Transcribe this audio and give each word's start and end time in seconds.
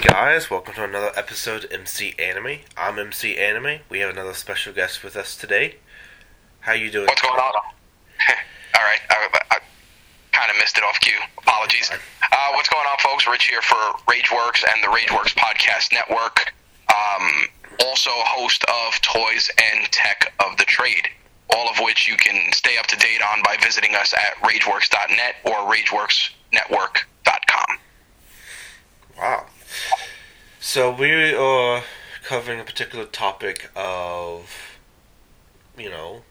guys, 0.00 0.48
welcome 0.48 0.72
to 0.72 0.82
another 0.84 1.10
episode 1.14 1.64
of 1.64 1.72
MC 1.72 2.14
Anime. 2.18 2.60
I'm 2.74 2.98
MC 2.98 3.36
Anime. 3.36 3.80
We 3.90 3.98
have 3.98 4.08
another 4.08 4.32
special 4.32 4.72
guest 4.72 5.04
with 5.04 5.14
us 5.14 5.36
today. 5.36 5.74
How 6.60 6.72
you 6.72 6.90
doing? 6.90 7.06
What's 7.06 7.20
going 7.20 7.38
on? 7.38 7.52
All 7.54 8.80
right, 8.80 9.00
I, 9.10 9.28
I 9.50 9.58
kind 10.32 10.50
of 10.50 10.56
missed 10.58 10.78
it 10.78 10.84
off 10.84 10.98
cue. 11.00 11.18
Apologies. 11.38 11.90
Uh, 11.90 12.48
what's 12.54 12.70
going 12.70 12.86
on, 12.86 12.96
folks? 13.00 13.26
Rich 13.28 13.48
here 13.48 13.60
for 13.60 13.76
RageWorks 14.08 14.64
and 14.72 14.82
the 14.82 14.88
RageWorks 14.88 15.34
Podcast 15.34 15.92
Network. 15.92 16.54
Um, 16.88 17.46
also, 17.84 18.10
host 18.14 18.64
of 18.64 18.98
Toys 19.02 19.50
and 19.72 19.84
Tech 19.92 20.32
of 20.40 20.56
the 20.56 20.64
Trade, 20.64 21.08
all 21.54 21.68
of 21.68 21.78
which 21.78 22.08
you 22.08 22.16
can 22.16 22.50
stay 22.52 22.78
up 22.78 22.86
to 22.86 22.96
date 22.96 23.20
on 23.22 23.42
by 23.42 23.58
visiting 23.62 23.94
us 23.94 24.14
at 24.14 24.34
RageWorks.net 24.48 25.34
or 25.44 25.56
RageWorksNetwork.com. 25.70 27.78
Wow. 29.18 29.44
So 30.58 30.92
we 30.92 31.34
are 31.34 31.82
covering 32.22 32.60
a 32.60 32.64
particular 32.64 33.04
topic 33.06 33.70
of, 33.74 34.78
you 35.76 35.90
know, 35.90 36.22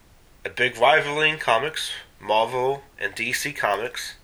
a 0.46 0.50
big 0.50 0.78
rivalry 0.78 1.30
in 1.30 1.40
comics, 1.40 1.92
Marvel 2.20 2.84
and 3.00 3.16
DC 3.16 3.56
Comics, 3.56 4.16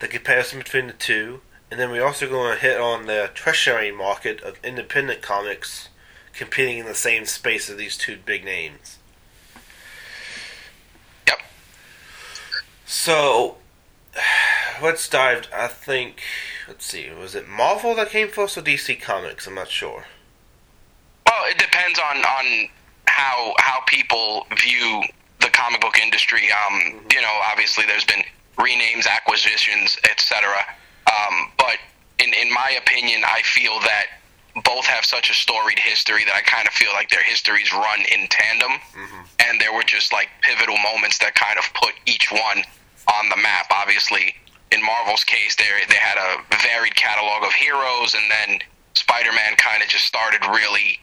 the 0.00 0.08
comparison 0.08 0.58
between 0.58 0.88
the 0.88 0.92
two, 0.92 1.40
and 1.70 1.80
then 1.80 1.90
we're 1.90 2.04
also 2.04 2.28
going 2.28 2.54
to 2.54 2.60
hit 2.60 2.78
on 2.78 3.06
the 3.06 3.30
tertiary 3.34 3.90
market 3.90 4.42
of 4.42 4.58
independent 4.62 5.22
comics 5.22 5.88
competing 6.34 6.78
in 6.78 6.86
the 6.86 6.94
same 6.94 7.24
space 7.24 7.70
as 7.70 7.76
these 7.76 7.96
two 7.96 8.18
big 8.26 8.44
names. 8.44 8.98
Yep. 11.26 11.38
So, 12.84 13.56
let's 14.82 15.08
dive. 15.08 15.48
I 15.54 15.68
think. 15.68 16.20
Let's 16.72 16.86
see. 16.86 17.10
Was 17.10 17.34
it 17.34 17.46
Marvel 17.46 17.94
that 17.96 18.08
came 18.08 18.28
first 18.28 18.56
or 18.56 18.62
DC 18.62 18.98
Comics? 18.98 19.46
I'm 19.46 19.54
not 19.54 19.68
sure. 19.68 20.06
Well, 21.26 21.44
it 21.44 21.58
depends 21.58 21.98
on 21.98 22.16
on 22.16 22.68
how 23.04 23.52
how 23.58 23.80
people 23.86 24.46
view 24.58 25.02
the 25.42 25.48
comic 25.48 25.82
book 25.82 25.98
industry. 26.00 26.48
Um, 26.50 27.04
you 27.12 27.20
know, 27.20 27.40
obviously 27.50 27.84
there's 27.86 28.06
been 28.06 28.24
renames, 28.56 29.06
acquisitions, 29.06 29.98
etc. 30.08 30.48
Um, 31.06 31.52
but 31.58 31.76
in 32.18 32.32
in 32.32 32.50
my 32.50 32.78
opinion, 32.80 33.20
I 33.22 33.42
feel 33.42 33.78
that 33.80 34.06
both 34.64 34.86
have 34.86 35.04
such 35.04 35.28
a 35.28 35.34
storied 35.34 35.78
history 35.78 36.24
that 36.24 36.34
I 36.34 36.40
kind 36.40 36.66
of 36.66 36.72
feel 36.72 36.92
like 36.94 37.10
their 37.10 37.22
histories 37.22 37.70
run 37.70 38.00
in 38.10 38.28
tandem, 38.28 38.72
and 39.46 39.60
there 39.60 39.74
were 39.74 39.84
just 39.84 40.10
like 40.10 40.30
pivotal 40.40 40.78
moments 40.78 41.18
that 41.18 41.34
kind 41.34 41.58
of 41.58 41.68
put 41.74 41.92
each 42.06 42.32
one 42.32 42.64
on 43.20 43.28
the 43.28 43.36
map. 43.36 43.66
Obviously, 43.70 44.34
in 44.72 44.82
Marvel's 44.82 45.24
case, 45.24 45.56
they 45.56 45.68
they 45.88 46.00
had 46.00 46.16
a 46.16 46.56
varied 46.62 46.94
catalog 46.94 47.44
of 47.44 47.52
heroes, 47.52 48.14
and 48.14 48.24
then 48.30 48.60
Spider-Man 48.94 49.56
kind 49.56 49.82
of 49.82 49.88
just 49.88 50.04
started 50.04 50.44
really 50.46 50.98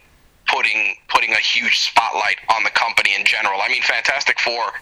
putting 0.48 0.96
putting 1.08 1.32
a 1.34 1.40
huge 1.40 1.80
spotlight 1.80 2.38
on 2.56 2.64
the 2.64 2.72
company 2.72 3.14
in 3.16 3.26
general. 3.26 3.62
I 3.62 3.70
mean, 3.70 3.84
Fantastic 3.84 4.40
Four 4.40 4.74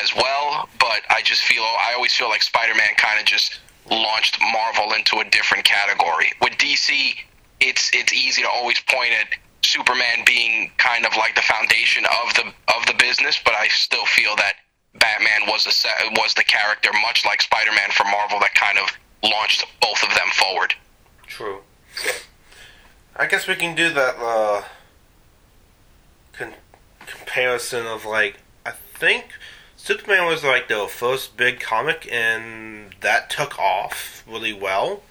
as 0.00 0.14
well, 0.14 0.68
but 0.78 1.02
I 1.10 1.22
just 1.22 1.42
feel 1.42 1.62
I 1.62 1.92
always 1.94 2.14
feel 2.14 2.28
like 2.28 2.42
Spider-Man 2.42 2.94
kind 2.96 3.18
of 3.20 3.26
just 3.26 3.58
launched 3.90 4.38
Marvel 4.40 4.92
into 4.94 5.18
a 5.18 5.24
different 5.30 5.64
category. 5.64 6.32
With 6.40 6.54
DC, 6.54 7.14
it's 7.60 7.90
it's 7.92 8.12
easy 8.12 8.42
to 8.42 8.48
always 8.48 8.80
point 8.80 9.12
at 9.12 9.28
Superman 9.64 10.22
being 10.24 10.70
kind 10.78 11.04
of 11.04 11.16
like 11.16 11.34
the 11.34 11.42
foundation 11.42 12.04
of 12.04 12.34
the 12.34 12.52
of 12.74 12.86
the 12.86 12.94
business, 12.98 13.40
but 13.44 13.54
I 13.54 13.68
still 13.68 14.06
feel 14.06 14.36
that 14.36 14.54
Batman 14.98 15.48
was 15.48 15.62
se- 15.62 15.88
was 16.12 16.34
the 16.34 16.44
character 16.44 16.90
much 17.02 17.24
like 17.24 17.42
Spider-Man 17.42 17.90
for 17.90 18.04
Marvel 18.04 18.38
that 18.40 18.54
kind 18.54 18.78
of 18.78 18.90
launched 19.22 19.64
both 19.80 20.02
of 20.02 20.10
them 20.10 20.28
forward. 20.32 20.74
True. 21.26 21.60
I 23.16 23.26
guess 23.26 23.46
we 23.46 23.54
can 23.54 23.74
do 23.74 23.92
that 23.92 24.16
uh, 24.18 24.62
con- 26.32 26.54
comparison 27.06 27.86
of 27.86 28.04
like 28.04 28.38
I 28.64 28.72
think 28.98 29.26
Superman 29.76 30.26
was 30.26 30.42
like 30.42 30.68
the 30.68 30.86
first 30.88 31.36
big 31.36 31.60
comic, 31.60 32.08
and 32.10 32.94
that 33.00 33.30
took 33.30 33.58
off 33.58 34.24
really 34.28 34.52
well. 34.52 35.02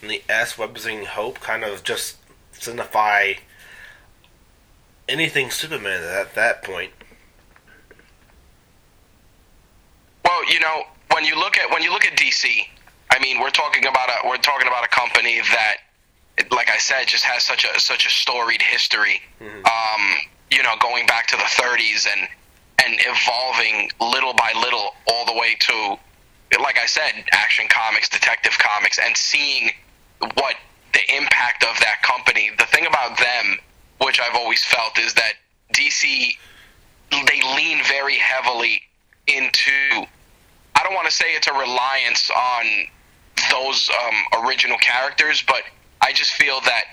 And 0.00 0.10
the 0.10 0.22
S 0.28 0.58
representing 0.58 1.06
hope 1.06 1.40
kind 1.40 1.64
of 1.64 1.82
just 1.84 2.16
signify 2.52 3.34
anything 5.08 5.50
Superman 5.50 6.02
at 6.02 6.34
that 6.34 6.62
point. 6.62 6.92
Well, 10.24 10.33
you 10.48 10.60
know, 10.60 10.84
when 11.12 11.24
you 11.24 11.38
look 11.38 11.58
at 11.58 11.70
when 11.70 11.82
you 11.82 11.92
look 11.92 12.04
at 12.04 12.16
DC, 12.16 12.66
I 13.10 13.18
mean, 13.20 13.40
we're 13.40 13.50
talking 13.50 13.86
about 13.86 14.08
a 14.08 14.28
we're 14.28 14.36
talking 14.38 14.66
about 14.66 14.84
a 14.84 14.88
company 14.88 15.40
that, 15.40 15.76
like 16.50 16.70
I 16.70 16.78
said, 16.78 17.06
just 17.06 17.24
has 17.24 17.42
such 17.42 17.64
a 17.64 17.78
such 17.78 18.06
a 18.06 18.10
storied 18.10 18.62
history. 18.62 19.20
Um, 19.64 20.02
you 20.50 20.62
know, 20.62 20.74
going 20.80 21.06
back 21.06 21.26
to 21.28 21.36
the 21.36 21.42
30s 21.42 22.06
and 22.06 22.28
and 22.84 23.00
evolving 23.06 23.90
little 24.00 24.34
by 24.34 24.52
little 24.60 24.90
all 25.06 25.24
the 25.24 25.32
way 25.32 25.56
to, 25.58 25.96
like 26.60 26.78
I 26.78 26.86
said, 26.86 27.12
action 27.32 27.66
comics, 27.68 28.08
detective 28.08 28.58
comics, 28.58 28.98
and 28.98 29.16
seeing 29.16 29.70
what 30.34 30.56
the 30.92 31.16
impact 31.16 31.64
of 31.64 31.78
that 31.80 32.02
company. 32.02 32.50
The 32.58 32.66
thing 32.66 32.86
about 32.86 33.18
them, 33.18 33.58
which 34.00 34.20
I've 34.20 34.34
always 34.34 34.64
felt, 34.64 34.98
is 34.98 35.14
that 35.14 35.34
DC 35.72 36.36
they 37.10 37.42
lean 37.56 37.82
very 37.84 38.16
heavily 38.16 38.82
into 39.26 40.06
I 40.76 40.82
don't 40.82 40.94
want 40.94 41.06
to 41.06 41.14
say 41.14 41.34
it's 41.34 41.46
a 41.46 41.52
reliance 41.52 42.30
on 42.30 42.64
those 43.50 43.90
um, 43.90 44.44
original 44.44 44.78
characters, 44.78 45.42
but 45.46 45.62
I 46.00 46.12
just 46.12 46.32
feel 46.32 46.60
that 46.62 46.84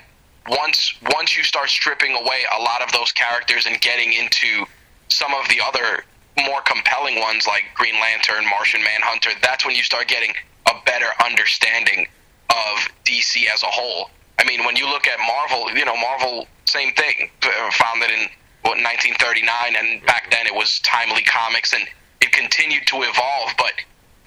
once 0.48 0.94
once 1.14 1.36
you 1.36 1.44
start 1.44 1.68
stripping 1.70 2.14
away 2.14 2.42
a 2.58 2.62
lot 2.62 2.82
of 2.82 2.90
those 2.92 3.12
characters 3.12 3.66
and 3.66 3.80
getting 3.80 4.12
into 4.12 4.64
some 5.08 5.32
of 5.34 5.48
the 5.48 5.60
other 5.60 6.04
more 6.46 6.62
compelling 6.62 7.20
ones 7.20 7.46
like 7.46 7.64
Green 7.74 7.94
Lantern, 8.00 8.44
Martian 8.48 8.82
Manhunter, 8.82 9.30
that's 9.42 9.66
when 9.66 9.76
you 9.76 9.82
start 9.82 10.08
getting 10.08 10.32
a 10.68 10.72
better 10.86 11.06
understanding 11.24 12.06
of 12.50 12.88
DC 13.04 13.46
as 13.52 13.62
a 13.62 13.66
whole. 13.66 14.10
I 14.38 14.44
mean, 14.44 14.64
when 14.64 14.76
you 14.76 14.88
look 14.88 15.06
at 15.06 15.18
Marvel, 15.20 15.70
you 15.76 15.84
know, 15.84 15.96
Marvel, 15.96 16.46
same 16.64 16.92
thing, 16.94 17.30
uh, 17.42 17.70
founded 17.72 18.10
in 18.10 18.28
what 18.62 18.78
1939, 18.78 19.76
and 19.76 20.04
back 20.06 20.30
then 20.30 20.46
it 20.46 20.54
was 20.54 20.80
Timely 20.80 21.22
Comics, 21.22 21.72
and 21.74 21.84
it 22.22 22.32
continued 22.32 22.86
to 22.86 23.02
evolve. 23.02 23.52
But 23.58 23.72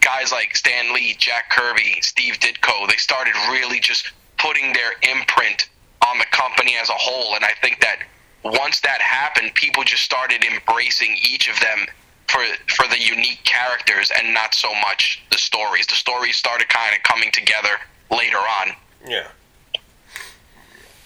guys 0.02 0.32
like 0.32 0.56
Stan 0.56 0.94
Lee, 0.94 1.16
Jack 1.18 1.50
Kirby, 1.50 2.02
Steve 2.02 2.36
Ditko, 2.40 2.88
they 2.88 2.98
started 2.98 3.34
really 3.50 3.80
just 3.80 4.12
putting 4.38 4.74
their 4.74 4.92
imprint 5.02 5.70
on 6.08 6.20
the 6.20 6.26
company 6.26 6.76
as 6.80 6.90
a 6.90 6.94
whole, 6.94 7.36
and 7.36 7.44
I 7.44 7.54
think 7.62 7.80
that 7.82 8.00
once 8.44 8.80
that 8.82 9.02
happened, 9.02 9.56
people 9.56 9.84
just 9.84 10.04
started 10.04 10.44
embracing 10.44 11.16
each 11.24 11.50
of 11.50 11.60
them 11.60 11.88
for 12.28 12.44
for 12.68 12.88
the 12.88 13.00
unique 13.00 13.44
characters 13.44 14.12
and 14.18 14.34
not 14.34 14.54
so 14.54 14.70
much 14.82 15.24
the 15.32 15.38
stories. 15.38 15.88
The 15.88 15.96
stories 15.96 16.36
started 16.36 16.70
kind 16.70 16.96
of 16.96 17.02
coming 17.04 17.32
together 17.32 17.80
later 18.12 18.38
on. 18.38 18.74
Yeah. 19.08 19.28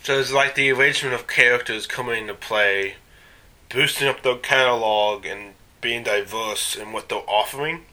So 0.03 0.19
it's 0.19 0.31
like 0.31 0.55
the 0.55 0.71
arrangement 0.71 1.13
of 1.13 1.27
characters 1.27 1.85
coming 1.87 2.21
into 2.21 2.33
play, 2.33 2.95
boosting 3.69 4.07
up 4.07 4.21
the 4.23 4.35
catalog 4.35 5.25
and 5.25 5.53
being 5.81 6.03
diverse 6.03 6.75
in 6.75 6.91
what 6.91 7.09
they're 7.09 7.19
offering. 7.27 7.85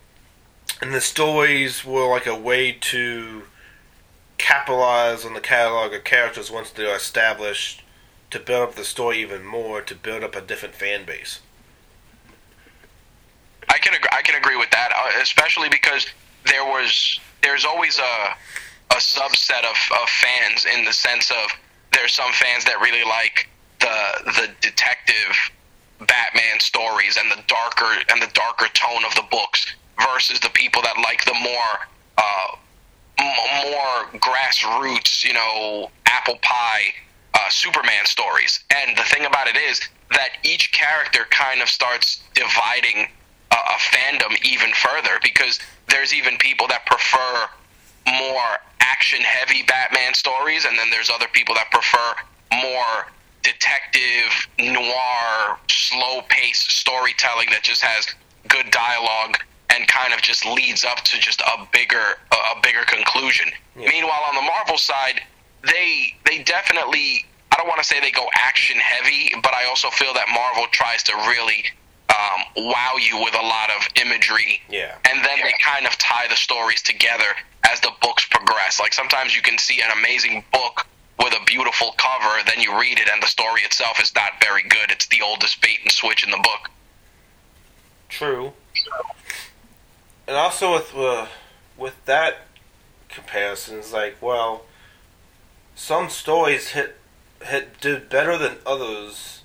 And 0.81 0.93
the 0.93 1.01
stories 1.01 1.85
were 1.85 2.09
like 2.11 2.27
a 2.27 2.37
way 2.37 2.73
to 2.73 3.43
capitalize 4.39 5.25
on 5.25 5.35
the 5.35 5.41
catalog 5.41 5.95
of 5.95 6.05
characters 6.05 6.51
once 6.51 6.71
they're 6.71 6.95
established 6.95 7.83
to 8.31 8.39
build 8.39 8.69
up 8.69 8.75
the 8.75 8.85
story 8.85 9.23
even 9.23 9.45
more, 9.45 9.81
to 9.81 9.95
build 9.95 10.23
up 10.23 10.35
a 10.35 10.41
different 10.41 10.75
fan 10.75 11.05
base. 11.05 11.41
I 13.69 13.79
can 13.79 13.95
agree, 13.95 14.09
I 14.13 14.23
can 14.23 14.35
agree 14.35 14.57
with 14.57 14.71
that, 14.71 14.93
uh, 14.97 15.21
especially 15.21 15.69
because 15.69 16.07
there 16.45 16.65
was 16.65 17.21
there's 17.43 17.65
always 17.65 17.99
a 17.99 18.37
a 18.93 18.97
subset 18.97 19.65
of, 19.65 19.77
of 20.01 20.09
fans 20.09 20.67
in 20.67 20.85
the 20.85 20.93
sense 20.93 21.31
of 21.31 21.51
there's 21.93 22.15
some 22.15 22.33
fans 22.33 22.65
that 22.65 22.81
really 22.81 23.05
like 23.05 23.49
the 23.81 24.33
the 24.33 24.51
detective 24.61 25.51
Batman 26.01 26.61
stories 26.61 27.17
and 27.17 27.31
the 27.31 27.43
darker 27.47 28.03
and 28.11 28.21
the 28.21 28.31
darker 28.35 28.69
tone 28.75 29.05
of 29.05 29.15
the 29.15 29.25
books 29.31 29.67
versus 30.13 30.41
the 30.41 30.51
people 30.51 30.83
that 30.83 30.97
like 30.99 31.25
the 31.25 31.35
more 31.35 31.89
uh, 32.19 32.57
m- 33.19 33.71
more 33.71 34.21
grassroots, 34.21 35.25
you 35.25 35.33
know, 35.33 35.91
apple 36.07 36.39
pie 36.43 36.93
uh, 37.35 37.49
Superman 37.51 38.05
stories. 38.05 38.65
And 38.71 38.97
the 38.97 39.03
thing 39.03 39.25
about 39.25 39.49
it 39.49 39.57
is 39.57 39.81
that 40.11 40.31
each 40.45 40.73
character 40.73 41.27
kind 41.31 41.61
of 41.61 41.69
starts 41.69 42.23
dividing 42.35 43.09
a, 43.51 43.55
a 43.55 43.79
fandom 43.79 44.37
even 44.45 44.73
further 44.73 45.19
because 45.23 45.59
there's 45.89 46.15
even 46.15 46.37
people 46.39 46.69
that 46.69 46.87
prefer 46.87 47.49
more 48.07 48.59
action 48.81 49.21
heavy 49.21 49.63
Batman 49.65 50.15
stories, 50.15 50.65
and 50.65 50.79
then 50.79 50.91
there's 50.91 51.11
other 51.11 51.27
people 51.33 51.55
that 51.55 51.71
prefer 51.71 52.15
more 52.53 53.07
detective 53.47 54.49
noir 54.59 55.59
slow 55.69 56.23
paced 56.29 56.71
storytelling 56.71 57.49
that 57.51 57.63
just 57.63 57.83
has 57.83 58.07
good 58.49 58.71
dialogue 58.71 59.39
and 59.71 59.87
kind 59.87 60.13
of 60.13 60.21
just 60.21 60.45
leads 60.45 60.85
up 60.85 60.99
to 60.99 61.19
just 61.19 61.41
a 61.43 61.67
bigger 61.73 62.19
a 62.33 62.61
bigger 62.61 62.85
conclusion. 62.87 63.51
Meanwhile, 63.77 64.23
on 64.29 64.35
the 64.35 64.43
Marvel 64.43 64.79
side, 64.79 65.21
they 65.63 66.17
they 66.25 66.43
definitely 66.43 67.25
I 67.53 67.57
don't 67.57 67.69
want 67.69 67.79
to 67.79 67.87
say 67.87 68.01
they 68.01 68.11
go 68.11 68.27
action 68.35 68.79
heavy, 68.79 69.33
but 69.43 69.55
I 69.55 69.67
also 69.67 69.91
feel 69.91 70.13
that 70.15 70.27
Marvel 70.29 70.67
tries 70.73 71.03
to 71.05 71.15
really 71.29 71.65
um, 72.11 72.67
wow 72.69 72.95
you 73.01 73.19
with 73.23 73.35
a 73.35 73.43
lot 73.43 73.71
of 73.71 73.87
imagery. 74.01 74.61
Yeah. 74.69 74.97
And 75.09 75.25
then 75.25 75.39
they 75.43 75.55
kind 75.61 75.87
of 75.87 75.97
tie 75.99 76.27
the 76.29 76.37
stories 76.37 76.83
together 76.83 77.35
as 77.71 77.81
the 77.81 77.91
books 78.03 78.27
progress. 78.27 78.81
Like 78.81 78.93
sometimes 78.93 79.37
you 79.37 79.43
can 79.43 79.59
see 79.59 79.81
an 79.81 79.91
amazing 79.97 80.45
book 80.53 80.87
with 81.19 81.33
a 81.33 81.45
beautiful 81.47 81.95
cover, 81.97 82.43
then 82.47 82.63
you 82.63 82.79
read 82.79 82.99
it 82.99 83.09
and 83.13 83.23
the 83.23 83.27
story 83.27 83.63
itself 83.63 84.01
is 84.03 84.15
not 84.15 84.33
very 84.43 84.63
good. 84.63 84.91
It's 84.91 85.07
the 85.07 85.23
oldest 85.23 85.61
bait 85.61 85.81
and 85.83 85.91
switch 85.91 86.25
in 86.25 86.31
the 86.31 86.37
book. 86.37 86.71
True. 88.09 88.53
And 90.27 90.37
also 90.37 90.75
with 90.75 90.95
uh, 90.95 91.27
with 91.77 92.05
that 92.05 92.47
comparison, 93.09 93.79
it's 93.79 93.93
like, 93.93 94.17
well, 94.21 94.65
some 95.75 96.09
stories 96.09 96.71
hit 96.71 96.97
hit 97.43 97.81
did 97.81 98.09
better 98.09 98.37
than 98.37 98.57
others 98.65 99.43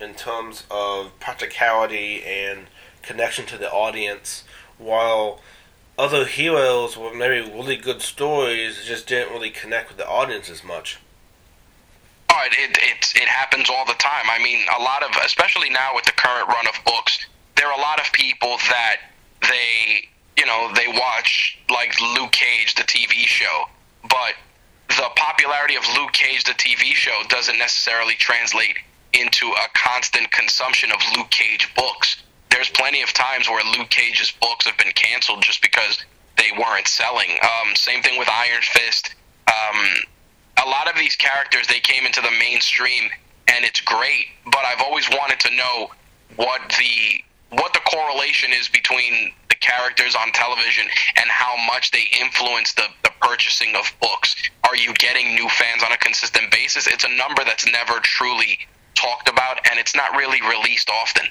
in 0.00 0.14
terms 0.14 0.64
of 0.70 1.18
practicality 1.20 2.22
and 2.24 2.66
connection 3.02 3.46
to 3.46 3.58
the 3.58 3.70
audience, 3.70 4.44
while 4.78 5.40
other 5.98 6.24
heroes 6.24 6.96
were 6.96 7.12
maybe 7.12 7.50
really 7.50 7.76
good 7.76 8.00
stories, 8.00 8.84
just 8.86 9.06
didn't 9.06 9.32
really 9.32 9.50
connect 9.50 9.88
with 9.88 9.98
the 9.98 10.08
audience 10.08 10.48
as 10.48 10.64
much. 10.64 10.98
Oh, 12.32 12.42
it, 12.46 12.54
it, 12.54 12.78
it, 12.78 13.22
it 13.22 13.28
happens 13.28 13.68
all 13.68 13.84
the 13.84 13.94
time. 13.94 14.26
I 14.30 14.42
mean, 14.42 14.64
a 14.78 14.82
lot 14.82 15.02
of, 15.02 15.10
especially 15.24 15.68
now 15.68 15.94
with 15.94 16.04
the 16.04 16.12
current 16.12 16.48
run 16.48 16.66
of 16.68 16.74
books, 16.84 17.18
there 17.56 17.66
are 17.66 17.76
a 17.76 17.80
lot 17.80 18.00
of 18.00 18.12
people 18.12 18.56
that 18.68 18.96
they, 19.42 20.08
you 20.38 20.46
know, 20.46 20.70
they 20.74 20.86
watch 20.88 21.58
like 21.68 22.00
Luke 22.00 22.32
Cage, 22.32 22.74
the 22.74 22.84
TV 22.84 23.26
show, 23.26 23.64
but 24.02 24.34
the 24.88 25.08
popularity 25.16 25.76
of 25.76 25.84
Luke 25.96 26.12
Cage, 26.12 26.44
the 26.44 26.52
TV 26.52 26.94
show, 26.94 27.20
doesn't 27.28 27.58
necessarily 27.58 28.14
translate 28.14 28.76
into 29.12 29.46
a 29.46 29.68
constant 29.74 30.30
consumption 30.30 30.90
of 30.92 30.98
Luke 31.16 31.30
Cage 31.30 31.72
books. 31.74 32.22
There's 32.50 32.70
plenty 32.70 33.02
of 33.02 33.12
times 33.12 33.48
where 33.48 33.62
Luke 33.76 33.90
Cage's 33.90 34.32
books 34.40 34.66
have 34.66 34.76
been 34.78 34.92
canceled 34.92 35.42
just 35.42 35.62
because 35.62 36.04
they 36.36 36.50
weren't 36.58 36.88
selling. 36.88 37.30
Um, 37.42 37.74
same 37.74 38.02
thing 38.02 38.18
with 38.18 38.28
Iron 38.28 38.62
Fist. 38.62 39.14
Um, 39.46 39.86
a 40.64 40.68
lot 40.68 40.88
of 40.88 40.96
these 40.96 41.16
characters 41.16 41.66
they 41.66 41.80
came 41.80 42.04
into 42.06 42.20
the 42.20 42.30
mainstream 42.38 43.10
and 43.48 43.64
it's 43.64 43.80
great, 43.80 44.26
but 44.46 44.64
I've 44.64 44.80
always 44.80 45.08
wanted 45.10 45.40
to 45.40 45.56
know 45.56 45.90
what 46.36 46.60
the 46.78 47.22
what 47.56 47.72
the 47.72 47.80
correlation 47.80 48.52
is 48.52 48.68
between 48.68 49.32
the 49.48 49.56
characters 49.56 50.14
on 50.14 50.30
television 50.32 50.86
and 51.16 51.28
how 51.28 51.56
much 51.66 51.90
they 51.90 52.04
influence 52.20 52.72
the, 52.74 52.84
the 53.02 53.10
purchasing 53.20 53.74
of 53.74 53.92
books. 54.00 54.36
Are 54.68 54.76
you 54.76 54.94
getting 54.94 55.34
new 55.34 55.48
fans 55.48 55.82
on 55.82 55.90
a 55.90 55.96
consistent 55.96 56.52
basis? 56.52 56.86
It's 56.86 57.02
a 57.02 57.08
number 57.08 57.42
that's 57.44 57.66
never 57.66 57.98
truly 58.00 58.60
talked 58.94 59.28
about 59.28 59.58
and 59.68 59.80
it's 59.80 59.96
not 59.96 60.12
really 60.12 60.40
released 60.42 60.88
often. 60.90 61.26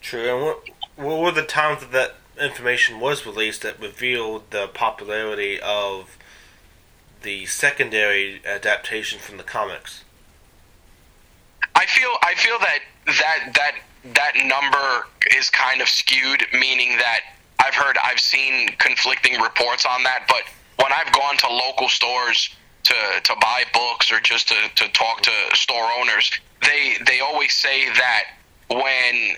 True. 0.00 0.34
And 0.34 0.44
what, 0.44 0.68
what 0.96 1.20
were 1.20 1.30
the 1.30 1.46
times 1.46 1.82
that 1.82 1.92
that 1.92 2.14
information 2.44 2.98
was 2.98 3.24
released 3.24 3.62
that 3.62 3.80
revealed 3.80 4.50
the 4.50 4.66
popularity 4.66 5.60
of 5.60 6.18
the 7.26 7.44
secondary 7.46 8.40
adaptation 8.46 9.18
from 9.18 9.36
the 9.36 9.42
comics? 9.42 10.04
I 11.74 11.84
feel 11.84 12.10
I 12.22 12.34
feel 12.36 12.58
that 12.60 12.78
that 13.06 13.52
that 13.54 13.72
that 14.14 14.32
number 14.46 15.06
is 15.36 15.50
kind 15.50 15.82
of 15.82 15.88
skewed, 15.88 16.46
meaning 16.52 16.96
that 16.98 17.20
I've 17.58 17.74
heard 17.74 17.96
I've 18.02 18.20
seen 18.20 18.68
conflicting 18.78 19.40
reports 19.40 19.84
on 19.84 20.04
that, 20.04 20.26
but 20.28 20.42
when 20.82 20.92
I've 20.92 21.12
gone 21.12 21.36
to 21.38 21.48
local 21.52 21.88
stores 21.88 22.48
to 22.84 22.94
to 23.24 23.34
buy 23.40 23.64
books 23.74 24.12
or 24.12 24.20
just 24.20 24.46
to, 24.48 24.54
to 24.76 24.88
talk 24.92 25.22
to 25.22 25.32
store 25.54 25.88
owners, 25.98 26.30
they 26.62 26.94
they 27.04 27.18
always 27.18 27.54
say 27.56 27.88
that 27.90 28.24
when 28.70 29.34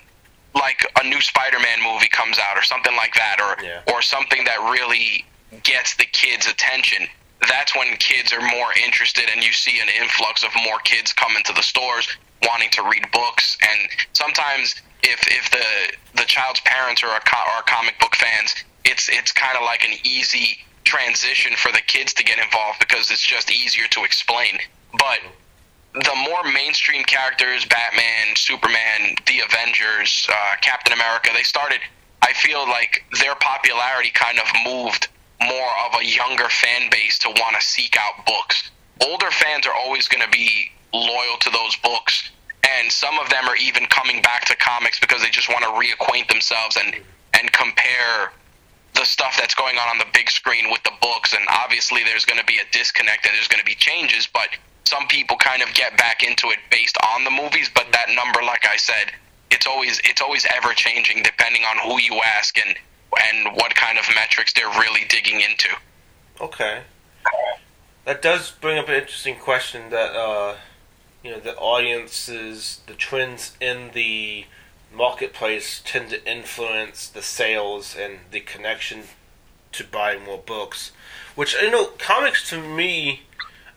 like 0.55 0.85
a 1.01 1.05
new 1.09 1.21
Spider-Man 1.23 1.79
movie 1.83 2.09
comes 2.09 2.39
out 2.39 2.57
or 2.59 2.63
something 2.63 2.95
like 2.97 3.15
that 3.15 3.41
or 3.41 3.65
Yeah. 3.65 3.81
or 3.95 4.03
something 4.03 4.45
that 4.45 4.59
really 4.71 5.25
gets 5.63 5.97
the 5.97 6.05
kids 6.05 6.47
attention 6.47 7.07
that's 7.47 7.77
when 7.77 7.97
kids 7.97 8.33
are 8.33 8.41
more 8.41 8.73
interested 8.85 9.25
and 9.33 9.45
you 9.45 9.53
see 9.53 9.81
an 9.81 9.89
influx 10.01 10.43
of 10.43 10.51
more 10.65 10.79
kids 10.81 11.13
coming 11.13 11.43
to 11.45 11.53
the 11.53 11.63
stores 11.63 12.09
wanting 12.43 12.71
to 12.71 12.83
read 12.83 13.05
books 13.13 13.57
and 13.63 13.89
sometimes 14.13 14.81
if 15.03 15.21
if 15.29 15.51
the 15.51 16.21
the 16.21 16.27
child's 16.27 16.61
parents 16.61 17.03
are 17.03 17.21
co- 17.21 17.51
are 17.57 17.63
comic 17.63 17.99
book 18.01 18.15
fans 18.17 18.55
it's 18.85 19.09
it's 19.09 19.33
kind 19.33 19.57
of 19.57 19.63
like 19.63 19.85
an 19.85 19.95
easy 20.05 20.59
transition 20.85 21.55
for 21.57 21.71
the 21.73 21.81
kids 21.87 22.13
to 22.15 22.25
get 22.25 22.39
involved 22.39 22.79
because 22.81 23.11
it's 23.11 23.27
just 23.27 23.51
easier 23.51 23.87
to 23.89 24.05
explain 24.05 24.59
but 24.99 25.21
the 25.95 26.15
more 26.15 26.43
mainstream 26.53 27.03
characters, 27.05 27.65
Batman, 27.65 28.37
Superman, 28.37 29.17
the 29.27 29.41
Avengers, 29.41 30.29
uh, 30.31 30.57
Captain 30.61 30.93
America, 30.93 31.31
they 31.35 31.43
started. 31.43 31.81
I 32.23 32.33
feel 32.35 32.69
like 32.69 33.05
their 33.21 33.35
popularity 33.37 34.11
kind 34.11 34.39
of 34.39 34.47
moved 34.65 35.09
more 35.43 35.71
of 35.87 36.01
a 36.01 36.05
younger 36.05 36.49
fan 36.49 36.91
base 36.91 37.19
to 37.21 37.29
want 37.29 37.57
to 37.59 37.65
seek 37.65 37.97
out 37.97 38.27
books. 38.27 38.71
Older 39.07 39.31
fans 39.31 39.67
are 39.67 39.75
always 39.75 40.09
going 40.09 40.25
to 40.25 40.31
be 40.31 40.71
loyal 40.93 41.37
to 41.41 41.51
those 41.51 41.77
books, 41.77 42.31
and 42.67 42.91
some 42.91 43.19
of 43.19 43.29
them 43.31 43.49
are 43.49 43.57
even 43.57 43.87
coming 43.87 44.21
back 44.23 44.45
to 44.47 44.57
comics 44.57 44.99
because 44.99 45.23
they 45.23 45.31
just 45.31 45.49
want 45.49 45.63
to 45.63 45.71
reacquaint 45.71 46.29
themselves 46.29 46.77
and 46.77 46.97
and 47.35 47.53
compare 47.53 48.33
the 48.95 49.05
stuff 49.05 49.37
that's 49.39 49.55
going 49.55 49.77
on 49.77 49.89
on 49.89 49.99
the 49.99 50.07
big 50.13 50.29
screen 50.29 50.71
with 50.71 50.83
the 50.83 50.93
books 51.01 51.33
and 51.35 51.45
obviously 51.49 52.03
there's 52.05 52.25
going 52.25 52.39
to 52.39 52.45
be 52.47 52.59
a 52.59 52.67
disconnect 52.73 53.27
and 53.27 53.35
there's 53.35 53.47
going 53.47 53.61
to 53.61 53.65
be 53.65 53.75
changes 53.75 54.27
but 54.27 54.49
some 54.85 55.07
people 55.07 55.37
kind 55.37 55.63
of 55.63 55.73
get 55.75 55.97
back 55.97 56.25
into 56.25 56.49
it 56.49 56.59
based 56.71 56.97
on 57.15 57.23
the 57.23 57.31
movies 57.31 57.71
but 57.73 57.87
that 57.93 58.09
number 58.09 58.43
like 58.43 58.67
i 58.67 58.77
said 58.77 59.13
it's 59.51 59.67
always 59.67 60.01
it's 60.05 60.21
always 60.21 60.47
ever 60.57 60.73
changing 60.75 61.23
depending 61.23 61.63
on 61.63 61.77
who 61.89 62.01
you 62.01 62.21
ask 62.25 62.59
and 62.59 62.77
and 63.31 63.55
what 63.57 63.75
kind 63.75 63.99
of 63.99 64.05
metrics 64.15 64.53
they're 64.53 64.69
really 64.69 65.05
digging 65.09 65.41
into 65.41 65.69
Okay. 66.41 66.83
That 68.05 68.23
does 68.23 68.53
bring 68.53 68.79
up 68.79 68.89
an 68.89 68.95
interesting 68.95 69.37
question 69.37 69.91
that, 69.91 70.15
uh, 70.15 70.57
you 71.23 71.31
know, 71.31 71.41
the 71.41 71.57
audiences, 71.57 72.81
the 72.87 72.95
trends 72.95 73.57
in 73.61 73.91
the 73.93 74.47
marketplace 74.95 75.83
tend 75.85 76.11
to 76.11 76.31
influence 76.31 77.09
the 77.09 77.23
sales 77.23 77.97
and 77.99 78.21
the 78.31 78.41
connection 78.41 79.03
to 79.73 79.85
buying 79.85 80.25
more 80.25 80.39
books. 80.39 80.93
Which, 81.35 81.55
you 81.55 81.71
know, 81.71 81.87
comics 81.99 82.49
to 82.51 82.61
me 82.61 83.23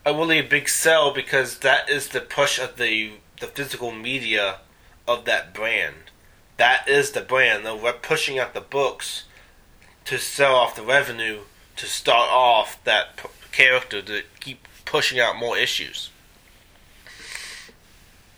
are 0.05 0.13
really 0.13 0.39
a 0.39 0.43
big 0.43 0.69
sell 0.69 1.11
because 1.13 1.59
that 1.59 1.89
is 1.89 2.09
the 2.09 2.21
push 2.21 2.59
of 2.59 2.77
the, 2.77 3.13
the 3.39 3.47
physical 3.47 3.91
media 3.91 4.59
of 5.07 5.25
that 5.25 5.53
brand. 5.53 6.10
That 6.57 6.87
is 6.87 7.11
the 7.11 7.21
brand. 7.21 7.65
They're 7.65 7.93
pushing 7.93 8.37
out 8.39 8.53
the 8.53 8.61
books 8.61 9.23
to 10.05 10.17
sell 10.17 10.55
off 10.55 10.75
the 10.75 10.81
revenue 10.83 11.41
to 11.77 11.85
start 11.85 12.29
off 12.29 12.83
that 12.83 13.17
p- 13.17 13.29
character 13.51 14.01
to 14.01 14.21
keep 14.39 14.67
pushing 14.85 15.19
out 15.19 15.35
more 15.37 15.57
issues. 15.57 16.09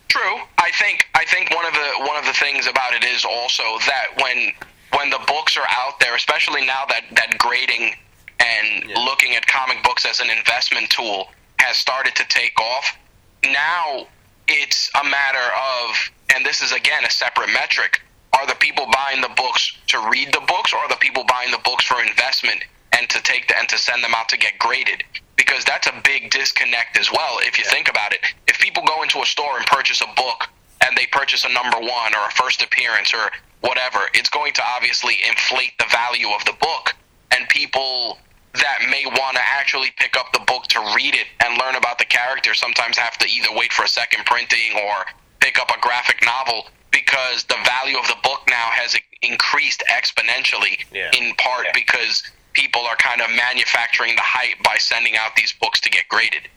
True. 0.08 0.41
I 0.58 0.72
think 0.72 1.08
I 1.15 1.25
think 1.25 1.50
one 1.55 1.65
of 1.65 1.74
the 1.74 2.05
one 2.08 2.17
of 2.17 2.25
the 2.25 2.34
things 2.34 2.67
about 2.67 2.93
it 2.93 3.03
is 3.03 3.25
also 3.25 3.63
that 3.88 4.05
when 4.22 4.51
when 4.96 5.10
the 5.10 5.20
books 5.27 5.58
are 5.58 5.65
out 5.70 6.00
there, 6.00 6.15
especially 6.15 6.65
now 6.65 6.86
that 6.88 7.03
that 7.15 7.38
grading 7.39 7.96
and 8.39 8.89
Yeah. 8.89 9.00
looking 9.00 9.36
at 9.36 9.46
comic 9.48 9.82
books 9.84 10.05
as 10.05 10.20
an 10.20 10.29
investment 10.29 10.89
tool 10.89 11.32
has 11.60 11.77
started 11.77 12.15
to 12.15 12.25
take 12.25 12.60
off, 12.60 12.96
now 13.43 14.08
it's 14.48 14.90
a 15.00 15.04
matter 15.04 15.48
of 15.56 16.12
and 16.36 16.46
this 16.46 16.62
is 16.62 16.72
again 16.72 17.06
a 17.06 17.10
separate 17.10 17.50
metric. 17.54 18.02
Are 18.34 18.48
the 18.48 18.56
people 18.56 18.88
buying 18.92 19.22
the 19.22 19.30
books 19.36 19.78
to 19.88 20.10
read 20.10 20.34
the 20.34 20.42
books 20.48 20.74
or 20.74 20.78
are 20.78 20.90
the 20.90 20.96
people 20.96 21.24
buying 21.28 21.52
the 21.52 21.62
books 21.64 21.86
for 21.86 22.02
investment 22.02 22.64
and 22.98 23.08
to 23.10 23.22
take 23.22 23.48
the, 23.48 23.58
and 23.58 23.70
to 23.70 23.78
send 23.78 24.04
them 24.04 24.14
out 24.16 24.30
to 24.30 24.38
get 24.38 24.58
graded? 24.58 25.04
Because 25.36 25.64
that's 25.66 25.88
a 25.88 26.02
big 26.04 26.32
disconnect 26.32 26.98
as 26.98 27.12
well 27.12 27.38
if 27.42 27.60
you 27.60 27.66
think 27.66 27.90
about 27.90 28.12
it. 28.14 28.22
If 28.48 28.60
people 28.60 28.84
go 28.88 29.04
into 29.04 29.22
a 29.22 29.26
store 29.26 29.58
and 29.58 29.66
purchase 29.68 30.02
a 30.02 30.08
book 30.16 30.50
and 30.84 30.98
they 30.98 31.06
purchase 31.12 31.46
a 31.46 31.50
number 31.50 31.78
one 31.80 32.16
or 32.16 32.26
a 32.28 32.32
first 32.32 32.64
appearance 32.64 33.14
or 33.14 33.30
whatever, 33.62 34.00
it's 34.16 34.30
going 34.30 34.54
to 34.54 34.64
obviously 34.76 35.18
inflate 35.28 35.78
the 35.78 35.86
value 35.92 36.30
of 36.30 36.44
the 36.46 36.54
book. 36.60 36.96
And 37.32 37.48
people 37.50 38.18
that 38.56 38.80
may 38.90 39.04
want 39.06 39.36
to 39.36 39.42
actually 39.44 39.92
pick 39.98 40.16
up 40.16 40.32
the 40.34 40.40
book 40.46 40.64
to 40.68 40.80
read 40.96 41.16
it 41.16 41.26
and 41.44 41.58
learn 41.58 41.76
about 41.76 41.98
the 41.98 42.06
character 42.06 42.54
sometimes 42.54 42.98
have 42.98 43.18
to 43.18 43.28
either 43.28 43.48
wait 43.52 43.74
for 43.74 43.84
a 43.84 43.88
second 43.88 44.26
printing 44.26 44.74
or 44.76 45.06
pick 45.40 45.60
up 45.60 45.70
a 45.76 45.80
graphic 45.82 46.24
novel 46.24 46.68
because 46.92 47.44
the 47.46 47.58
value 47.66 47.98
of 47.98 48.08
the 48.08 48.16
book 48.24 48.42
now 48.48 48.68
has 48.72 48.96
increased 49.24 49.84
exponentially 49.90 50.78
Yeah. 50.94 51.10
in 51.18 51.34
part 51.36 51.66
because 51.74 52.24
people 52.54 52.82
are 52.82 52.96
kind 52.98 53.22
of 53.22 53.30
manufacturing 53.32 54.16
the 54.16 54.22
hype 54.22 54.62
by 54.64 54.78
sending 54.78 55.18
out 55.18 55.36
these 55.36 55.54
books 55.54 55.80
to 55.82 55.90
get 55.90 56.08
graded. 56.08 56.48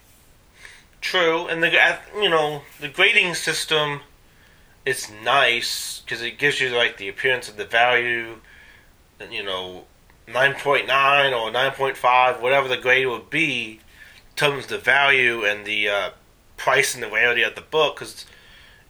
True, 1.00 1.46
and 1.46 1.62
the 1.62 1.98
you 2.20 2.28
know 2.28 2.62
the 2.80 2.88
grading 2.88 3.34
system 3.34 4.00
is 4.84 5.10
nice 5.24 6.02
because 6.04 6.20
it 6.20 6.38
gives 6.38 6.60
you 6.60 6.68
like 6.70 6.96
the 6.98 7.08
appearance 7.08 7.48
of 7.48 7.56
the 7.56 7.64
value, 7.64 8.36
you 9.30 9.42
know, 9.42 9.84
nine 10.26 10.54
point 10.54 10.86
nine 10.86 11.32
or 11.32 11.50
nine 11.50 11.72
point 11.72 11.96
five, 11.96 12.40
whatever 12.40 12.68
the 12.68 12.76
grade 12.76 13.06
would 13.06 13.30
be. 13.30 13.80
determines 14.34 14.66
the 14.66 14.78
value 14.78 15.44
and 15.44 15.66
the 15.66 15.88
uh, 15.88 16.10
price 16.56 16.94
and 16.94 17.02
the 17.02 17.10
rarity 17.10 17.42
of 17.42 17.54
the 17.54 17.60
book. 17.60 17.96
Because 17.96 18.26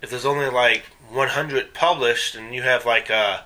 if 0.03 0.11
there's 0.11 0.27
only 0.27 0.49
like 0.49 0.85
100 1.11 1.75
published 1.75 2.35
and 2.35 2.55
you 2.55 2.63
have 2.63 2.85
like 2.87 3.11
a 3.11 3.45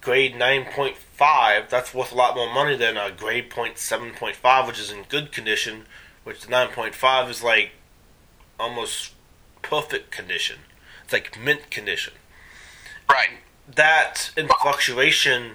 grade 0.00 0.34
9.5, 0.34 1.68
that's 1.68 1.94
worth 1.94 2.12
a 2.12 2.14
lot 2.14 2.34
more 2.34 2.52
money 2.52 2.76
than 2.76 2.96
a 2.96 3.10
grade 3.10 3.50
point 3.50 3.76
7.5, 3.76 4.66
which 4.66 4.80
is 4.80 4.90
in 4.90 5.04
good 5.08 5.32
condition, 5.32 5.86
which 6.24 6.42
the 6.42 6.52
9.5 6.52 7.30
is 7.30 7.42
like 7.42 7.72
almost 8.58 9.12
perfect 9.62 10.10
condition. 10.10 10.58
It's 11.04 11.12
like 11.12 11.38
mint 11.38 11.70
condition. 11.70 12.14
Right. 13.08 13.30
That 13.74 14.30
in 14.36 14.48
fluctuation, 14.48 15.52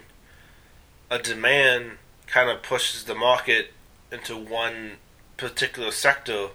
a 1.09 1.19
demand 1.19 1.97
kind 2.27 2.49
of 2.49 2.63
pushes 2.63 3.03
the 3.03 3.15
market 3.15 3.71
into 4.11 4.35
one 4.35 4.93
particular 5.37 5.91
sector 5.91 6.49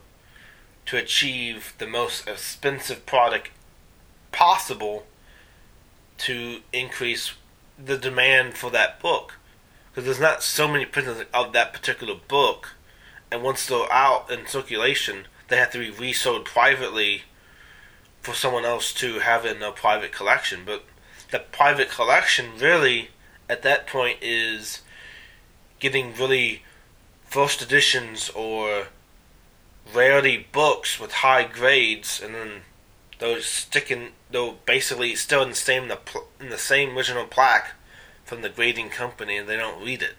to 0.87 0.97
achieve 0.97 1.75
the 1.79 1.87
most 1.87 2.27
expensive 2.27 3.07
product 3.07 3.51
possible 4.33 5.07
to 6.19 6.61
increase 6.73 7.35
the 7.83 7.97
demand 7.97 8.55
for 8.55 8.71
that 8.71 9.01
book 9.01 9.35
because 9.91 10.05
there's 10.05 10.21
not 10.21 10.43
so 10.43 10.69
many 10.69 10.85
prints 10.85 11.25
of 11.35 11.53
that 11.53 11.73
particular 11.73 12.15
book, 12.29 12.75
and 13.31 13.43
once 13.43 13.67
they're 13.67 13.93
out 13.93 14.31
in 14.31 14.47
circulation, 14.47 15.27
they 15.49 15.57
have 15.57 15.73
to 15.73 15.79
be 15.79 15.91
resold 15.91 16.45
privately 16.45 17.23
for 18.23 18.35
someone 18.35 18.65
else 18.65 18.93
to 18.95 19.19
have 19.21 19.45
in 19.45 19.63
a 19.63 19.73
private 19.73 20.13
collection. 20.13 20.61
But 20.65 20.85
the 21.31 21.41
private 21.41 21.91
collection 21.91 22.53
really, 22.59 23.11
at 23.51 23.63
that 23.63 23.87
point, 23.87 24.19
is 24.23 24.81
getting 25.81 26.15
really 26.15 26.63
first 27.25 27.61
editions 27.61 28.31
or 28.31 28.87
rarity 29.93 30.47
books 30.53 31.01
with 31.01 31.13
high 31.13 31.45
grades, 31.45 32.21
and 32.23 32.35
then 32.35 32.51
those 33.19 33.47
sticking, 33.47 34.11
though 34.31 34.57
basically 34.65 35.15
still 35.17 35.43
in 35.43 35.51
the 35.51 35.55
same 35.55 35.89
the 35.89 35.99
in 36.39 36.51
the 36.51 36.59
same 36.59 36.97
original 36.97 37.27
plaque 37.27 37.73
from 38.25 38.43
the 38.43 38.49
grading 38.49 38.91
company, 38.91 39.37
and 39.37 39.49
they 39.49 39.57
don't 39.57 39.85
read 39.85 40.03
it. 40.03 40.15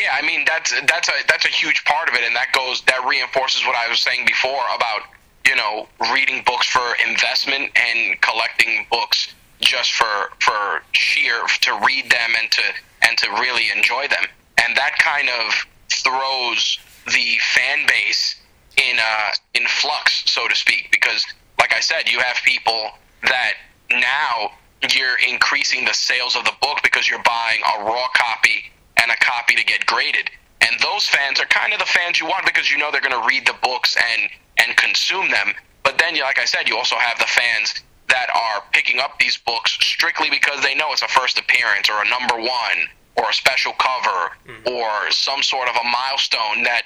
Yeah, 0.00 0.10
I 0.12 0.24
mean 0.24 0.44
that's 0.46 0.70
that's 0.86 1.08
a 1.08 1.12
that's 1.26 1.44
a 1.44 1.48
huge 1.48 1.84
part 1.84 2.08
of 2.08 2.14
it, 2.14 2.22
and 2.22 2.36
that 2.36 2.52
goes 2.52 2.82
that 2.82 3.04
reinforces 3.08 3.66
what 3.66 3.74
I 3.74 3.88
was 3.88 4.00
saying 4.00 4.26
before 4.26 4.62
about 4.76 5.02
you 5.44 5.56
know 5.56 5.88
reading 6.12 6.42
books 6.46 6.68
for 6.68 6.82
investment 7.08 7.72
and 7.74 8.20
collecting 8.20 8.86
books 8.90 9.34
just 9.60 9.92
for 9.92 10.30
for 10.40 10.82
sheer 10.92 11.40
to 11.62 11.80
read 11.86 12.10
them 12.10 12.30
and 12.40 12.50
to 12.50 12.62
and 13.02 13.18
to 13.18 13.28
really 13.40 13.70
enjoy 13.74 14.08
them, 14.08 14.24
and 14.64 14.76
that 14.76 14.98
kind 14.98 15.28
of 15.28 15.66
throws 15.90 16.78
the 17.06 17.38
fan 17.54 17.86
base 17.86 18.36
in 18.76 18.98
uh, 18.98 19.30
in 19.54 19.66
flux, 19.66 20.22
so 20.30 20.48
to 20.48 20.54
speak, 20.54 20.88
because 20.92 21.24
like 21.58 21.74
I 21.74 21.80
said, 21.80 22.08
you 22.08 22.20
have 22.20 22.36
people 22.44 22.90
that 23.24 23.54
now 23.90 24.52
you're 24.94 25.18
increasing 25.28 25.84
the 25.84 25.92
sales 25.92 26.36
of 26.36 26.44
the 26.44 26.52
book 26.62 26.78
because 26.82 27.08
you're 27.08 27.22
buying 27.22 27.60
a 27.60 27.84
raw 27.84 28.06
copy 28.14 28.70
and 29.02 29.10
a 29.10 29.16
copy 29.16 29.56
to 29.56 29.64
get 29.64 29.84
graded. 29.86 30.30
And 30.60 30.78
those 30.80 31.08
fans 31.08 31.40
are 31.40 31.46
kind 31.46 31.72
of 31.72 31.78
the 31.78 31.86
fans 31.86 32.20
you 32.20 32.26
want 32.26 32.44
because 32.44 32.70
you 32.70 32.78
know 32.78 32.90
they're 32.90 33.00
going 33.00 33.20
to 33.20 33.26
read 33.26 33.46
the 33.46 33.56
books 33.62 33.96
and 33.96 34.30
and 34.58 34.76
consume 34.76 35.30
them. 35.30 35.52
But 35.82 35.98
then, 35.98 36.18
like 36.20 36.38
I 36.38 36.44
said, 36.44 36.68
you 36.68 36.76
also 36.76 36.96
have 36.96 37.18
the 37.18 37.26
fans 37.26 37.74
that 38.08 38.28
are 38.34 38.62
picking 38.72 39.00
up 39.00 39.18
these 39.18 39.36
books 39.36 39.72
strictly 39.80 40.30
because 40.30 40.62
they 40.62 40.74
know 40.74 40.92
it's 40.92 41.02
a 41.02 41.08
first 41.08 41.38
appearance 41.38 41.88
or 41.88 42.02
a 42.02 42.08
number 42.08 42.36
one 42.36 42.88
or 43.16 43.30
a 43.30 43.34
special 43.34 43.72
cover 43.72 44.32
mm-hmm. 44.46 44.68
or 44.68 45.10
some 45.10 45.42
sort 45.42 45.68
of 45.68 45.76
a 45.76 45.84
milestone 45.84 46.62
that 46.64 46.82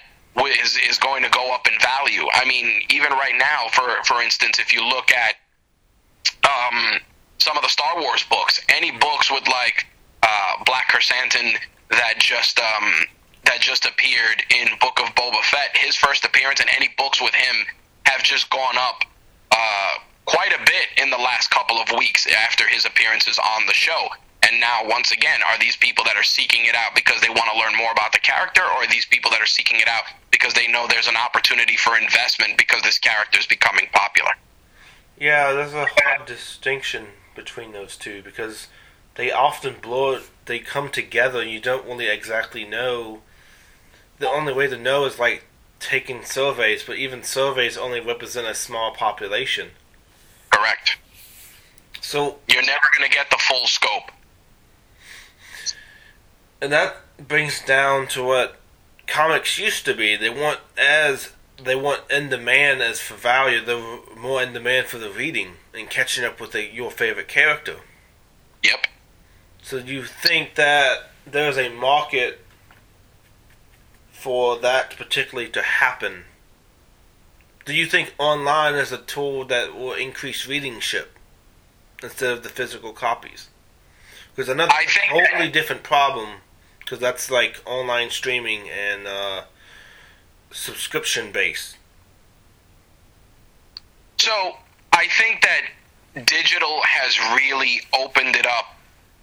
is 0.61 0.79
is 0.89 0.99
going 0.99 1.23
to 1.23 1.29
go 1.29 1.53
up 1.53 1.67
in 1.69 1.75
value. 1.81 2.27
I 2.33 2.45
mean, 2.47 2.83
even 2.91 3.13
right 3.13 3.35
now, 3.37 3.69
for 3.73 4.03
for 4.05 4.23
instance, 4.23 4.59
if 4.59 4.73
you 4.73 4.83
look 4.85 5.11
at 5.13 5.37
um, 6.45 7.01
some 7.39 7.57
of 7.57 7.63
the 7.63 7.69
Star 7.69 8.01
Wars 8.01 8.25
books, 8.29 8.61
any 8.69 8.91
books 8.91 9.31
with 9.31 9.47
like 9.47 9.87
uh, 10.23 10.65
Black 10.65 10.89
Krrsantan 10.91 11.55
that 11.91 12.15
just 12.19 12.59
um, 12.59 12.93
that 13.45 13.61
just 13.61 13.85
appeared 13.85 14.43
in 14.51 14.69
Book 14.81 14.99
of 15.01 15.15
Boba 15.15 15.43
Fett, 15.43 15.77
his 15.77 15.97
first 15.97 16.25
appearance, 16.25 16.61
and 16.61 16.71
any 16.75 16.89
books 16.97 17.21
with 17.21 17.35
him 17.35 17.67
have 18.07 18.23
just 18.23 18.49
gone 18.51 18.77
up 18.77 19.05
uh, 19.51 19.95
quite 20.25 20.53
a 20.53 20.65
bit 20.65 20.89
in 21.03 21.11
the 21.11 21.17
last 21.17 21.51
couple 21.51 21.77
of 21.77 21.89
weeks 21.99 22.27
after 22.27 22.69
his 22.69 22.85
appearances 22.85 23.39
on 23.39 23.67
the 23.67 23.75
show. 23.75 24.09
And 24.43 24.61
now, 24.61 24.81
once 24.85 25.13
again, 25.13 25.41
are 25.47 25.59
these 25.59 25.77
people 25.77 26.05
that 26.05 26.17
are 26.17 26.25
seeking 26.25 26.65
it 26.67 26.75
out 26.75 26.95
because 26.95 27.21
they 27.21 27.29
want 27.29 27.49
to 27.53 27.59
learn 27.59 27.77
more 27.77 27.93
about 27.93 28.13
the 28.13 28.19
character, 28.19 28.63
or 28.63 28.85
are 28.85 28.89
these 28.89 29.07
people 29.07 29.31
that 29.31 29.41
are 29.41 29.47
seeking 29.47 29.79
it 29.79 29.87
out 29.87 30.03
because 30.31 30.53
they 30.55 30.67
know 30.67 30.87
there's 30.89 31.09
an 31.09 31.17
opportunity 31.17 31.77
for 31.77 31.97
investment 31.97 32.59
because 32.59 32.83
this 32.83 32.99
character 32.99 33.39
is 33.39 33.47
becoming 33.47 33.87
popular? 33.93 34.33
Yeah, 35.19 35.53
there's 35.53 35.75
a 35.75 35.87
hard 35.87 36.27
distinction 36.27 37.07
between 37.35 37.73
those 37.73 37.97
two 37.97 38.23
because 38.23 38.69
they 39.15 39.31
often 39.31 39.77
blow 39.81 40.21
they 40.47 40.59
come 40.59 40.89
together 40.89 41.41
and 41.41 41.51
you 41.51 41.61
don't 41.61 41.87
really 41.87 42.09
exactly 42.09 42.65
know 42.65 43.21
the 44.19 44.29
only 44.29 44.53
way 44.53 44.67
to 44.67 44.77
know 44.77 45.05
is 45.05 45.19
like 45.19 45.45
taking 45.81 46.25
surveys 46.25 46.83
but 46.85 46.97
even 46.97 47.23
surveys 47.23 47.77
only 47.77 48.01
represent 48.01 48.47
a 48.47 48.55
small 48.55 48.93
population 48.93 49.71
correct 50.53 50.99
so 52.01 52.39
you're 52.49 52.63
never 52.63 52.87
going 52.97 53.09
to 53.09 53.15
get 53.15 53.29
the 53.31 53.39
full 53.39 53.67
scope 53.67 54.11
and 56.61 56.73
that 56.73 56.97
brings 57.19 57.61
down 57.65 58.07
to 58.07 58.23
what 58.23 58.57
comics 59.07 59.59
used 59.59 59.85
to 59.85 59.95
be. 59.95 60.17
They 60.17 60.31
want 60.31 60.61
as 60.79 61.33
they 61.63 61.75
want 61.75 62.03
in 62.11 62.29
demand 62.29 62.81
as 62.81 63.01
for 63.01 63.15
value. 63.15 63.65
They're 63.65 63.99
more 64.17 64.43
in 64.43 64.53
demand 64.53 64.87
for 64.87 64.99
the 64.99 65.11
reading 65.11 65.55
and 65.75 65.91
catching 65.91 66.25
up 66.25 66.41
with 66.41 66.53
the, 66.53 66.73
your 66.73 66.91
favorite 66.91 67.29
character. 67.29 67.77
Yep. 68.63 68.87
So 69.63 69.81
do 69.81 69.93
you 69.93 70.05
think 70.05 70.55
that 70.55 71.11
there's 71.27 71.59
a 71.59 71.69
market 71.69 72.41
for 74.13 74.57
that 74.59 74.97
particularly 74.97 75.51
to 75.51 75.63
happen? 75.63 76.25
Do 77.65 77.75
you 77.75 77.87
think 77.87 78.15
online 78.19 78.75
is 78.75 78.91
a 78.91 78.99
tool 78.99 79.45
that 79.47 79.75
will 79.75 79.95
increase 79.95 80.49
readingship 80.49 81.17
instead 82.03 82.33
of 82.33 82.43
the 82.43 82.49
physical 82.49 82.93
copies? 82.93 83.49
Because 84.35 84.49
another 84.49 84.73
totally 85.11 85.51
different 85.51 85.83
problem 85.83 86.41
because 86.81 86.99
that's 86.99 87.31
like 87.31 87.63
online 87.65 88.11
streaming 88.11 88.69
and 88.69 89.07
uh, 89.07 89.43
subscription 90.51 91.31
based. 91.31 91.77
So 94.19 94.57
I 94.93 95.07
think 95.19 95.43
that 95.43 96.25
digital 96.27 96.81
has 96.83 97.19
really 97.37 97.81
opened 97.99 98.37
it 98.37 98.47
up 98.47 98.77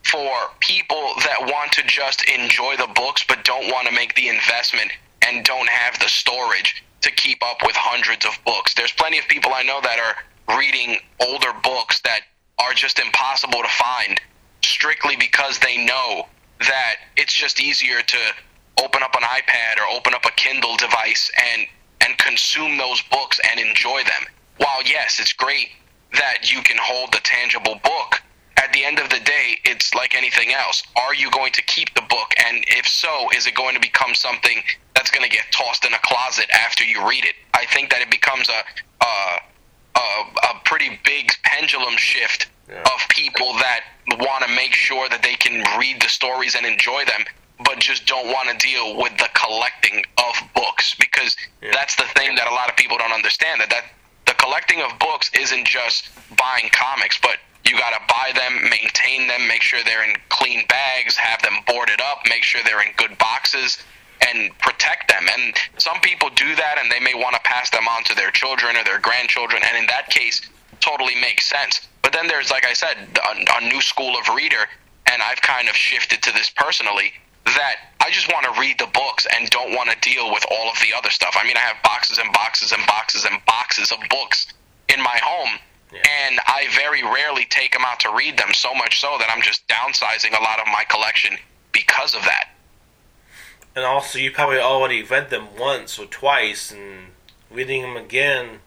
for 0.04 0.32
people 0.60 1.14
that 1.18 1.40
want 1.42 1.72
to 1.74 1.84
just 1.84 2.24
enjoy 2.30 2.76
the 2.78 2.90
books 2.96 3.24
but 3.28 3.44
don't 3.44 3.72
want 3.72 3.88
to 3.88 3.94
make 3.94 4.16
the 4.16 4.30
investment 4.30 4.92
and 5.28 5.44
don't 5.46 5.70
have 5.70 6.00
the 6.00 6.08
storage 6.08 6.84
to 7.02 7.12
keep 7.12 7.44
up 7.44 7.58
with 7.66 7.76
hundreds 7.76 8.26
of 8.26 8.38
books. 8.46 8.74
There's 8.74 8.92
plenty 8.92 9.20
of 9.20 9.28
people 9.28 9.52
I 9.54 9.64
know 9.64 9.80
that 9.82 10.00
are 10.00 10.58
reading 10.58 10.98
older 11.28 11.54
books 11.64 12.02
that 12.02 12.22
are 12.58 12.74
just 12.74 13.00
impossible 13.00 13.62
to 13.62 13.70
find 13.70 14.20
strictly 14.64 15.16
because 15.16 15.60
they 15.60 15.78
know 15.86 16.28
that 16.60 16.96
it's 17.16 17.34
just 17.34 17.62
easier 17.62 18.02
to 18.02 18.18
open 18.84 19.02
up 19.04 19.16
an 19.16 19.24
iPad 19.24 19.78
or 19.78 19.96
open 19.96 20.14
up 20.14 20.26
a 20.26 20.32
Kindle 20.32 20.76
device 20.78 21.32
and 21.54 21.66
and 22.02 22.18
consume 22.18 22.78
those 22.78 23.02
books 23.12 23.40
and 23.50 23.60
enjoy 23.60 24.04
them. 24.04 24.24
While 24.58 24.84
yes, 24.86 25.20
it's 25.20 25.34
great 25.34 25.70
that 26.14 26.52
you 26.52 26.62
can 26.62 26.78
hold 26.80 27.12
the 27.12 27.20
tangible 27.24 27.76
book, 27.84 28.22
at 28.58 28.74
the 28.74 28.84
end 28.84 29.00
of 29.00 29.10
the 29.10 29.20
day, 29.20 29.60
it's 29.64 29.94
like 29.94 30.16
anything 30.16 30.54
else. 30.54 30.84
Are 30.96 31.14
you 31.14 31.30
going 31.32 31.52
to 31.54 31.62
keep 31.62 31.94
the 31.96 32.02
book? 32.02 32.32
And 32.46 32.64
if 32.68 32.88
so, 32.88 33.30
is 33.36 33.48
it 33.48 33.56
going 33.56 33.76
to 33.76 33.82
become 33.82 34.14
something 34.14 34.62
that's 35.10 35.18
going 35.18 35.30
to 35.30 35.36
get 35.36 35.52
tossed 35.52 35.86
in 35.86 35.94
a 35.94 36.00
closet 36.04 36.50
after 36.54 36.84
you 36.84 37.08
read 37.08 37.26
it? 37.26 37.36
I 37.54 37.66
think 37.66 37.90
that 37.90 38.02
it 38.02 38.12
becomes 38.12 38.48
a 38.50 38.62
a, 39.02 39.40
a, 39.96 40.02
a 40.52 40.62
pretty 40.66 41.00
big 41.04 41.32
pendulum 41.44 41.98
shift 41.98 42.48
yeah. 42.70 42.82
of 42.82 43.10
people 43.10 43.54
that 43.54 43.82
want 44.20 44.44
to 44.46 44.54
make 44.54 44.74
sure 44.74 45.10
that 45.10 45.24
they 45.24 45.36
can 45.36 45.64
read 45.80 46.02
the 46.02 46.10
stories 46.10 46.56
and 46.56 46.66
enjoy 46.66 47.06
them, 47.06 47.26
but 47.66 47.80
just 47.80 48.06
don't 48.06 48.28
want 48.28 48.50
to 48.50 48.58
deal 48.66 48.98
with 48.98 49.18
the 49.18 49.30
collecting 49.34 50.04
of 50.18 50.36
books 50.54 50.96
because 50.96 51.36
yeah. 51.62 51.72
that's 51.74 51.96
the 51.96 52.06
thing 52.16 52.36
that 52.36 52.48
a 52.48 52.54
lot 52.54 52.70
of 52.70 52.76
people 52.76 52.98
don't 52.98 53.14
understand 53.14 53.62
that 53.62 53.70
that 53.70 53.86
the 54.28 54.34
collecting 54.34 54.82
of 54.82 54.92
books 55.00 55.32
isn't 55.34 55.66
just 55.66 56.10
buying 56.38 56.70
comics, 56.72 57.18
but 57.18 57.38
you 57.66 57.78
got 57.78 57.92
to 57.92 58.02
buy 58.08 58.32
them, 58.36 58.70
maintain 58.70 59.28
them, 59.28 59.48
make 59.48 59.62
sure 59.62 59.80
they're 59.84 60.08
in 60.08 60.16
clean 60.30 60.66
bags, 60.68 61.16
have 61.16 61.42
them 61.42 61.56
boarded 61.66 62.00
up, 62.02 62.22
make 62.30 62.44
sure 62.44 62.62
they're 62.64 62.82
in 62.82 62.94
good 62.98 63.18
boxes 63.18 63.80
and 64.28 64.58
protect 64.60 65.10
them. 65.10 65.28
And 65.38 65.56
some 65.78 66.00
people 66.02 66.30
do 66.36 66.56
that 66.56 66.78
and 66.80 66.92
they 66.92 67.00
may 67.00 67.14
want 67.14 67.36
to 67.36 67.42
pass 67.42 67.70
them 67.70 67.88
on 67.88 68.04
to 68.06 68.16
their 68.16 68.32
children 68.32 68.76
or 68.76 68.84
their 68.84 69.00
grandchildren 69.00 69.62
and 69.66 69.78
in 69.78 69.88
that 69.88 70.10
case 70.10 70.42
totally 70.80 71.16
makes 71.16 71.48
sense. 71.48 71.88
But 72.02 72.14
then 72.14 72.28
there's, 72.28 72.52
like 72.52 72.66
I 72.66 72.74
said, 72.74 72.98
a, 73.16 73.58
a 73.58 73.68
new 73.68 73.82
school 73.82 74.18
of 74.18 74.34
reader, 74.34 74.66
and 75.12 75.22
I've 75.22 75.42
kind 75.42 75.68
of 75.68 75.76
shifted 75.76 76.22
to 76.24 76.32
this 76.32 76.50
personally 76.50 77.12
that 77.46 77.76
I 78.02 78.12
just 78.12 78.32
want 78.32 78.46
to 78.46 78.60
read 78.60 78.80
the 78.80 78.88
books 78.94 79.28
and 79.36 79.50
don't 79.50 79.76
want 79.76 79.90
to 79.90 79.98
deal 80.02 80.32
with 80.32 80.46
all 80.52 80.70
of 80.70 80.80
the 80.80 80.96
other 80.96 81.10
stuff. 81.10 81.36
I 81.38 81.46
mean, 81.46 81.58
I 81.58 81.62
have 81.62 81.78
boxes 81.84 82.18
and 82.18 82.32
boxes 82.32 82.72
and 82.72 82.86
boxes 82.86 83.26
and 83.26 83.44
boxes 83.46 83.92
of 83.92 83.98
books 84.10 84.48
in 84.88 85.02
my 85.02 85.20
home. 85.24 85.60
Yeah. 85.92 86.02
And 86.26 86.40
I 86.46 86.68
very 86.76 87.04
rarely 87.04 87.46
take 87.46 87.74
them 87.74 87.82
out 87.86 88.00
to 88.02 88.14
read 88.14 88.38
them, 88.38 88.54
so 88.54 88.74
much 88.76 89.02
so 89.02 89.18
that 89.20 89.30
I'm 89.34 89.42
just 89.42 89.68
downsizing 89.68 90.38
a 90.40 90.44
lot 90.44 90.60
of 90.60 90.68
my 90.68 90.84
collection 90.88 91.38
because 91.72 92.14
of 92.14 92.22
that. 92.24 92.50
And 93.76 93.86
also, 93.86 94.20
you 94.20 94.32
probably 94.32 94.60
already 94.60 95.04
read 95.04 95.30
them 95.30 95.48
once 95.58 96.00
or 96.00 96.06
twice, 96.06 96.72
and 96.72 97.12
reading 97.52 97.82
them 97.82 97.96
again, 97.96 98.60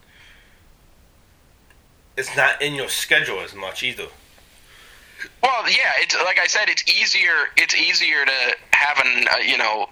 it's 2.17 2.37
not 2.37 2.63
in 2.63 2.75
your 2.75 2.89
schedule 2.89 3.41
as 3.41 3.55
much 3.55 3.83
either. 3.83 4.09
Well, 5.43 5.69
yeah, 5.69 5.93
it's 5.99 6.15
like 6.15 6.39
I 6.39 6.47
said, 6.47 6.69
it's 6.69 6.89
easier. 6.89 7.51
It's 7.57 7.75
easier 7.75 8.25
to 8.25 8.57
have 8.73 9.05
an, 9.05 9.27
uh, 9.29 9.37
you 9.39 9.59
know, 9.59 9.89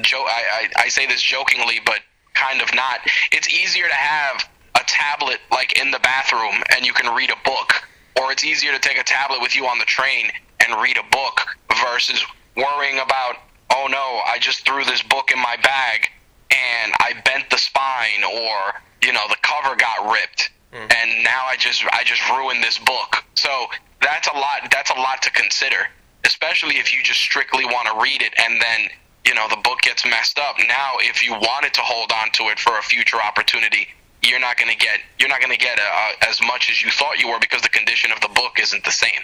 joke. 0.00 0.26
I, 0.26 0.68
I 0.76 0.82
I 0.84 0.88
say 0.88 1.06
this 1.06 1.22
jokingly, 1.22 1.80
but 1.84 2.00
kind 2.34 2.60
of 2.60 2.74
not. 2.74 3.00
It's 3.30 3.48
easier 3.48 3.86
to 3.86 3.94
have 3.94 4.48
a 4.74 4.80
tablet 4.86 5.38
like 5.50 5.80
in 5.80 5.90
the 5.90 5.98
bathroom 6.00 6.62
and 6.74 6.84
you 6.84 6.92
can 6.92 7.14
read 7.14 7.30
a 7.30 7.36
book, 7.44 7.86
or 8.20 8.32
it's 8.32 8.44
easier 8.44 8.72
to 8.72 8.78
take 8.78 8.98
a 8.98 9.04
tablet 9.04 9.40
with 9.40 9.54
you 9.54 9.66
on 9.66 9.78
the 9.78 9.84
train 9.84 10.30
and 10.60 10.80
read 10.80 10.96
a 10.96 11.02
book 11.10 11.40
versus 11.84 12.24
worrying 12.56 12.98
about, 12.98 13.36
oh 13.74 13.86
no, 13.90 14.20
I 14.26 14.38
just 14.38 14.64
threw 14.66 14.84
this 14.84 15.02
book 15.02 15.30
in 15.32 15.38
my 15.38 15.56
bag 15.56 16.08
and 16.50 16.92
I 17.00 17.14
bent 17.24 17.50
the 17.50 17.58
spine, 17.58 18.24
or 18.24 18.80
you 19.02 19.12
know, 19.12 19.26
the 19.28 19.36
cover 19.42 19.74
got 19.76 20.12
ripped, 20.12 20.50
mm. 20.72 20.92
and 20.92 21.24
now 21.24 21.44
I 21.46 21.56
just 21.56 21.84
I 21.92 22.04
just 22.04 22.22
ruined 22.30 22.62
this 22.62 22.78
book. 22.78 23.24
So 23.34 23.66
that's 24.00 24.28
a 24.28 24.34
lot. 24.34 24.68
That's 24.70 24.90
a 24.90 24.94
lot 24.94 25.22
to 25.22 25.30
consider, 25.30 25.88
especially 26.24 26.76
if 26.76 26.94
you 26.94 27.02
just 27.02 27.20
strictly 27.20 27.64
want 27.64 27.88
to 27.88 28.02
read 28.02 28.22
it 28.22 28.34
and 28.38 28.60
then 28.60 28.88
you 29.24 29.34
know 29.34 29.46
the 29.48 29.60
book 29.62 29.80
gets 29.82 30.04
messed 30.04 30.38
up. 30.38 30.56
Now, 30.68 30.92
if 31.00 31.24
you 31.24 31.32
wanted 31.32 31.74
to 31.74 31.80
hold 31.80 32.12
on 32.12 32.30
to 32.32 32.44
it 32.44 32.58
for 32.58 32.78
a 32.78 32.82
future 32.82 33.20
opportunity, 33.22 33.88
you're 34.22 34.40
not 34.40 34.56
going 34.56 34.70
to 34.70 34.76
get 34.76 35.00
you're 35.18 35.28
not 35.28 35.40
going 35.40 35.52
to 35.52 35.58
get 35.58 35.78
uh, 35.78 36.28
as 36.28 36.40
much 36.42 36.70
as 36.70 36.82
you 36.82 36.90
thought 36.90 37.18
you 37.18 37.28
were 37.28 37.38
because 37.38 37.62
the 37.62 37.68
condition 37.68 38.12
of 38.12 38.20
the 38.20 38.28
book 38.28 38.58
isn't 38.60 38.84
the 38.84 38.90
same. 38.90 39.22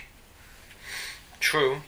True. 1.41 1.81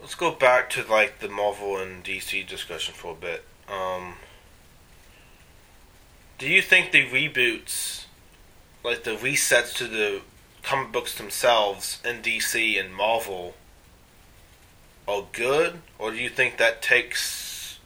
Let's 0.00 0.14
go 0.14 0.30
back 0.30 0.70
to 0.70 0.84
like 0.84 1.20
the 1.20 1.28
Marvel 1.28 1.78
and 1.78 2.04
DC 2.04 2.46
discussion 2.46 2.94
for 2.94 3.12
a 3.12 3.14
bit. 3.14 3.44
Um, 3.68 4.14
do 6.38 6.48
you 6.48 6.62
think 6.62 6.92
the 6.92 7.06
reboots 7.06 8.04
like 8.84 9.04
the 9.04 9.16
resets 9.16 9.74
to 9.74 9.88
the 9.88 10.20
comic 10.62 10.92
books 10.92 11.16
themselves 11.16 12.00
in 12.04 12.22
DC 12.22 12.78
and 12.78 12.94
Marvel 12.94 13.54
are 15.08 15.24
good, 15.32 15.80
or 15.98 16.10
do 16.10 16.16
you 16.16 16.28
think 16.28 16.58
that 16.58 16.82
takes 16.82 17.78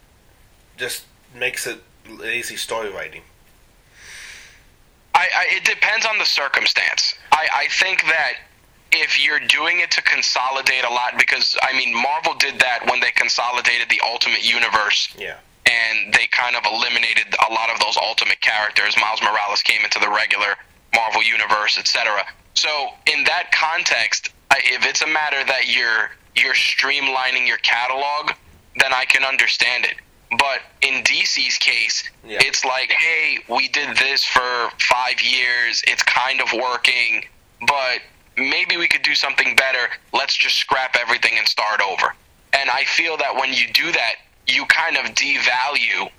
just 0.76 1.04
makes 1.34 1.66
it 1.66 1.82
lazy 2.08 2.56
story 2.56 2.90
writing? 2.90 3.22
I, 5.14 5.28
I, 5.34 5.46
it 5.56 5.64
depends 5.64 6.06
on 6.06 6.18
the 6.18 6.24
circumstance. 6.24 7.14
I, 7.30 7.48
I 7.54 7.66
think 7.68 8.02
that 8.02 8.32
if 8.92 9.24
you're 9.24 9.40
doing 9.40 9.80
it 9.80 9.90
to 9.92 10.02
consolidate 10.02 10.84
a 10.84 10.90
lot, 10.90 11.14
because 11.18 11.56
I 11.62 11.76
mean, 11.76 11.94
Marvel 11.94 12.34
did 12.34 12.58
that 12.60 12.86
when 12.88 13.00
they 13.00 13.10
consolidated 13.12 13.88
the 13.88 14.00
Ultimate 14.04 14.44
Universe. 14.44 15.14
Yeah. 15.18 15.36
And 15.66 16.12
they 16.14 16.26
kind 16.26 16.56
of 16.56 16.64
eliminated 16.66 17.34
a 17.48 17.52
lot 17.52 17.70
of 17.70 17.78
those 17.78 17.96
Ultimate 17.96 18.40
characters. 18.40 18.96
Miles 19.00 19.22
Morales 19.22 19.62
came 19.62 19.84
into 19.84 20.00
the 20.00 20.08
regular 20.08 20.56
Marvel 20.94 21.22
Universe, 21.22 21.78
etc. 21.78 22.24
So 22.54 22.88
in 23.12 23.24
that 23.24 23.52
context, 23.52 24.30
if 24.50 24.84
it's 24.84 25.02
a 25.02 25.06
matter 25.06 25.44
that 25.44 25.68
you're 25.68 26.10
you're 26.36 26.54
streamlining 26.54 27.46
your 27.46 27.58
catalog, 27.58 28.32
then 28.76 28.92
I 28.92 29.04
can 29.04 29.24
understand 29.24 29.84
it. 29.84 29.96
But 30.30 30.60
in 30.82 31.02
DC's 31.02 31.58
case, 31.58 32.08
yeah. 32.24 32.38
it's 32.40 32.64
like, 32.64 32.90
hey, 32.90 33.38
we 33.48 33.68
did 33.68 33.96
this 33.96 34.24
for 34.24 34.70
five 34.78 35.20
years. 35.20 35.82
It's 35.88 36.02
kind 36.04 36.40
of 36.40 36.52
working, 36.52 37.24
but 37.66 38.00
maybe 38.48 38.76
we 38.76 38.88
could 38.88 39.02
do 39.02 39.14
something 39.14 39.54
better. 39.56 39.90
Let's 40.12 40.36
just 40.36 40.56
scrap 40.56 40.96
everything 41.00 41.38
and 41.38 41.46
start 41.46 41.80
over. 41.80 42.14
And 42.52 42.70
I 42.70 42.84
feel 42.84 43.16
that 43.18 43.34
when 43.34 43.52
you 43.52 43.68
do 43.72 43.92
that, 43.92 44.14
you 44.46 44.66
kind 44.66 44.96
of 44.96 45.14
devalue 45.14 46.10